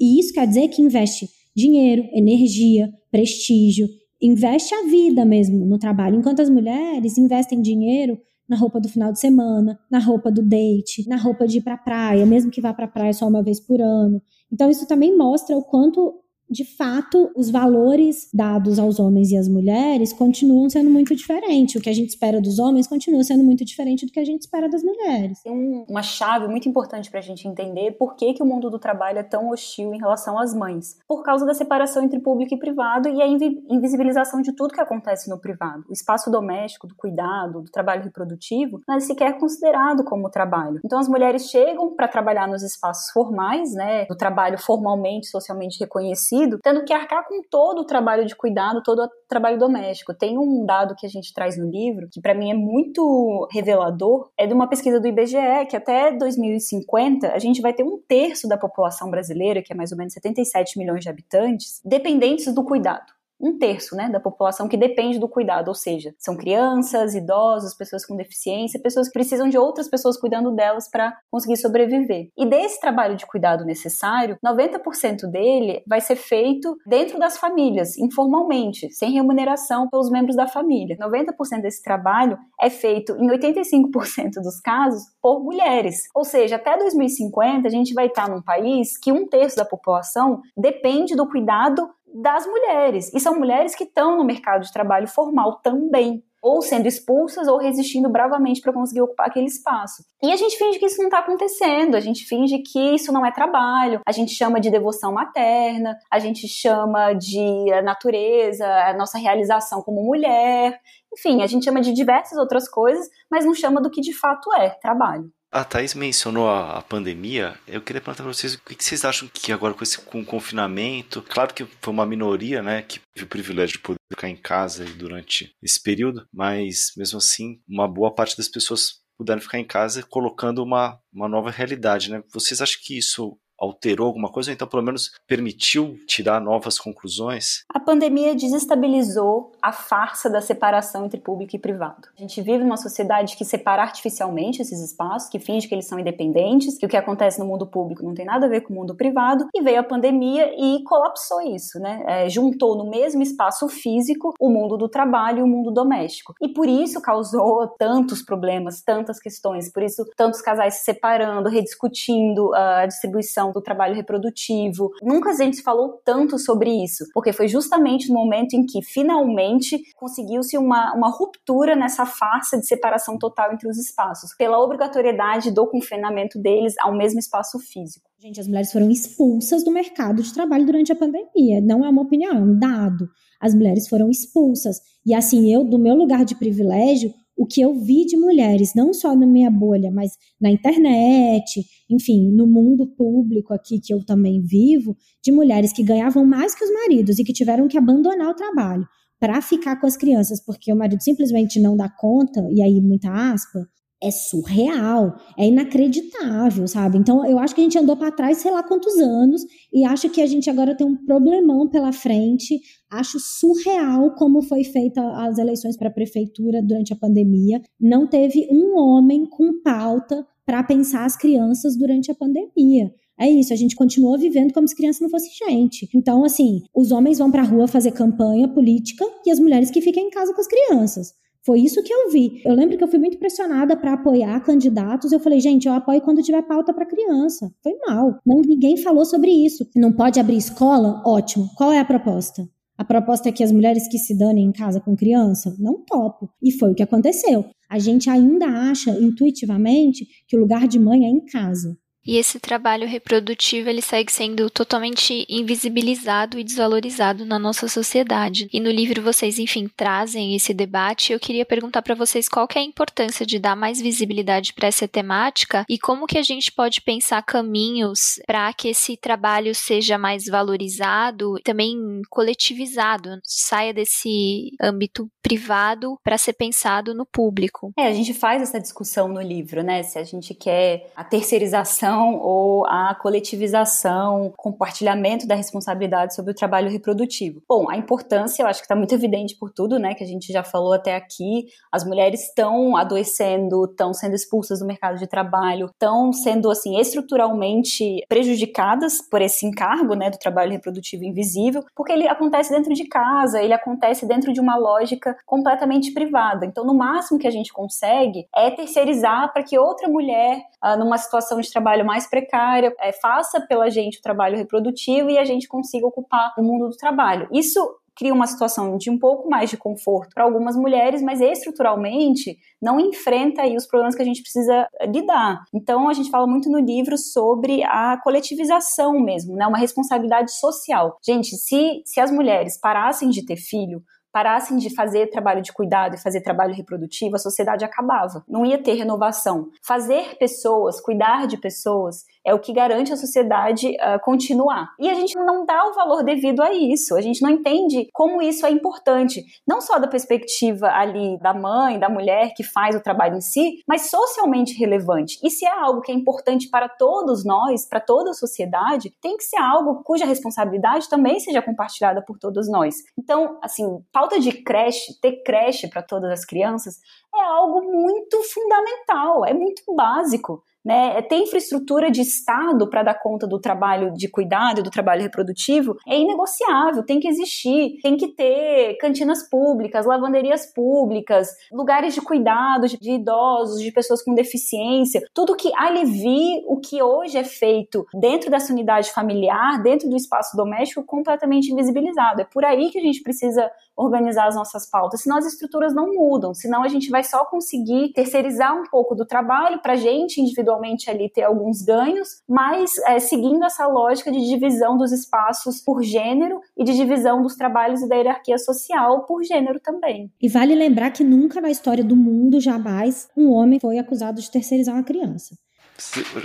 E 0.00 0.20
isso 0.20 0.32
quer 0.32 0.46
dizer 0.46 0.68
que 0.68 0.80
investe 0.80 1.28
dinheiro, 1.54 2.04
energia, 2.12 2.88
prestígio, 3.10 3.88
investe 4.22 4.72
a 4.72 4.82
vida 4.84 5.24
mesmo 5.24 5.66
no 5.66 5.78
trabalho, 5.78 6.16
enquanto 6.16 6.40
as 6.40 6.48
mulheres 6.48 7.18
investem 7.18 7.60
dinheiro 7.60 8.18
na 8.50 8.56
roupa 8.56 8.80
do 8.80 8.88
final 8.88 9.12
de 9.12 9.20
semana, 9.20 9.78
na 9.88 10.00
roupa 10.00 10.28
do 10.28 10.42
date, 10.42 11.08
na 11.08 11.14
roupa 11.14 11.46
de 11.46 11.58
ir 11.58 11.60
para 11.60 11.78
praia, 11.78 12.26
mesmo 12.26 12.50
que 12.50 12.60
vá 12.60 12.74
para 12.74 12.88
praia 12.88 13.12
só 13.12 13.28
uma 13.28 13.44
vez 13.44 13.60
por 13.60 13.80
ano. 13.80 14.20
Então 14.52 14.68
isso 14.68 14.88
também 14.88 15.16
mostra 15.16 15.56
o 15.56 15.62
quanto 15.62 16.20
de 16.50 16.64
fato, 16.64 17.30
os 17.36 17.48
valores 17.48 18.28
dados 18.34 18.78
aos 18.78 18.98
homens 18.98 19.30
e 19.30 19.36
às 19.36 19.48
mulheres 19.48 20.12
continuam 20.12 20.68
sendo 20.68 20.90
muito 20.90 21.14
diferentes. 21.14 21.76
O 21.76 21.80
que 21.80 21.88
a 21.88 21.92
gente 21.94 22.08
espera 22.08 22.40
dos 22.40 22.58
homens 22.58 22.88
continua 22.88 23.22
sendo 23.22 23.44
muito 23.44 23.64
diferente 23.64 24.04
do 24.04 24.10
que 24.10 24.18
a 24.18 24.24
gente 24.24 24.42
espera 24.42 24.68
das 24.68 24.82
mulheres. 24.82 25.40
Tem 25.42 25.84
uma 25.88 26.02
chave 26.02 26.48
muito 26.48 26.68
importante 26.68 27.08
para 27.08 27.20
a 27.20 27.22
gente 27.22 27.46
entender 27.46 27.92
por 27.92 28.16
que, 28.16 28.34
que 28.34 28.42
o 28.42 28.46
mundo 28.46 28.68
do 28.68 28.80
trabalho 28.80 29.20
é 29.20 29.22
tão 29.22 29.50
hostil 29.50 29.94
em 29.94 29.98
relação 29.98 30.38
às 30.38 30.52
mães. 30.52 30.98
Por 31.06 31.22
causa 31.22 31.46
da 31.46 31.54
separação 31.54 32.02
entre 32.02 32.18
público 32.18 32.52
e 32.52 32.58
privado 32.58 33.08
e 33.08 33.22
a 33.22 33.26
invisibilização 33.28 34.42
de 34.42 34.52
tudo 34.52 34.74
que 34.74 34.80
acontece 34.80 35.30
no 35.30 35.38
privado. 35.38 35.84
O 35.88 35.92
espaço 35.92 36.30
doméstico, 36.30 36.88
do 36.88 36.96
cuidado, 36.96 37.62
do 37.62 37.70
trabalho 37.70 38.02
reprodutivo, 38.02 38.80
não 38.88 38.96
é 38.96 39.00
sequer 39.00 39.38
considerado 39.38 40.02
como 40.02 40.28
trabalho. 40.30 40.80
Então, 40.84 40.98
as 40.98 41.08
mulheres 41.08 41.48
chegam 41.48 41.94
para 41.94 42.08
trabalhar 42.08 42.48
nos 42.48 42.62
espaços 42.62 43.12
formais, 43.12 43.72
né, 43.72 44.04
do 44.06 44.16
trabalho 44.16 44.58
formalmente, 44.58 45.28
socialmente 45.28 45.78
reconhecido 45.78 46.39
tendo 46.62 46.84
que 46.84 46.92
arcar 46.92 47.26
com 47.26 47.42
todo 47.42 47.80
o 47.80 47.84
trabalho 47.84 48.24
de 48.24 48.34
cuidado, 48.34 48.82
todo 48.82 49.02
o 49.02 49.08
trabalho 49.28 49.58
doméstico. 49.58 50.14
Tem 50.14 50.38
um 50.38 50.64
dado 50.64 50.94
que 50.94 51.06
a 51.06 51.08
gente 51.08 51.32
traz 51.34 51.58
no 51.58 51.68
livro, 51.68 52.08
que 52.10 52.20
para 52.20 52.34
mim 52.34 52.50
é 52.50 52.54
muito 52.54 53.48
revelador, 53.52 54.30
é 54.36 54.46
de 54.46 54.54
uma 54.54 54.68
pesquisa 54.68 55.00
do 55.00 55.06
IBGE, 55.06 55.66
que 55.68 55.76
até 55.76 56.12
2050 56.12 57.32
a 57.32 57.38
gente 57.38 57.60
vai 57.60 57.72
ter 57.72 57.82
um 57.82 57.98
terço 58.06 58.48
da 58.48 58.56
população 58.56 59.10
brasileira, 59.10 59.62
que 59.62 59.72
é 59.72 59.76
mais 59.76 59.92
ou 59.92 59.98
menos 59.98 60.12
77 60.12 60.78
milhões 60.78 61.02
de 61.02 61.08
habitantes, 61.08 61.80
dependentes 61.84 62.52
do 62.54 62.64
cuidado 62.64 63.19
um 63.40 63.58
terço 63.58 63.96
né, 63.96 64.08
da 64.08 64.20
população 64.20 64.68
que 64.68 64.76
depende 64.76 65.18
do 65.18 65.28
cuidado, 65.28 65.68
ou 65.68 65.74
seja, 65.74 66.14
são 66.18 66.36
crianças, 66.36 67.14
idosos, 67.14 67.74
pessoas 67.74 68.04
com 68.04 68.16
deficiência, 68.16 68.80
pessoas 68.80 69.08
que 69.08 69.12
precisam 69.12 69.48
de 69.48 69.56
outras 69.56 69.88
pessoas 69.88 70.16
cuidando 70.16 70.52
delas 70.52 70.88
para 70.88 71.16
conseguir 71.30 71.56
sobreviver. 71.56 72.28
E 72.36 72.46
desse 72.46 72.80
trabalho 72.80 73.16
de 73.16 73.26
cuidado 73.26 73.64
necessário, 73.64 74.36
90% 74.44 75.30
dele 75.30 75.82
vai 75.86 76.00
ser 76.00 76.16
feito 76.16 76.76
dentro 76.86 77.18
das 77.18 77.38
famílias, 77.38 77.96
informalmente, 77.96 78.90
sem 78.92 79.12
remuneração 79.12 79.88
pelos 79.88 80.10
membros 80.10 80.36
da 80.36 80.46
família. 80.46 80.96
90% 80.98 81.62
desse 81.62 81.82
trabalho 81.82 82.38
é 82.60 82.68
feito, 82.68 83.16
em 83.16 83.28
85% 83.28 84.34
dos 84.42 84.60
casos, 84.60 85.02
por 85.22 85.42
mulheres. 85.42 86.08
Ou 86.14 86.24
seja, 86.24 86.56
até 86.56 86.76
2050 86.76 87.66
a 87.66 87.70
gente 87.70 87.94
vai 87.94 88.06
estar 88.06 88.28
num 88.28 88.42
país 88.42 88.98
que 88.98 89.12
um 89.12 89.26
terço 89.26 89.56
da 89.56 89.64
população 89.64 90.42
depende 90.56 91.14
do 91.14 91.28
cuidado 91.28 91.88
das 92.12 92.46
mulheres. 92.46 93.12
E 93.14 93.20
são 93.20 93.38
mulheres 93.38 93.74
que 93.74 93.84
estão 93.84 94.16
no 94.16 94.24
mercado 94.24 94.62
de 94.62 94.72
trabalho 94.72 95.08
formal 95.08 95.60
também. 95.62 96.22
Ou 96.42 96.62
sendo 96.62 96.88
expulsas 96.88 97.46
ou 97.48 97.58
resistindo 97.58 98.08
bravamente 98.08 98.62
para 98.62 98.72
conseguir 98.72 99.02
ocupar 99.02 99.26
aquele 99.26 99.46
espaço. 99.46 100.02
E 100.22 100.32
a 100.32 100.36
gente 100.36 100.56
finge 100.56 100.78
que 100.78 100.86
isso 100.86 100.96
não 100.96 101.08
está 101.08 101.18
acontecendo, 101.18 101.94
a 101.96 102.00
gente 102.00 102.24
finge 102.24 102.58
que 102.60 102.94
isso 102.94 103.12
não 103.12 103.26
é 103.26 103.30
trabalho, 103.30 104.00
a 104.06 104.12
gente 104.12 104.32
chama 104.32 104.58
de 104.58 104.70
devoção 104.70 105.12
materna, 105.12 105.98
a 106.10 106.18
gente 106.18 106.48
chama 106.48 107.12
de 107.12 107.66
natureza, 107.82 108.66
a 108.66 108.94
nossa 108.94 109.18
realização 109.18 109.82
como 109.82 110.02
mulher, 110.02 110.80
enfim, 111.12 111.42
a 111.42 111.46
gente 111.46 111.64
chama 111.64 111.82
de 111.82 111.92
diversas 111.92 112.38
outras 112.38 112.66
coisas, 112.66 113.06
mas 113.30 113.44
não 113.44 113.54
chama 113.54 113.78
do 113.78 113.90
que 113.90 114.00
de 114.00 114.14
fato 114.14 114.50
é 114.54 114.70
trabalho. 114.70 115.30
A 115.52 115.64
Thaís 115.64 115.94
mencionou 115.94 116.48
a, 116.48 116.78
a, 116.78 116.82
pandemia. 116.82 117.58
Eu 117.66 117.82
queria 117.82 118.00
perguntar 118.00 118.22
para 118.22 118.32
vocês 118.32 118.54
o 118.54 118.60
que, 118.60 118.76
que, 118.76 118.84
vocês 118.84 119.04
acham 119.04 119.28
que 119.32 119.52
agora 119.52 119.74
com 119.74 119.82
esse 119.82 119.98
com 119.98 120.20
o 120.20 120.24
confinamento, 120.24 121.22
claro 121.22 121.52
que 121.52 121.64
foi 121.64 121.92
uma 121.92 122.06
minoria, 122.06 122.62
né, 122.62 122.82
que 122.82 123.00
teve 123.12 123.26
o 123.26 123.28
privilégio 123.28 123.78
de 123.78 123.82
poder 123.82 123.98
ficar 124.12 124.28
em 124.28 124.36
casa 124.36 124.84
durante 124.84 125.52
esse 125.60 125.82
período, 125.82 126.24
mas 126.32 126.92
mesmo 126.96 127.18
assim, 127.18 127.60
uma 127.68 127.88
boa 127.88 128.14
parte 128.14 128.36
das 128.36 128.46
pessoas 128.46 129.00
puderam 129.18 129.40
ficar 129.40 129.58
em 129.58 129.64
casa 129.64 130.04
colocando 130.04 130.62
uma, 130.62 131.00
uma 131.12 131.28
nova 131.28 131.50
realidade, 131.50 132.10
né? 132.10 132.22
Vocês 132.32 132.62
acham 132.62 132.78
que 132.80 132.96
isso 132.96 133.36
alterou 133.60 134.06
alguma 134.06 134.32
coisa, 134.32 134.50
ou 134.50 134.54
então 134.54 134.66
pelo 134.66 134.82
menos 134.82 135.10
permitiu 135.26 135.98
tirar 136.06 136.40
novas 136.40 136.78
conclusões? 136.78 137.64
A 137.68 137.78
pandemia 137.78 138.34
desestabilizou 138.34 139.52
a 139.62 139.72
farsa 139.72 140.28
da 140.28 140.40
separação 140.40 141.06
entre 141.06 141.20
público 141.20 141.56
e 141.56 141.58
privado. 141.58 142.08
A 142.16 142.20
gente 142.20 142.40
vive 142.40 142.64
numa 142.64 142.76
sociedade 142.76 143.36
que 143.36 143.44
separa 143.44 143.82
artificialmente 143.82 144.62
esses 144.62 144.80
espaços, 144.80 145.28
que 145.28 145.38
finge 145.38 145.68
que 145.68 145.74
eles 145.74 145.86
são 145.86 145.98
independentes, 145.98 146.78
que 146.78 146.86
o 146.86 146.88
que 146.88 146.96
acontece 146.96 147.38
no 147.38 147.46
mundo 147.46 147.66
público 147.66 148.02
não 148.02 148.14
tem 148.14 148.24
nada 148.24 148.46
a 148.46 148.48
ver 148.48 148.62
com 148.62 148.72
o 148.72 148.76
mundo 148.76 148.94
privado, 148.94 149.46
e 149.54 149.62
veio 149.62 149.80
a 149.80 149.84
pandemia 149.84 150.52
e 150.56 150.82
colapsou 150.84 151.40
isso, 151.40 151.78
né? 151.78 152.02
É, 152.06 152.28
juntou 152.28 152.76
no 152.76 152.88
mesmo 152.88 153.22
espaço 153.22 153.68
físico 153.68 154.34
o 154.40 154.48
mundo 154.48 154.76
do 154.76 154.88
trabalho 154.88 155.40
e 155.40 155.42
o 155.42 155.46
mundo 155.46 155.70
doméstico. 155.70 156.34
E 156.40 156.48
por 156.48 156.68
isso 156.68 157.00
causou 157.00 157.68
tantos 157.78 158.22
problemas, 158.22 158.82
tantas 158.82 159.18
questões, 159.18 159.70
por 159.72 159.82
isso 159.82 160.04
tantos 160.16 160.40
casais 160.40 160.74
se 160.74 160.84
separando, 160.84 161.48
rediscutindo 161.48 162.54
a 162.54 162.86
distribuição 162.86 163.52
do 163.52 163.60
trabalho 163.60 163.94
reprodutivo. 163.94 164.90
Nunca 165.02 165.30
a 165.30 165.34
gente 165.34 165.62
falou 165.62 166.00
tanto 166.04 166.38
sobre 166.38 166.70
isso, 166.70 167.04
porque 167.12 167.32
foi 167.32 167.48
justamente 167.48 168.08
no 168.08 168.14
momento 168.14 168.54
em 168.54 168.64
que 168.64 168.82
finalmente 168.82 169.49
conseguiu-se 169.96 170.56
uma, 170.58 170.94
uma 170.94 171.08
ruptura 171.08 171.74
nessa 171.74 172.04
farsa 172.06 172.58
de 172.58 172.66
separação 172.66 173.18
total 173.18 173.52
entre 173.52 173.68
os 173.68 173.78
espaços, 173.78 174.34
pela 174.36 174.58
obrigatoriedade 174.58 175.50
do 175.50 175.66
confinamento 175.66 176.38
deles 176.38 176.74
ao 176.80 176.96
mesmo 176.96 177.18
espaço 177.18 177.58
físico. 177.58 178.08
Gente, 178.18 178.40
as 178.40 178.46
mulheres 178.46 178.70
foram 178.70 178.90
expulsas 178.90 179.64
do 179.64 179.70
mercado 179.70 180.22
de 180.22 180.34
trabalho 180.34 180.66
durante 180.66 180.92
a 180.92 180.96
pandemia. 180.96 181.60
Não 181.62 181.84
é 181.84 181.88
uma 181.88 182.02
opinião, 182.02 182.32
é 182.32 182.40
um 182.40 182.58
dado. 182.58 183.08
As 183.40 183.54
mulheres 183.54 183.88
foram 183.88 184.10
expulsas. 184.10 184.78
E 185.06 185.14
assim, 185.14 185.52
eu, 185.52 185.64
do 185.64 185.78
meu 185.78 185.94
lugar 185.94 186.24
de 186.24 186.34
privilégio, 186.34 187.14
o 187.40 187.46
que 187.46 187.62
eu 187.62 187.72
vi 187.74 188.04
de 188.04 188.18
mulheres, 188.18 188.74
não 188.76 188.92
só 188.92 189.16
na 189.16 189.24
minha 189.24 189.50
bolha, 189.50 189.90
mas 189.90 190.12
na 190.38 190.50
internet, 190.50 191.64
enfim, 191.88 192.30
no 192.30 192.46
mundo 192.46 192.86
público 192.86 193.54
aqui 193.54 193.80
que 193.80 193.94
eu 193.94 194.04
também 194.04 194.42
vivo, 194.42 194.94
de 195.24 195.32
mulheres 195.32 195.72
que 195.72 195.82
ganhavam 195.82 196.26
mais 196.26 196.54
que 196.54 196.62
os 196.62 196.70
maridos 196.70 197.18
e 197.18 197.24
que 197.24 197.32
tiveram 197.32 197.66
que 197.66 197.78
abandonar 197.78 198.28
o 198.28 198.34
trabalho 198.34 198.86
para 199.20 199.40
ficar 199.42 199.76
com 199.78 199.86
as 199.86 199.96
crianças, 199.96 200.42
porque 200.44 200.72
o 200.72 200.76
marido 200.76 201.02
simplesmente 201.02 201.60
não 201.60 201.76
dá 201.76 201.88
conta, 201.88 202.40
e 202.50 202.62
aí 202.62 202.80
muita 202.80 203.10
aspa, 203.12 203.68
é 204.02 204.10
surreal, 204.10 205.14
é 205.38 205.46
inacreditável, 205.46 206.66
sabe? 206.66 206.96
Então 206.96 207.24
eu 207.26 207.38
acho 207.38 207.54
que 207.54 207.60
a 207.60 207.64
gente 207.64 207.78
andou 207.78 207.96
para 207.96 208.10
trás 208.10 208.38
sei 208.38 208.50
lá 208.50 208.62
quantos 208.62 208.96
anos 208.96 209.42
e 209.70 209.84
acho 209.84 210.08
que 210.08 210.22
a 210.22 210.26
gente 210.26 210.48
agora 210.48 210.74
tem 210.74 210.86
um 210.86 210.96
problemão 211.04 211.68
pela 211.68 211.92
frente. 211.92 212.58
Acho 212.90 213.18
surreal 213.20 214.14
como 214.14 214.40
foi 214.40 214.64
feita 214.64 215.02
as 215.22 215.36
eleições 215.36 215.76
para 215.76 215.88
a 215.88 215.92
prefeitura 215.92 216.62
durante 216.62 216.94
a 216.94 216.96
pandemia. 216.96 217.60
Não 217.78 218.06
teve 218.06 218.48
um 218.50 218.78
homem 218.78 219.26
com 219.26 219.60
pauta 219.62 220.26
para 220.46 220.62
pensar 220.62 221.04
as 221.04 221.16
crianças 221.16 221.76
durante 221.76 222.10
a 222.10 222.14
pandemia. 222.14 222.90
É 223.20 223.28
isso, 223.28 223.52
a 223.52 223.56
gente 223.56 223.76
continuou 223.76 224.16
vivendo 224.16 224.52
como 224.54 224.66
se 224.66 224.74
criança 224.74 225.02
não 225.02 225.10
fosse 225.10 225.28
gente. 225.46 225.86
Então, 225.94 226.24
assim, 226.24 226.62
os 226.74 226.90
homens 226.90 227.18
vão 227.18 227.30
para 227.30 227.42
a 227.42 227.44
rua 227.44 227.68
fazer 227.68 227.92
campanha 227.92 228.48
política 228.48 229.04
e 229.26 229.30
as 229.30 229.38
mulheres 229.38 229.70
que 229.70 229.82
ficam 229.82 230.02
em 230.02 230.08
casa 230.10 230.32
com 230.32 230.40
as 230.40 230.46
crianças. 230.46 231.12
Foi 231.44 231.60
isso 231.60 231.82
que 231.82 231.92
eu 231.92 232.10
vi. 232.10 232.40
Eu 232.44 232.54
lembro 232.54 232.76
que 232.76 232.84
eu 232.84 232.88
fui 232.88 232.98
muito 232.98 233.18
pressionada 233.18 233.76
para 233.76 233.94
apoiar 233.94 234.40
candidatos. 234.40 235.12
Eu 235.12 235.20
falei, 235.20 235.40
gente, 235.40 235.66
eu 235.66 235.72
apoio 235.72 236.00
quando 236.00 236.22
tiver 236.22 236.42
pauta 236.42 236.72
para 236.72 236.86
criança. 236.86 237.50
Foi 237.62 237.72
mal. 237.86 238.18
Não, 238.26 238.40
ninguém 238.40 238.76
falou 238.76 239.04
sobre 239.04 239.30
isso. 239.30 239.66
Não 239.74 239.92
pode 239.92 240.20
abrir 240.20 240.36
escola? 240.36 241.02
Ótimo. 241.04 241.48
Qual 241.56 241.72
é 241.72 241.78
a 241.78 241.84
proposta? 241.84 242.46
A 242.76 242.84
proposta 242.84 243.28
é 243.28 243.32
que 243.32 243.44
as 243.44 243.52
mulheres 243.52 243.88
que 243.88 243.98
se 243.98 244.16
danem 244.16 244.46
em 244.46 244.52
casa 244.52 244.80
com 244.80 244.96
criança? 244.96 245.54
Não 245.58 245.82
topo. 245.84 246.30
E 246.42 246.52
foi 246.52 246.72
o 246.72 246.74
que 246.74 246.82
aconteceu. 246.82 247.44
A 247.68 247.78
gente 247.78 248.08
ainda 248.08 248.46
acha 248.46 248.90
intuitivamente 248.90 250.06
que 250.26 250.36
o 250.36 250.40
lugar 250.40 250.66
de 250.66 250.78
mãe 250.78 251.04
é 251.04 251.08
em 251.08 251.24
casa. 251.24 251.76
E 252.06 252.16
esse 252.16 252.40
trabalho 252.40 252.88
reprodutivo 252.88 253.68
ele 253.68 253.82
segue 253.82 254.10
sendo 254.10 254.48
totalmente 254.48 255.26
invisibilizado 255.28 256.38
e 256.38 256.44
desvalorizado 256.44 257.26
na 257.26 257.38
nossa 257.38 257.68
sociedade. 257.68 258.48
E 258.52 258.58
no 258.58 258.70
livro 258.70 259.02
vocês, 259.02 259.38
enfim, 259.38 259.68
trazem 259.76 260.34
esse 260.34 260.54
debate. 260.54 261.12
Eu 261.12 261.20
queria 261.20 261.44
perguntar 261.44 261.82
para 261.82 261.94
vocês 261.94 262.28
qual 262.28 262.48
é 262.54 262.58
a 262.58 262.62
importância 262.62 263.26
de 263.26 263.38
dar 263.38 263.54
mais 263.54 263.80
visibilidade 263.80 264.52
para 264.54 264.68
essa 264.68 264.88
temática 264.88 265.64
e 265.68 265.78
como 265.78 266.06
que 266.06 266.18
a 266.18 266.22
gente 266.22 266.50
pode 266.50 266.80
pensar 266.80 267.22
caminhos 267.22 268.18
para 268.26 268.52
que 268.52 268.68
esse 268.68 268.96
trabalho 268.96 269.54
seja 269.54 269.98
mais 269.98 270.24
valorizado, 270.24 271.34
também 271.44 271.76
coletivizado, 272.08 273.20
saia 273.22 273.74
desse 273.74 274.50
âmbito 274.60 275.08
privado 275.22 275.98
para 276.02 276.16
ser 276.16 276.32
pensado 276.32 276.94
no 276.94 277.06
público. 277.06 277.72
É, 277.78 277.86
a 277.86 277.92
gente 277.92 278.14
faz 278.14 278.42
essa 278.42 278.58
discussão 278.58 279.06
no 279.06 279.20
livro, 279.20 279.62
né? 279.62 279.82
Se 279.82 279.98
a 279.98 280.04
gente 280.04 280.34
quer 280.34 280.90
a 280.96 281.04
terceirização 281.04 281.89
ou 281.98 282.66
a 282.66 282.94
coletivização, 282.94 284.32
compartilhamento 284.36 285.26
da 285.26 285.34
responsabilidade 285.34 286.14
sobre 286.14 286.32
o 286.32 286.34
trabalho 286.34 286.70
reprodutivo. 286.70 287.42
Bom, 287.48 287.70
a 287.70 287.76
importância 287.76 288.42
eu 288.42 288.46
acho 288.46 288.60
que 288.60 288.64
está 288.64 288.76
muito 288.76 288.94
evidente 288.94 289.36
por 289.36 289.50
tudo, 289.50 289.78
né, 289.78 289.94
que 289.94 290.04
a 290.04 290.06
gente 290.06 290.32
já 290.32 290.42
falou 290.42 290.72
até 290.72 290.94
aqui. 290.94 291.46
As 291.72 291.84
mulheres 291.84 292.28
estão 292.28 292.76
adoecendo, 292.76 293.64
estão 293.64 293.92
sendo 293.92 294.14
expulsas 294.14 294.60
do 294.60 294.66
mercado 294.66 294.98
de 294.98 295.06
trabalho, 295.06 295.66
estão 295.66 296.12
sendo 296.12 296.50
assim 296.50 296.78
estruturalmente 296.78 298.04
prejudicadas 298.08 299.00
por 299.00 299.20
esse 299.22 299.46
encargo, 299.46 299.94
né, 299.94 300.10
do 300.10 300.18
trabalho 300.18 300.52
reprodutivo 300.52 301.04
invisível, 301.04 301.64
porque 301.74 301.92
ele 301.92 302.08
acontece 302.08 302.50
dentro 302.50 302.74
de 302.74 302.84
casa, 302.86 303.42
ele 303.42 303.52
acontece 303.52 304.06
dentro 304.06 304.32
de 304.32 304.40
uma 304.40 304.56
lógica 304.56 305.16
completamente 305.26 305.92
privada. 305.92 306.46
Então, 306.46 306.64
no 306.64 306.74
máximo 306.74 307.18
que 307.18 307.26
a 307.26 307.30
gente 307.30 307.52
consegue 307.52 308.26
é 308.34 308.50
terceirizar 308.50 309.32
para 309.32 309.42
que 309.42 309.58
outra 309.58 309.88
mulher, 309.88 310.42
ah, 310.60 310.76
numa 310.76 310.98
situação 310.98 311.40
de 311.40 311.50
trabalho 311.50 311.79
trabalho 311.80 311.86
mais 311.86 312.06
precária, 312.08 312.74
é, 312.80 312.92
faça 312.92 313.40
pela 313.40 313.70
gente 313.70 313.98
o 313.98 314.02
trabalho 314.02 314.36
reprodutivo 314.36 315.10
e 315.10 315.18
a 315.18 315.24
gente 315.24 315.48
consiga 315.48 315.86
ocupar 315.86 316.32
o 316.38 316.42
mundo 316.42 316.68
do 316.68 316.76
trabalho. 316.76 317.28
Isso 317.32 317.60
cria 317.96 318.14
uma 318.14 318.26
situação 318.26 318.78
de 318.78 318.88
um 318.88 318.98
pouco 318.98 319.28
mais 319.28 319.50
de 319.50 319.58
conforto 319.58 320.14
para 320.14 320.24
algumas 320.24 320.56
mulheres, 320.56 321.02
mas 321.02 321.20
estruturalmente 321.20 322.38
não 322.62 322.80
enfrenta 322.80 323.42
aí 323.42 323.56
os 323.56 323.66
problemas 323.66 323.94
que 323.94 324.00
a 324.00 324.04
gente 324.04 324.22
precisa 324.22 324.68
lidar. 324.88 325.44
Então 325.52 325.88
a 325.88 325.92
gente 325.92 326.10
fala 326.10 326.26
muito 326.26 326.48
no 326.48 326.58
livro 326.58 326.96
sobre 326.96 327.62
a 327.64 327.98
coletivização 328.02 328.98
mesmo, 328.98 329.36
né? 329.36 329.46
Uma 329.46 329.58
responsabilidade 329.58 330.32
social. 330.32 330.98
Gente, 331.04 331.36
se, 331.36 331.82
se 331.84 332.00
as 332.00 332.10
mulheres 332.10 332.58
parassem 332.58 333.10
de 333.10 333.24
ter 333.24 333.36
filho, 333.36 333.82
parassem 334.12 334.56
de 334.56 334.74
fazer 334.74 335.08
trabalho 335.08 335.42
de 335.42 335.52
cuidado 335.52 335.94
e 335.94 336.00
fazer 336.00 336.20
trabalho 336.20 336.54
reprodutivo, 336.54 337.16
a 337.16 337.18
sociedade 337.18 337.64
acabava. 337.64 338.24
Não 338.28 338.44
ia 338.44 338.62
ter 338.62 338.74
renovação. 338.74 339.48
Fazer 339.66 340.16
pessoas, 340.18 340.80
cuidar 340.80 341.26
de 341.26 341.36
pessoas, 341.36 342.04
é 342.24 342.34
o 342.34 342.38
que 342.38 342.52
garante 342.52 342.92
a 342.92 342.96
sociedade 342.96 343.68
uh, 343.68 344.00
continuar. 344.02 344.70
E 344.78 344.88
a 344.88 344.94
gente 344.94 345.16
não 345.16 345.44
dá 345.44 345.66
o 345.66 345.74
valor 345.74 346.02
devido 346.04 346.42
a 346.42 346.52
isso. 346.52 346.94
A 346.94 347.00
gente 347.00 347.22
não 347.22 347.30
entende 347.30 347.88
como 347.92 348.20
isso 348.20 348.44
é 348.44 348.50
importante, 348.50 349.24
não 349.46 349.60
só 349.60 349.78
da 349.78 349.88
perspectiva 349.88 350.68
ali 350.68 351.18
da 351.18 351.32
mãe, 351.32 351.78
da 351.78 351.88
mulher 351.88 352.32
que 352.34 352.42
faz 352.42 352.76
o 352.76 352.82
trabalho 352.82 353.16
em 353.16 353.20
si, 353.20 353.62
mas 353.66 353.90
socialmente 353.90 354.58
relevante. 354.58 355.18
E 355.22 355.30
se 355.30 355.46
é 355.46 355.52
algo 355.52 355.80
que 355.80 355.90
é 355.90 355.94
importante 355.94 356.48
para 356.50 356.68
todos 356.68 357.24
nós, 357.24 357.66
para 357.66 357.80
toda 357.80 358.10
a 358.10 358.14
sociedade, 358.14 358.94
tem 359.00 359.16
que 359.16 359.24
ser 359.24 359.40
algo 359.40 359.82
cuja 359.82 360.04
responsabilidade 360.04 360.88
também 360.88 361.18
seja 361.20 361.42
compartilhada 361.42 362.02
por 362.02 362.18
todos 362.18 362.50
nós. 362.50 362.74
Então, 362.98 363.38
assim, 363.42 363.82
falta 364.00 364.18
de 364.18 364.32
creche, 364.32 364.98
ter 364.98 365.22
creche 365.22 365.68
para 365.68 365.82
todas 365.82 366.10
as 366.10 366.24
crianças 366.24 366.78
é 367.14 367.20
algo 367.20 367.70
muito 367.70 368.22
fundamental, 368.22 369.26
é 369.26 369.34
muito 369.34 369.62
básico 369.74 370.42
né, 370.64 370.98
é 370.98 371.02
ter 371.02 371.16
infraestrutura 371.16 371.90
de 371.90 372.02
Estado 372.02 372.68
para 372.68 372.82
dar 372.82 372.94
conta 372.94 373.26
do 373.26 373.40
trabalho 373.40 373.92
de 373.92 374.08
cuidado, 374.08 374.62
do 374.62 374.70
trabalho 374.70 375.02
reprodutivo, 375.02 375.76
é 375.86 375.98
inegociável, 375.98 376.84
tem 376.84 377.00
que 377.00 377.08
existir, 377.08 377.78
tem 377.82 377.96
que 377.96 378.08
ter 378.08 378.76
cantinas 378.78 379.28
públicas, 379.28 379.86
lavanderias 379.86 380.52
públicas, 380.52 381.28
lugares 381.50 381.94
de 381.94 382.00
cuidado 382.00 382.66
de 382.66 382.92
idosos, 382.92 383.60
de 383.60 383.72
pessoas 383.72 384.02
com 384.02 384.14
deficiência, 384.14 385.00
tudo 385.14 385.36
que 385.36 385.50
alivie 385.56 386.42
o 386.46 386.60
que 386.60 386.82
hoje 386.82 387.16
é 387.16 387.24
feito 387.24 387.86
dentro 387.94 388.30
dessa 388.30 388.52
unidade 388.52 388.92
familiar, 388.92 389.62
dentro 389.62 389.88
do 389.88 389.96
espaço 389.96 390.36
doméstico, 390.36 390.84
completamente 390.84 391.50
invisibilizado. 391.50 392.20
É 392.20 392.24
por 392.24 392.44
aí 392.44 392.70
que 392.70 392.78
a 392.78 392.82
gente 392.82 393.02
precisa 393.02 393.50
organizar 393.80 394.28
as 394.28 394.34
nossas 394.34 394.68
pautas, 394.68 395.02
senão 395.02 395.16
as 395.16 395.26
estruturas 395.26 395.74
não 395.74 395.94
mudam, 395.94 396.34
senão 396.34 396.62
a 396.62 396.68
gente 396.68 396.90
vai 396.90 397.02
só 397.02 397.24
conseguir 397.24 397.92
terceirizar 397.92 398.54
um 398.54 398.64
pouco 398.64 398.94
do 398.94 399.06
trabalho 399.06 399.60
para 399.60 399.72
a 399.72 399.76
gente 399.76 400.20
individualmente 400.20 400.90
ali 400.90 401.08
ter 401.08 401.22
alguns 401.22 401.62
ganhos, 401.62 402.22
mas 402.28 402.76
é, 402.86 402.98
seguindo 402.98 403.44
essa 403.44 403.66
lógica 403.66 404.12
de 404.12 404.20
divisão 404.20 404.76
dos 404.76 404.92
espaços 404.92 405.60
por 405.60 405.82
gênero 405.82 406.40
e 406.56 406.64
de 406.64 406.74
divisão 406.74 407.22
dos 407.22 407.36
trabalhos 407.36 407.82
e 407.82 407.88
da 407.88 407.96
hierarquia 407.96 408.38
social 408.38 409.04
por 409.04 409.22
gênero 409.24 409.60
também. 409.60 410.10
E 410.20 410.28
vale 410.28 410.54
lembrar 410.54 410.90
que 410.90 411.02
nunca 411.02 411.40
na 411.40 411.50
história 411.50 411.82
do 411.82 411.96
mundo, 411.96 412.40
jamais, 412.40 413.08
um 413.16 413.30
homem 413.30 413.58
foi 413.58 413.78
acusado 413.78 414.20
de 414.20 414.30
terceirizar 414.30 414.74
uma 414.74 414.84
criança. 414.84 415.34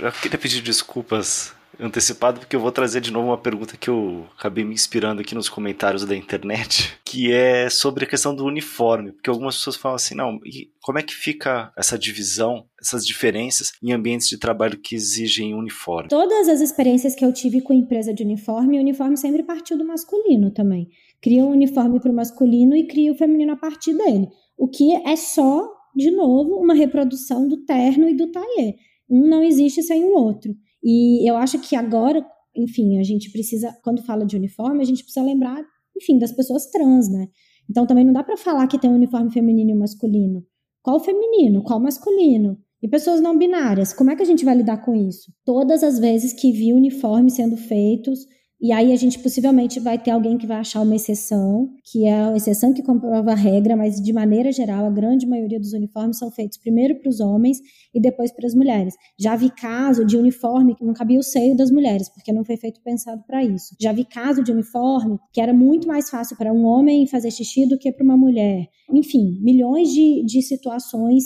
Eu 0.02 0.12
queria 0.12 0.38
pedir 0.38 0.60
desculpas 0.60 1.54
antecipado, 1.78 2.40
porque 2.40 2.56
eu 2.56 2.60
vou 2.60 2.72
trazer 2.72 3.00
de 3.00 3.12
novo 3.12 3.28
uma 3.28 3.38
pergunta 3.38 3.76
que 3.76 3.88
eu 3.88 4.26
acabei 4.36 4.64
me 4.64 4.74
inspirando 4.74 5.20
aqui 5.20 5.34
nos 5.34 5.48
comentários 5.48 6.04
da 6.04 6.16
internet, 6.16 6.96
que 7.04 7.32
é 7.32 7.68
sobre 7.68 8.04
a 8.04 8.08
questão 8.08 8.34
do 8.34 8.44
uniforme. 8.44 9.12
Porque 9.12 9.30
algumas 9.30 9.56
pessoas 9.56 9.76
falam 9.76 9.96
assim, 9.96 10.14
não, 10.14 10.40
e 10.44 10.70
como 10.80 10.98
é 10.98 11.02
que 11.02 11.14
fica 11.14 11.72
essa 11.76 11.98
divisão, 11.98 12.64
essas 12.80 13.06
diferenças 13.06 13.72
em 13.82 13.92
ambientes 13.92 14.28
de 14.28 14.38
trabalho 14.38 14.78
que 14.78 14.94
exigem 14.94 15.54
uniforme? 15.54 16.08
Todas 16.08 16.48
as 16.48 16.60
experiências 16.60 17.14
que 17.14 17.24
eu 17.24 17.32
tive 17.32 17.60
com 17.60 17.72
empresa 17.72 18.12
de 18.12 18.22
uniforme, 18.22 18.78
o 18.78 18.80
uniforme 18.80 19.16
sempre 19.16 19.42
partiu 19.42 19.76
do 19.76 19.86
masculino 19.86 20.50
também. 20.50 20.88
cria 21.20 21.42
um 21.42 21.50
uniforme 21.50 22.00
para 22.00 22.10
o 22.10 22.14
masculino 22.14 22.76
e 22.76 22.86
cria 22.86 23.12
o 23.12 23.16
feminino 23.16 23.52
a 23.52 23.56
partir 23.56 23.96
dele. 23.96 24.28
O 24.56 24.68
que 24.68 24.94
é 24.94 25.16
só, 25.16 25.68
de 25.94 26.10
novo, 26.10 26.56
uma 26.56 26.74
reprodução 26.74 27.46
do 27.48 27.64
terno 27.64 28.08
e 28.08 28.14
do 28.14 28.30
tailleur. 28.30 28.74
Um 29.08 29.28
não 29.28 29.42
existe 29.42 29.82
sem 29.82 30.04
o 30.04 30.12
outro. 30.12 30.54
E 30.88 31.28
eu 31.28 31.36
acho 31.36 31.58
que 31.58 31.74
agora, 31.74 32.24
enfim, 32.56 33.00
a 33.00 33.02
gente 33.02 33.32
precisa, 33.32 33.76
quando 33.82 34.04
fala 34.04 34.24
de 34.24 34.36
uniforme, 34.36 34.80
a 34.80 34.86
gente 34.86 35.02
precisa 35.02 35.26
lembrar, 35.26 35.60
enfim, 35.96 36.16
das 36.16 36.30
pessoas 36.30 36.70
trans, 36.70 37.10
né? 37.10 37.26
Então 37.68 37.84
também 37.84 38.04
não 38.04 38.12
dá 38.12 38.22
para 38.22 38.36
falar 38.36 38.68
que 38.68 38.78
tem 38.78 38.88
um 38.88 38.94
uniforme 38.94 39.32
feminino 39.32 39.70
e 39.70 39.74
um 39.74 39.78
masculino. 39.80 40.46
Qual 40.80 41.00
feminino? 41.00 41.64
Qual 41.64 41.80
masculino? 41.80 42.56
E 42.80 42.86
pessoas 42.86 43.20
não 43.20 43.36
binárias, 43.36 43.92
como 43.92 44.12
é 44.12 44.16
que 44.16 44.22
a 44.22 44.26
gente 44.26 44.44
vai 44.44 44.54
lidar 44.54 44.76
com 44.84 44.94
isso? 44.94 45.32
Todas 45.44 45.82
as 45.82 45.98
vezes 45.98 46.32
que 46.32 46.52
vi 46.52 46.72
uniformes 46.72 47.32
sendo 47.32 47.56
feitos, 47.56 48.20
e 48.60 48.72
aí 48.72 48.92
a 48.92 48.96
gente 48.96 49.18
possivelmente 49.18 49.78
vai 49.78 49.98
ter 49.98 50.10
alguém 50.10 50.38
que 50.38 50.46
vai 50.46 50.56
achar 50.56 50.80
uma 50.80 50.96
exceção, 50.96 51.68
que 51.84 52.06
é 52.06 52.14
a 52.14 52.36
exceção 52.36 52.72
que 52.72 52.82
comprova 52.82 53.32
a 53.32 53.34
regra, 53.34 53.76
mas 53.76 54.00
de 54.00 54.12
maneira 54.12 54.50
geral, 54.50 54.86
a 54.86 54.90
grande 54.90 55.26
maioria 55.26 55.60
dos 55.60 55.74
uniformes 55.74 56.18
são 56.18 56.30
feitos 56.30 56.56
primeiro 56.56 56.98
para 56.98 57.08
os 57.10 57.20
homens 57.20 57.58
e 57.94 58.00
depois 58.00 58.32
para 58.32 58.46
as 58.46 58.54
mulheres. 58.54 58.94
Já 59.18 59.36
vi 59.36 59.50
caso 59.50 60.06
de 60.06 60.16
uniforme 60.16 60.74
que 60.74 60.84
não 60.84 60.94
cabia 60.94 61.18
o 61.18 61.22
seio 61.22 61.54
das 61.54 61.70
mulheres, 61.70 62.08
porque 62.08 62.32
não 62.32 62.44
foi 62.44 62.56
feito 62.56 62.80
pensado 62.82 63.22
para 63.26 63.44
isso. 63.44 63.76
Já 63.78 63.92
vi 63.92 64.04
caso 64.04 64.42
de 64.42 64.50
uniforme 64.50 65.18
que 65.32 65.40
era 65.40 65.52
muito 65.52 65.86
mais 65.86 66.08
fácil 66.08 66.36
para 66.36 66.52
um 66.52 66.64
homem 66.64 67.06
fazer 67.06 67.30
xixi 67.30 67.68
do 67.68 67.78
que 67.78 67.92
para 67.92 68.04
uma 68.04 68.16
mulher. 68.16 68.68
Enfim, 68.90 69.38
milhões 69.42 69.92
de, 69.92 70.24
de 70.24 70.40
situações 70.40 71.24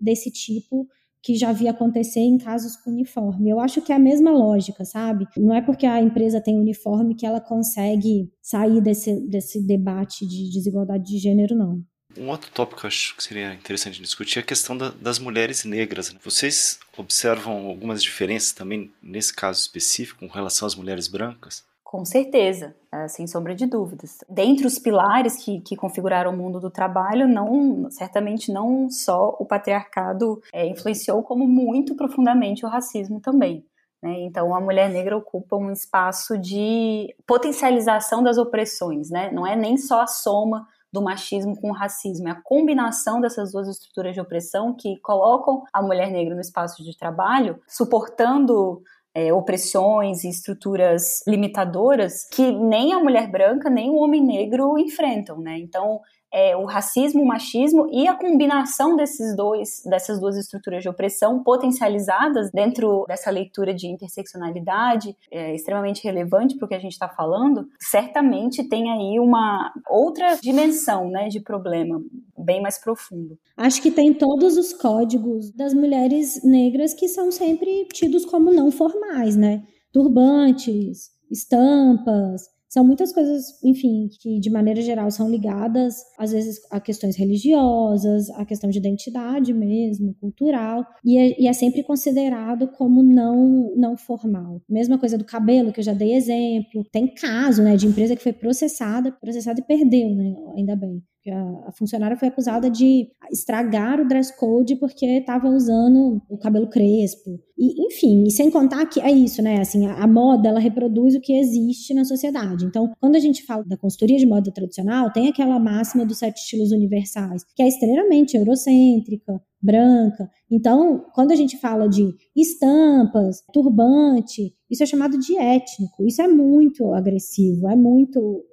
desse 0.00 0.30
tipo 0.30 0.86
que 1.22 1.34
já 1.34 1.52
vi 1.52 1.68
acontecer 1.68 2.20
em 2.20 2.38
casos 2.38 2.76
com 2.76 2.90
uniforme. 2.90 3.50
Eu 3.50 3.60
acho 3.60 3.82
que 3.82 3.92
é 3.92 3.96
a 3.96 3.98
mesma 3.98 4.30
lógica, 4.30 4.84
sabe? 4.84 5.26
Não 5.36 5.54
é 5.54 5.60
porque 5.60 5.86
a 5.86 6.00
empresa 6.00 6.40
tem 6.40 6.58
uniforme 6.58 7.14
que 7.14 7.26
ela 7.26 7.40
consegue 7.40 8.30
sair 8.40 8.80
desse, 8.80 9.20
desse 9.28 9.60
debate 9.66 10.26
de 10.26 10.50
desigualdade 10.50 11.04
de 11.04 11.18
gênero, 11.18 11.54
não. 11.54 11.82
Um 12.18 12.28
outro 12.28 12.50
tópico 12.50 12.80
que 12.80 12.86
eu 12.86 12.88
acho 12.88 13.16
que 13.16 13.22
seria 13.22 13.54
interessante 13.54 14.00
discutir 14.00 14.38
é 14.38 14.42
a 14.42 14.44
questão 14.44 14.76
da, 14.76 14.90
das 14.90 15.18
mulheres 15.18 15.64
negras. 15.64 16.12
Né? 16.12 16.18
Vocês 16.24 16.78
observam 16.96 17.66
algumas 17.66 18.02
diferenças 18.02 18.52
também 18.52 18.90
nesse 19.02 19.32
caso 19.32 19.60
específico 19.60 20.26
com 20.26 20.34
relação 20.34 20.66
às 20.66 20.74
mulheres 20.74 21.06
brancas? 21.06 21.64
Com 21.90 22.04
certeza, 22.04 22.76
é, 22.92 23.08
sem 23.08 23.26
sombra 23.26 23.52
de 23.52 23.66
dúvidas. 23.66 24.18
Dentre 24.28 24.64
os 24.64 24.78
pilares 24.78 25.42
que, 25.42 25.60
que 25.60 25.74
configuraram 25.74 26.30
o 26.30 26.36
mundo 26.36 26.60
do 26.60 26.70
trabalho, 26.70 27.26
não, 27.26 27.90
certamente 27.90 28.52
não 28.52 28.88
só 28.88 29.36
o 29.40 29.44
patriarcado 29.44 30.40
é, 30.52 30.64
influenciou, 30.68 31.20
como 31.20 31.48
muito 31.48 31.96
profundamente 31.96 32.64
o 32.64 32.68
racismo 32.68 33.18
também. 33.18 33.66
Né? 34.00 34.20
Então, 34.20 34.54
a 34.54 34.60
mulher 34.60 34.88
negra 34.88 35.16
ocupa 35.16 35.56
um 35.56 35.72
espaço 35.72 36.38
de 36.38 37.12
potencialização 37.26 38.22
das 38.22 38.38
opressões, 38.38 39.10
né? 39.10 39.32
não 39.32 39.44
é 39.44 39.56
nem 39.56 39.76
só 39.76 40.02
a 40.02 40.06
soma 40.06 40.68
do 40.92 41.02
machismo 41.02 41.60
com 41.60 41.70
o 41.70 41.74
racismo, 41.74 42.28
é 42.28 42.30
a 42.30 42.40
combinação 42.40 43.20
dessas 43.20 43.50
duas 43.50 43.66
estruturas 43.66 44.14
de 44.14 44.20
opressão 44.20 44.72
que 44.74 44.96
colocam 45.00 45.64
a 45.72 45.82
mulher 45.82 46.08
negra 46.12 46.36
no 46.36 46.40
espaço 46.40 46.84
de 46.84 46.96
trabalho, 46.96 47.60
suportando 47.66 48.80
é, 49.14 49.32
opressões 49.32 50.24
e 50.24 50.28
estruturas 50.28 51.22
limitadoras 51.26 52.24
que 52.30 52.52
nem 52.52 52.92
a 52.92 53.00
mulher 53.00 53.30
branca 53.30 53.68
nem 53.68 53.90
o 53.90 53.96
homem 53.96 54.24
negro 54.24 54.78
enfrentam, 54.78 55.38
né? 55.38 55.58
Então, 55.58 56.00
é, 56.32 56.56
o 56.56 56.64
racismo, 56.64 57.22
o 57.22 57.26
machismo 57.26 57.88
e 57.90 58.06
a 58.06 58.14
combinação 58.14 58.94
desses 58.96 59.34
dois, 59.34 59.82
dessas 59.84 60.20
duas 60.20 60.36
estruturas 60.36 60.82
de 60.82 60.88
opressão 60.88 61.42
potencializadas 61.42 62.50
dentro 62.52 63.04
dessa 63.08 63.30
leitura 63.30 63.74
de 63.74 63.88
interseccionalidade 63.88 65.16
é, 65.30 65.54
extremamente 65.54 66.04
relevante 66.04 66.56
para 66.56 66.66
o 66.66 66.68
que 66.68 66.74
a 66.74 66.78
gente 66.80 66.92
está 66.92 67.08
falando, 67.08 67.66
certamente 67.80 68.68
tem 68.68 68.90
aí 68.90 69.18
uma 69.18 69.72
outra 69.88 70.36
dimensão 70.40 71.10
né, 71.10 71.28
de 71.28 71.40
problema 71.40 72.00
bem 72.38 72.62
mais 72.62 72.78
profundo. 72.78 73.36
Acho 73.56 73.82
que 73.82 73.90
tem 73.90 74.14
todos 74.14 74.56
os 74.56 74.72
códigos 74.72 75.50
das 75.50 75.74
mulheres 75.74 76.42
negras 76.44 76.94
que 76.94 77.08
são 77.08 77.30
sempre 77.30 77.86
tidos 77.92 78.24
como 78.24 78.52
não 78.52 78.70
formais, 79.00 79.36
né? 79.36 79.62
Turbantes, 79.92 81.10
estampas, 81.30 82.42
são 82.70 82.84
muitas 82.84 83.12
coisas, 83.12 83.60
enfim, 83.64 84.08
que 84.20 84.38
de 84.38 84.48
maneira 84.48 84.80
geral 84.80 85.10
são 85.10 85.28
ligadas, 85.28 85.96
às 86.16 86.30
vezes, 86.30 86.60
a 86.70 86.78
questões 86.78 87.16
religiosas, 87.16 88.30
a 88.30 88.44
questão 88.44 88.70
de 88.70 88.78
identidade 88.78 89.52
mesmo, 89.52 90.14
cultural, 90.20 90.86
e 91.04 91.18
é, 91.18 91.42
e 91.42 91.48
é 91.48 91.52
sempre 91.52 91.82
considerado 91.82 92.68
como 92.68 93.02
não, 93.02 93.74
não 93.74 93.96
formal. 93.96 94.62
Mesma 94.68 94.98
coisa 94.98 95.18
do 95.18 95.24
cabelo, 95.24 95.72
que 95.72 95.80
eu 95.80 95.84
já 95.84 95.92
dei 95.92 96.14
exemplo. 96.14 96.84
Tem 96.92 97.12
caso, 97.12 97.60
né, 97.60 97.76
de 97.76 97.88
empresa 97.88 98.14
que 98.14 98.22
foi 98.22 98.32
processada, 98.32 99.10
processada 99.10 99.60
e 99.60 99.64
perdeu, 99.64 100.14
né, 100.14 100.32
ainda 100.56 100.76
bem. 100.76 101.02
A, 101.28 101.72
funcionária 101.72 102.16
foi 102.16 102.28
acusada 102.28 102.70
de 102.70 103.10
estragar 103.30 104.00
o 104.00 104.08
dress 104.08 104.34
code 104.38 104.76
porque 104.76 105.04
estava 105.04 105.48
usando 105.48 106.22
o 106.28 106.38
cabelo 106.38 106.68
crespo. 106.68 107.38
E, 107.58 107.86
enfim, 107.86 108.24
e 108.26 108.30
sem 108.30 108.50
contar 108.50 108.86
que 108.86 109.00
é 109.00 109.10
isso, 109.10 109.42
né? 109.42 109.60
Assim, 109.60 109.86
a, 109.86 110.02
a, 110.02 110.06
moda, 110.06 110.48
ela 110.48 110.60
reproduz 110.60 111.14
o 111.14 111.20
que 111.20 111.38
existe 111.38 111.92
na 111.92 112.04
sociedade. 112.04 112.64
Então, 112.64 112.90
quando 112.98 113.16
a 113.16 113.20
gente 113.20 113.44
fala 113.44 113.64
da 113.64 113.76
consultoria 113.76 114.16
de 114.16 114.26
moda 114.26 114.50
tradicional, 114.50 115.12
tem 115.12 115.28
aquela 115.28 115.58
máxima 115.58 116.06
dos 116.06 116.18
sete 116.18 116.38
estilos 116.38 116.72
universais, 116.72 117.44
que 117.54 117.62
é 117.62 117.68
extremamente 117.68 118.36
eurocêntrica, 118.36 119.40
branca. 119.62 120.30
Então, 120.50 121.04
quando 121.14 121.32
a 121.32 121.36
gente 121.36 121.58
fala 121.58 121.88
de 121.88 122.14
estampas, 122.34 123.42
turbante, 123.52 124.54
isso 124.70 124.82
é 124.82 124.86
chamado 124.86 125.18
de 125.18 125.36
étnico. 125.36 126.06
Isso 126.06 126.22
é 126.22 126.28
muito 126.28 126.92
agressivo, 126.92 127.68
é 127.68 127.76
muito 127.76 128.44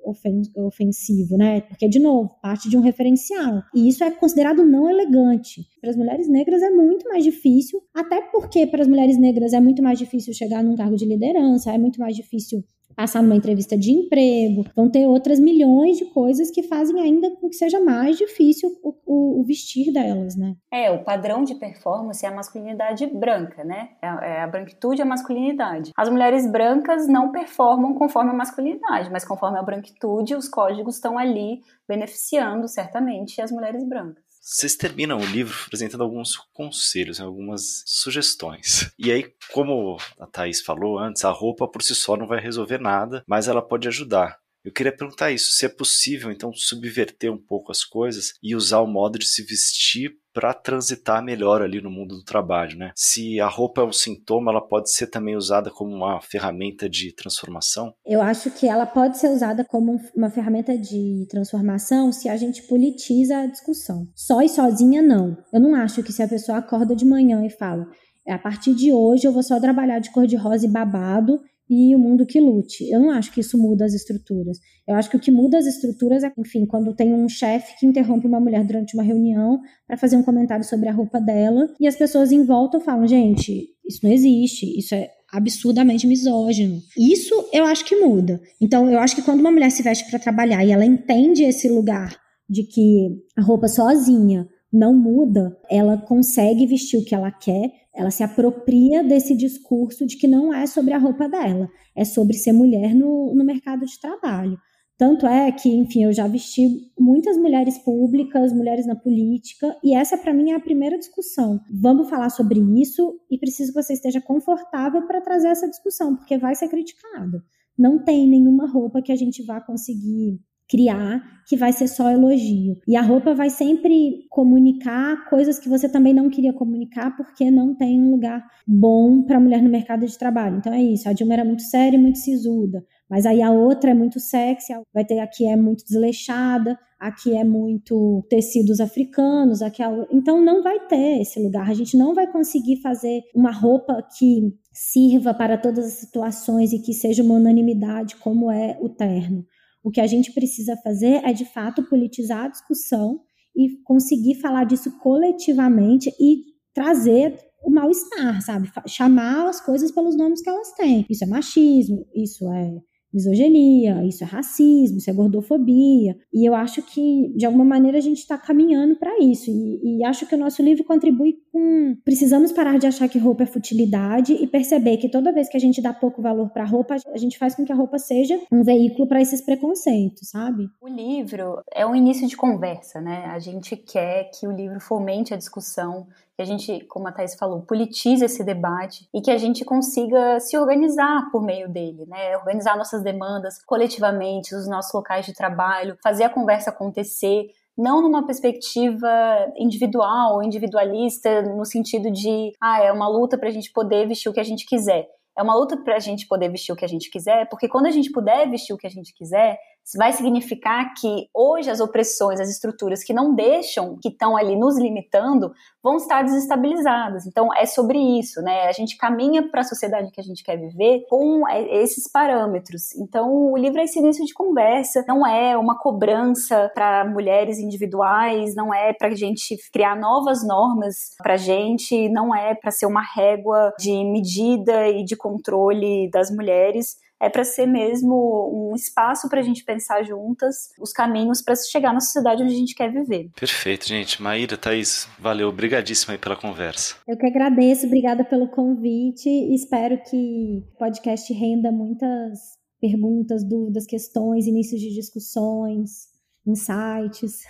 ofensivo, 0.56 1.38
né? 1.38 1.62
Porque, 1.62 1.88
de 1.88 2.00
novo, 2.00 2.32
parte 2.42 2.70
de 2.70 2.76
um 2.76 2.82
referencial. 2.82 3.62
E 3.74 3.88
isso 3.88 4.04
é 4.04 4.12
considerado 4.12 4.66
não 4.66 4.90
elegante. 4.90 5.62
Para 5.80 5.92
as 5.92 5.96
mulheres 5.96 6.28
negras 6.28 6.62
é 6.62 6.70
muito 6.70 7.08
mais 7.08 7.24
difícil, 7.24 7.80
até 7.94 8.22
porque 8.32 8.66
para 8.66 8.82
as 8.82 8.88
mulheres 8.88 9.18
negras 9.18 9.54
é 9.54 9.60
muito 9.60 9.84
mais 9.84 10.00
difícil 10.00 10.34
chegar 10.34 10.64
num 10.64 10.76
cargo 10.76 10.96
de 10.96 11.06
liderança, 11.06 11.72
é 11.72 11.78
muito 11.78 12.00
mais 12.00 12.16
difícil 12.16 12.64
passar 12.98 13.22
numa 13.22 13.36
entrevista 13.36 13.78
de 13.78 13.92
emprego, 13.92 14.66
vão 14.76 14.90
ter 14.90 15.06
outras 15.06 15.40
milhões 15.40 15.98
de 15.98 16.06
coisas 16.06 16.50
que 16.50 16.64
fazem 16.64 17.00
ainda 17.00 17.30
com 17.36 17.48
que 17.48 17.56
seja 17.56 17.80
mais 17.80 18.18
difícil 18.18 18.76
o, 18.82 18.96
o, 19.06 19.40
o, 19.40 19.44
vestir 19.44 19.94
delas, 19.94 20.36
né? 20.36 20.56
É, 20.74 20.90
o 20.90 21.04
padrão 21.04 21.44
de 21.44 21.54
performance 21.54 22.26
é 22.26 22.30
a 22.30 22.34
masculinidade 22.34 23.06
branca, 23.06 23.64
né? 23.64 23.90
É, 24.02 24.08
é 24.08 24.42
a 24.42 24.48
branquitude 24.48 25.00
e 25.00 25.04
a 25.04 25.06
masculinidade. 25.06 25.92
As 25.96 26.10
mulheres 26.10 26.52
brancas 26.52 27.08
não 27.08 27.32
performam 27.32 27.94
conforme 27.94 28.32
a 28.32 28.34
masculinidade, 28.34 29.12
mas 29.12 29.24
conforme 29.24 29.60
a 29.60 29.64
branquitude, 29.64 30.36
os 30.36 30.50
códigos 30.50 30.96
estão 30.96 31.20
ali 31.20 31.62
beneficiando 31.88 32.68
certamente 32.68 33.40
as 33.40 33.52
mulheres 33.52 33.88
brancas. 33.88 34.27
Vocês 34.50 34.78
terminam 34.78 35.18
o 35.18 35.26
livro 35.26 35.54
apresentando 35.66 36.04
alguns 36.04 36.38
conselhos, 36.54 37.20
algumas 37.20 37.84
sugestões. 37.86 38.90
E 38.98 39.12
aí, 39.12 39.30
como 39.52 39.98
a 40.18 40.26
Thaís 40.26 40.62
falou 40.62 40.98
antes, 40.98 41.26
a 41.26 41.32
roupa 41.32 41.68
por 41.68 41.84
si 41.84 41.94
só 41.94 42.16
não 42.16 42.28
vai 42.28 42.40
resolver 42.40 42.80
nada, 42.80 43.26
mas 43.28 43.50
ela 43.50 43.62
pode 43.62 43.90
ajudar. 43.90 44.40
Eu 44.68 44.74
queria 44.74 44.92
perguntar 44.92 45.32
isso, 45.32 45.52
se 45.52 45.66
é 45.66 45.70
possível 45.70 46.30
então 46.30 46.52
subverter 46.54 47.32
um 47.32 47.38
pouco 47.38 47.72
as 47.72 47.86
coisas 47.86 48.34
e 48.44 48.54
usar 48.54 48.82
o 48.82 48.86
modo 48.86 49.18
de 49.18 49.26
se 49.26 49.42
vestir 49.42 50.12
para 50.34 50.54
transitar 50.54 51.24
melhor 51.24 51.62
ali 51.62 51.80
no 51.80 51.90
mundo 51.90 52.18
do 52.18 52.24
trabalho, 52.24 52.78
né? 52.78 52.92
Se 52.94 53.40
a 53.40 53.48
roupa 53.48 53.80
é 53.80 53.86
um 53.86 53.94
sintoma, 53.94 54.52
ela 54.52 54.60
pode 54.60 54.92
ser 54.92 55.08
também 55.08 55.38
usada 55.38 55.72
como 55.72 55.96
uma 55.96 56.20
ferramenta 56.20 56.90
de 56.90 57.16
transformação? 57.16 57.94
Eu 58.06 58.22
acho 58.22 58.52
que 58.52 58.68
ela 58.68 58.86
pode 58.86 59.18
ser 59.18 59.30
usada 59.30 59.64
como 59.64 60.02
uma 60.14 60.30
ferramenta 60.30 60.78
de 60.78 61.26
transformação 61.30 62.12
se 62.12 62.28
a 62.28 62.36
gente 62.36 62.62
politiza 62.64 63.38
a 63.38 63.48
discussão. 63.48 64.06
Só 64.14 64.42
e 64.42 64.50
sozinha 64.50 65.02
não. 65.02 65.38
Eu 65.54 65.62
não 65.62 65.76
acho 65.76 66.04
que 66.04 66.12
se 66.12 66.22
a 66.22 66.28
pessoa 66.28 66.58
acorda 66.58 66.94
de 66.94 67.06
manhã 67.06 67.46
e 67.46 67.50
fala 67.50 67.88
a 68.28 68.38
partir 68.38 68.76
de 68.76 68.92
hoje 68.92 69.26
eu 69.26 69.32
vou 69.32 69.44
só 69.44 69.60
trabalhar 69.60 70.00
de 70.00 70.12
cor 70.12 70.28
de 70.28 70.36
rosa 70.36 70.66
e 70.66 70.70
babado 70.70 71.40
e 71.70 71.96
o 71.96 72.00
mundo 72.00 72.26
que 72.26 72.40
lute. 72.40 72.90
Eu 72.90 73.00
não 73.00 73.12
acho 73.12 73.32
que 73.32 73.42
isso 73.42 73.58
muda 73.58 73.86
as 73.86 73.94
estruturas. 73.94 74.58
Eu 74.88 74.96
acho 74.96 75.10
que 75.10 75.18
o 75.18 75.20
que 75.20 75.32
muda 75.32 75.58
as 75.58 75.66
estruturas 75.66 76.24
é, 76.24 76.32
enfim, 76.38 76.66
quando 76.66 76.94
tem 76.94 77.14
um 77.14 77.28
chefe 77.28 77.78
que 77.80 77.86
interrompe 77.86 78.26
uma 78.26 78.40
mulher 78.40 78.64
durante 78.64 78.94
uma 78.94 79.04
reunião 79.04 79.60
para 79.86 79.98
fazer 79.98 80.16
um 80.16 80.24
comentário 80.24 80.64
sobre 80.64 80.88
a 80.88 80.94
roupa 80.94 81.20
dela 81.20 81.68
e 81.80 81.88
as 81.88 81.96
pessoas 81.96 82.32
em 82.32 82.44
volta 82.46 82.80
falam: 82.80 83.08
gente, 83.08 83.68
isso 83.86 84.00
não 84.04 84.12
existe, 84.12 84.78
isso 84.78 84.96
é 84.96 85.10
absurdamente 85.32 86.08
misógino. 86.08 86.80
Isso 86.98 87.34
eu 87.52 87.66
acho 87.66 87.86
que 87.86 87.96
muda. 87.96 88.42
Então, 88.62 88.90
eu 88.90 89.00
acho 89.00 89.16
que 89.16 89.22
quando 89.22 89.42
uma 89.42 89.52
mulher 89.52 89.72
se 89.72 89.84
veste 89.84 90.10
para 90.10 90.20
trabalhar 90.20 90.64
e 90.66 90.72
ela 90.72 90.86
entende 90.86 91.44
esse 91.44 91.68
lugar 91.68 92.18
de 92.50 92.64
que 92.64 93.10
a 93.36 93.42
roupa 93.42 93.68
sozinha 93.68 94.48
não 94.72 94.94
muda, 94.94 95.58
ela 95.70 95.98
consegue 95.98 96.66
vestir 96.66 96.98
o 96.98 97.04
que 97.04 97.16
ela 97.16 97.32
quer, 97.32 97.72
ela 97.98 98.12
se 98.12 98.24
apropria 98.24 99.04
desse 99.04 99.36
discurso 99.36 100.06
de 100.06 100.18
que 100.18 100.28
não 100.28 100.54
é 100.54 100.68
sobre 100.68 100.94
a 100.94 101.00
roupa 101.00 101.28
dela, 101.28 101.68
é 101.96 102.06
sobre 102.06 102.38
ser 102.38 102.54
mulher 102.54 102.94
no, 102.94 103.34
no 103.34 103.44
mercado 103.44 103.86
de 103.86 104.00
trabalho. 104.00 104.58
Tanto 104.98 105.28
é 105.28 105.52
que, 105.52 105.70
enfim, 105.70 106.06
eu 106.06 106.14
já 106.14 106.28
vesti 106.28 106.92
muitas 107.00 107.38
mulheres 107.38 107.78
públicas, 107.78 108.54
mulheres 108.54 108.88
na 108.88 108.96
política, 108.96 109.76
e 109.84 109.96
essa 109.96 110.18
para 110.18 110.34
mim 110.34 110.52
é 110.52 110.56
a 110.56 110.60
primeira 110.60 110.98
discussão. 110.98 111.60
Vamos 111.72 112.10
falar 112.10 112.30
sobre 112.30 112.60
isso 112.82 113.20
e 113.30 113.38
preciso 113.38 113.74
que 113.74 113.82
você 113.82 113.94
esteja 113.94 114.22
confortável 114.22 115.06
para 115.06 115.22
trazer 115.22 115.50
essa 115.50 115.70
discussão, 115.70 116.16
porque 116.16 116.38
vai 116.38 116.56
ser 116.56 116.68
criticada. 116.68 117.44
Não 117.78 118.04
tem 118.04 118.28
nenhuma 118.28 118.68
roupa 118.68 119.02
que 119.02 119.12
a 119.12 119.16
gente 119.16 119.44
vá 119.44 119.62
conseguir 119.62 120.40
criar 120.68 121.24
que 121.48 121.56
vai 121.56 121.72
ser 121.72 121.88
só 121.88 122.12
elogio. 122.12 122.78
E 122.86 122.96
a 122.96 123.02
roupa 123.02 123.34
vai 123.34 123.50
sempre 123.50 124.28
comunicar 124.30 125.30
coisas 125.30 125.58
que 125.58 125.70
você 125.70 125.88
também 125.88 126.14
não 126.14 126.30
queria 126.30 126.52
comunicar 126.52 127.16
porque 127.16 127.50
não 127.50 127.74
tem 127.74 128.00
um 128.00 128.12
lugar 128.12 128.46
bom 128.68 129.24
para 129.24 129.40
mulher 129.40 129.64
no 129.64 129.70
mercado 129.70 130.06
de 130.06 130.18
trabalho. 130.18 130.58
Então 130.58 130.74
é 130.74 130.82
isso, 130.82 131.08
a 131.08 131.14
Dilma 131.14 131.34
era 131.34 131.46
muito 131.46 131.62
séria 131.64 131.96
e 131.96 132.02
muito 132.02 132.18
sisuda, 132.18 132.86
mas 133.10 133.26
aí 133.26 133.42
a 133.42 133.50
outra 133.50 133.92
é 133.92 133.94
muito 133.94 134.20
sexy, 134.20 134.74
vai 134.94 135.06
ter 135.06 135.20
aqui 135.20 135.48
é 135.48 135.56
muito 135.56 135.86
desleixada, 135.86 136.78
aqui 137.00 137.36
é 137.36 137.46
muito 137.46 138.26
tecidos 138.30 138.82
africanos, 138.82 139.62
aqui 139.62 139.82
é... 139.82 139.88
então 140.12 140.44
não 140.44 140.62
vai 140.62 140.86
ter 140.88 141.22
esse 141.22 141.42
lugar. 141.42 141.70
A 141.70 141.74
gente 141.74 141.96
não 141.96 142.14
vai 142.14 142.30
conseguir 142.30 142.82
fazer 142.82 143.22
uma 143.34 143.52
roupa 143.52 144.06
que 144.18 144.54
sirva 144.74 145.34
para 145.34 145.58
todas 145.58 145.86
as 145.86 145.94
situações 145.94 146.74
e 146.74 146.80
que 146.80 146.94
seja 146.94 147.24
uma 147.24 147.36
unanimidade 147.36 148.18
como 148.18 148.52
é 148.52 148.78
o 148.82 148.90
terno. 148.90 149.46
O 149.84 149.92
que 149.92 150.02
a 150.02 150.08
gente 150.08 150.34
precisa 150.34 150.76
fazer 150.78 151.24
é, 151.24 151.32
de 151.34 151.46
fato, 151.46 151.84
politizar 151.84 152.46
a 152.46 152.50
discussão 152.50 153.22
e 153.56 153.78
conseguir 153.84 154.36
falar 154.36 154.66
disso 154.66 154.98
coletivamente 155.00 156.14
e 156.20 156.44
trazer 156.74 157.40
o 157.64 157.72
mal-estar, 157.72 158.42
sabe? 158.42 158.70
Chamar 158.88 159.50
as 159.50 159.60
coisas 159.60 159.92
pelos 159.92 160.16
nomes 160.16 160.42
que 160.42 160.50
elas 160.50 160.72
têm. 160.74 161.06
Isso 161.10 161.24
é 161.24 161.28
machismo, 161.28 162.06
isso 162.14 162.52
é 162.52 162.80
misoginia, 163.18 164.04
isso 164.06 164.24
é 164.24 164.28
racismo, 164.28 164.98
isso 164.98 165.10
é 165.10 165.14
gordofobia. 165.14 166.18
E 166.32 166.48
eu 166.48 166.56
acho 166.56 166.82
que, 166.82 167.34
de 167.36 167.46
alguma 167.46 167.66
maneira, 167.66 167.98
a 167.98 168.02
gente 168.02 168.20
está 168.20 168.38
caminhando 168.38 168.96
para 168.96 169.20
isso. 169.20 169.50
E, 169.50 170.00
e, 170.00 170.04
acho 170.06 170.26
que 170.26 170.36
o 170.36 170.38
nosso 170.38 170.62
livro 170.62 170.84
contribui 170.84 171.36
com. 171.52 171.98
Precisamos 172.06 172.52
parar 172.52 172.78
de 172.78 172.88
achar 172.88 173.10
que 173.10 173.20
roupa 173.20 173.44
é 173.44 173.46
futilidade 173.46 174.34
e 174.34 174.48
perceber 174.48 174.98
que 174.98 175.10
toda 175.10 175.34
vez 175.34 175.50
que 175.50 175.58
a 175.58 175.60
gente 175.60 175.82
dá 175.82 175.94
pouco 175.94 176.22
valor 176.22 176.50
para 176.50 176.64
a 176.64 176.68
roupa, 176.68 176.96
a 177.14 177.18
gente 177.18 177.38
faz 177.38 177.56
com 177.56 177.66
que 177.66 177.72
a 177.72 177.76
roupa 177.76 177.98
seja 177.98 178.40
um 178.52 178.64
veículo 178.64 179.08
para 179.08 179.22
esses 179.22 179.42
preconceitos, 179.42 180.30
sabe? 180.30 180.70
O 180.80 180.88
livro 180.88 181.62
é 181.74 181.86
um 181.86 181.96
início 181.96 182.28
de 182.28 182.38
conversa, 182.38 183.02
né? 183.02 183.26
A 183.26 183.40
gente 183.40 183.76
quer 183.76 184.30
que 184.32 184.48
o 184.48 184.52
livro 184.52 184.80
fomente 184.80 185.34
a 185.34 185.38
discussão 185.38 186.08
que 186.38 186.44
a 186.44 186.46
gente, 186.46 186.86
como 186.86 187.08
a 187.08 187.12
Thais 187.12 187.34
falou, 187.34 187.64
politize 187.64 188.24
esse 188.24 188.44
debate 188.44 189.10
e 189.12 189.20
que 189.22 189.32
a 189.32 189.40
gente 189.40 189.66
consiga 189.66 190.40
se 190.40 190.56
organizar 190.56 191.32
por 191.32 191.44
meio 191.44 191.68
dele, 191.68 192.06
né? 192.06 192.38
Organizar 192.38 192.78
nossas 192.78 193.02
demandas 193.02 193.58
coletivamente, 193.66 194.54
os 194.54 194.70
nossos 194.70 194.94
locais 194.94 195.26
de 195.26 195.34
trabalho, 195.34 195.98
fazer 196.04 196.26
a 196.26 196.30
conversa 196.30 196.70
acontecer, 196.70 197.48
não 197.76 198.04
numa 198.04 198.24
perspectiva 198.24 199.10
individual 199.58 200.36
ou 200.36 200.44
individualista, 200.44 201.42
no 201.42 201.66
sentido 201.66 202.12
de, 202.12 202.52
ah, 202.62 202.84
é 202.84 202.92
uma 202.92 203.08
luta 203.08 203.36
para 203.36 203.50
a 203.50 203.52
gente 203.52 203.72
poder 203.74 204.08
vestir 204.08 204.30
o 204.30 204.34
que 204.34 204.40
a 204.40 204.46
gente 204.46 204.64
quiser. 204.64 205.08
É 205.36 205.42
uma 205.42 205.56
luta 205.56 205.76
para 205.76 205.96
a 205.96 206.00
gente 206.00 206.28
poder 206.28 206.50
vestir 206.50 206.72
o 206.72 206.76
que 206.76 206.86
a 206.86 206.88
gente 206.88 207.10
quiser, 207.10 207.50
porque 207.50 207.68
quando 207.68 207.88
a 207.88 207.92
gente 207.92 208.12
puder 208.12 208.48
vestir 208.48 208.76
o 208.76 208.78
que 208.78 208.86
a 208.86 208.92
gente 208.92 209.12
quiser, 209.12 209.58
vai 209.96 210.12
significar 210.12 210.94
que 210.94 211.30
hoje 211.34 211.70
as 211.70 211.80
opressões, 211.80 212.40
as 212.40 212.50
estruturas 212.50 213.04
que 213.04 213.14
não 213.14 213.34
deixam, 213.34 213.98
que 214.02 214.10
estão 214.10 214.36
ali 214.36 214.56
nos 214.56 214.78
limitando, 214.78 215.52
vão 215.82 215.98
estar 215.98 216.24
desestabilizadas. 216.24 217.26
Então 217.26 217.54
é 217.54 217.66
sobre 217.66 217.98
isso, 217.98 218.42
né? 218.42 218.68
A 218.68 218.72
gente 218.72 218.98
caminha 218.98 219.48
para 219.50 219.62
a 219.62 219.64
sociedade 219.64 220.12
que 220.12 220.20
a 220.20 220.24
gente 220.24 220.44
quer 220.44 220.58
viver 220.58 221.06
com 221.10 221.48
é, 221.48 221.82
esses 221.82 222.12
parâmetros. 222.12 222.94
Então 222.96 223.52
o 223.52 223.58
livro 223.58 223.80
é 223.80 223.84
esse 223.84 224.00
início 224.00 224.26
de 224.26 224.34
conversa, 224.34 225.06
não 225.08 225.26
é 225.26 225.58
uma 225.58 225.78
cobrança 225.78 226.70
para 226.74 227.06
mulheres 227.06 227.60
individuais, 227.60 228.56
não 228.56 228.74
é 228.74 228.94
para 228.94 229.08
a 229.10 229.16
gente 229.16 229.56
criar 229.72 229.96
novas 229.96 230.46
normas 230.46 231.16
para 231.18 231.38
gente, 231.38 232.10
não 232.10 232.36
é 232.36 232.56
para 232.56 232.72
ser 232.72 232.86
uma 232.86 233.02
régua 233.02 233.74
de 233.80 233.92
medida 234.04 234.88
e 234.90 235.04
de 235.04 235.16
controle 235.16 236.10
das 236.12 236.30
mulheres 236.30 236.98
é 237.22 237.30
para 237.30 237.44
ser 237.44 237.66
mesmo 237.66 238.70
um 238.72 238.76
espaço 238.76 239.28
para 239.30 239.40
a 239.40 239.44
gente 239.44 239.64
pensar 239.64 240.04
juntas 240.04 240.70
os 240.80 240.92
caminhos 240.92 241.42
para 241.42 241.56
chegar 241.56 241.94
na 241.94 242.00
sociedade 242.00 242.44
onde 242.44 242.54
a 242.54 242.58
gente 242.58 242.76
quer 242.76 242.92
viver. 242.92 243.30
Perfeito, 243.40 243.88
gente. 243.88 244.22
Maíra, 244.22 244.58
Thaís, 244.58 245.08
valeu. 245.20 245.50
Obrigadíssima 245.50 246.14
aí 246.14 246.18
pela 246.18 246.36
conversa. 246.36 246.96
Eu 247.08 247.18
que 247.18 247.26
agradeço, 247.26 247.88
obrigada 247.88 248.24
pelo 248.24 248.48
convite. 248.48 249.30
Espero 249.54 249.98
que 250.04 250.64
o 250.74 250.78
podcast 250.78 251.34
renda 251.34 251.72
muitas 251.72 252.58
perguntas, 252.80 253.44
dúvidas, 253.44 253.86
questões, 253.86 254.46
inícios 254.46 254.80
de 254.80 254.94
discussões, 254.94 256.08
insights. 256.46 257.42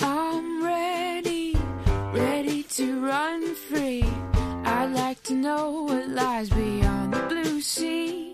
I'm 0.04 0.64
ready, 0.64 1.56
ready 2.14 2.64
to 2.76 3.02
run 3.02 3.56
free. 3.56 4.04
I'd 4.64 4.94
like 4.94 5.24
to 5.24 5.34
know 5.34 5.86
what 5.88 6.08
lies 6.08 6.50
beyond 6.50 7.14
the 7.14 7.22
blue 7.28 7.62
sea. 7.62 8.31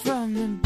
From 0.00 0.34
the 0.34 0.65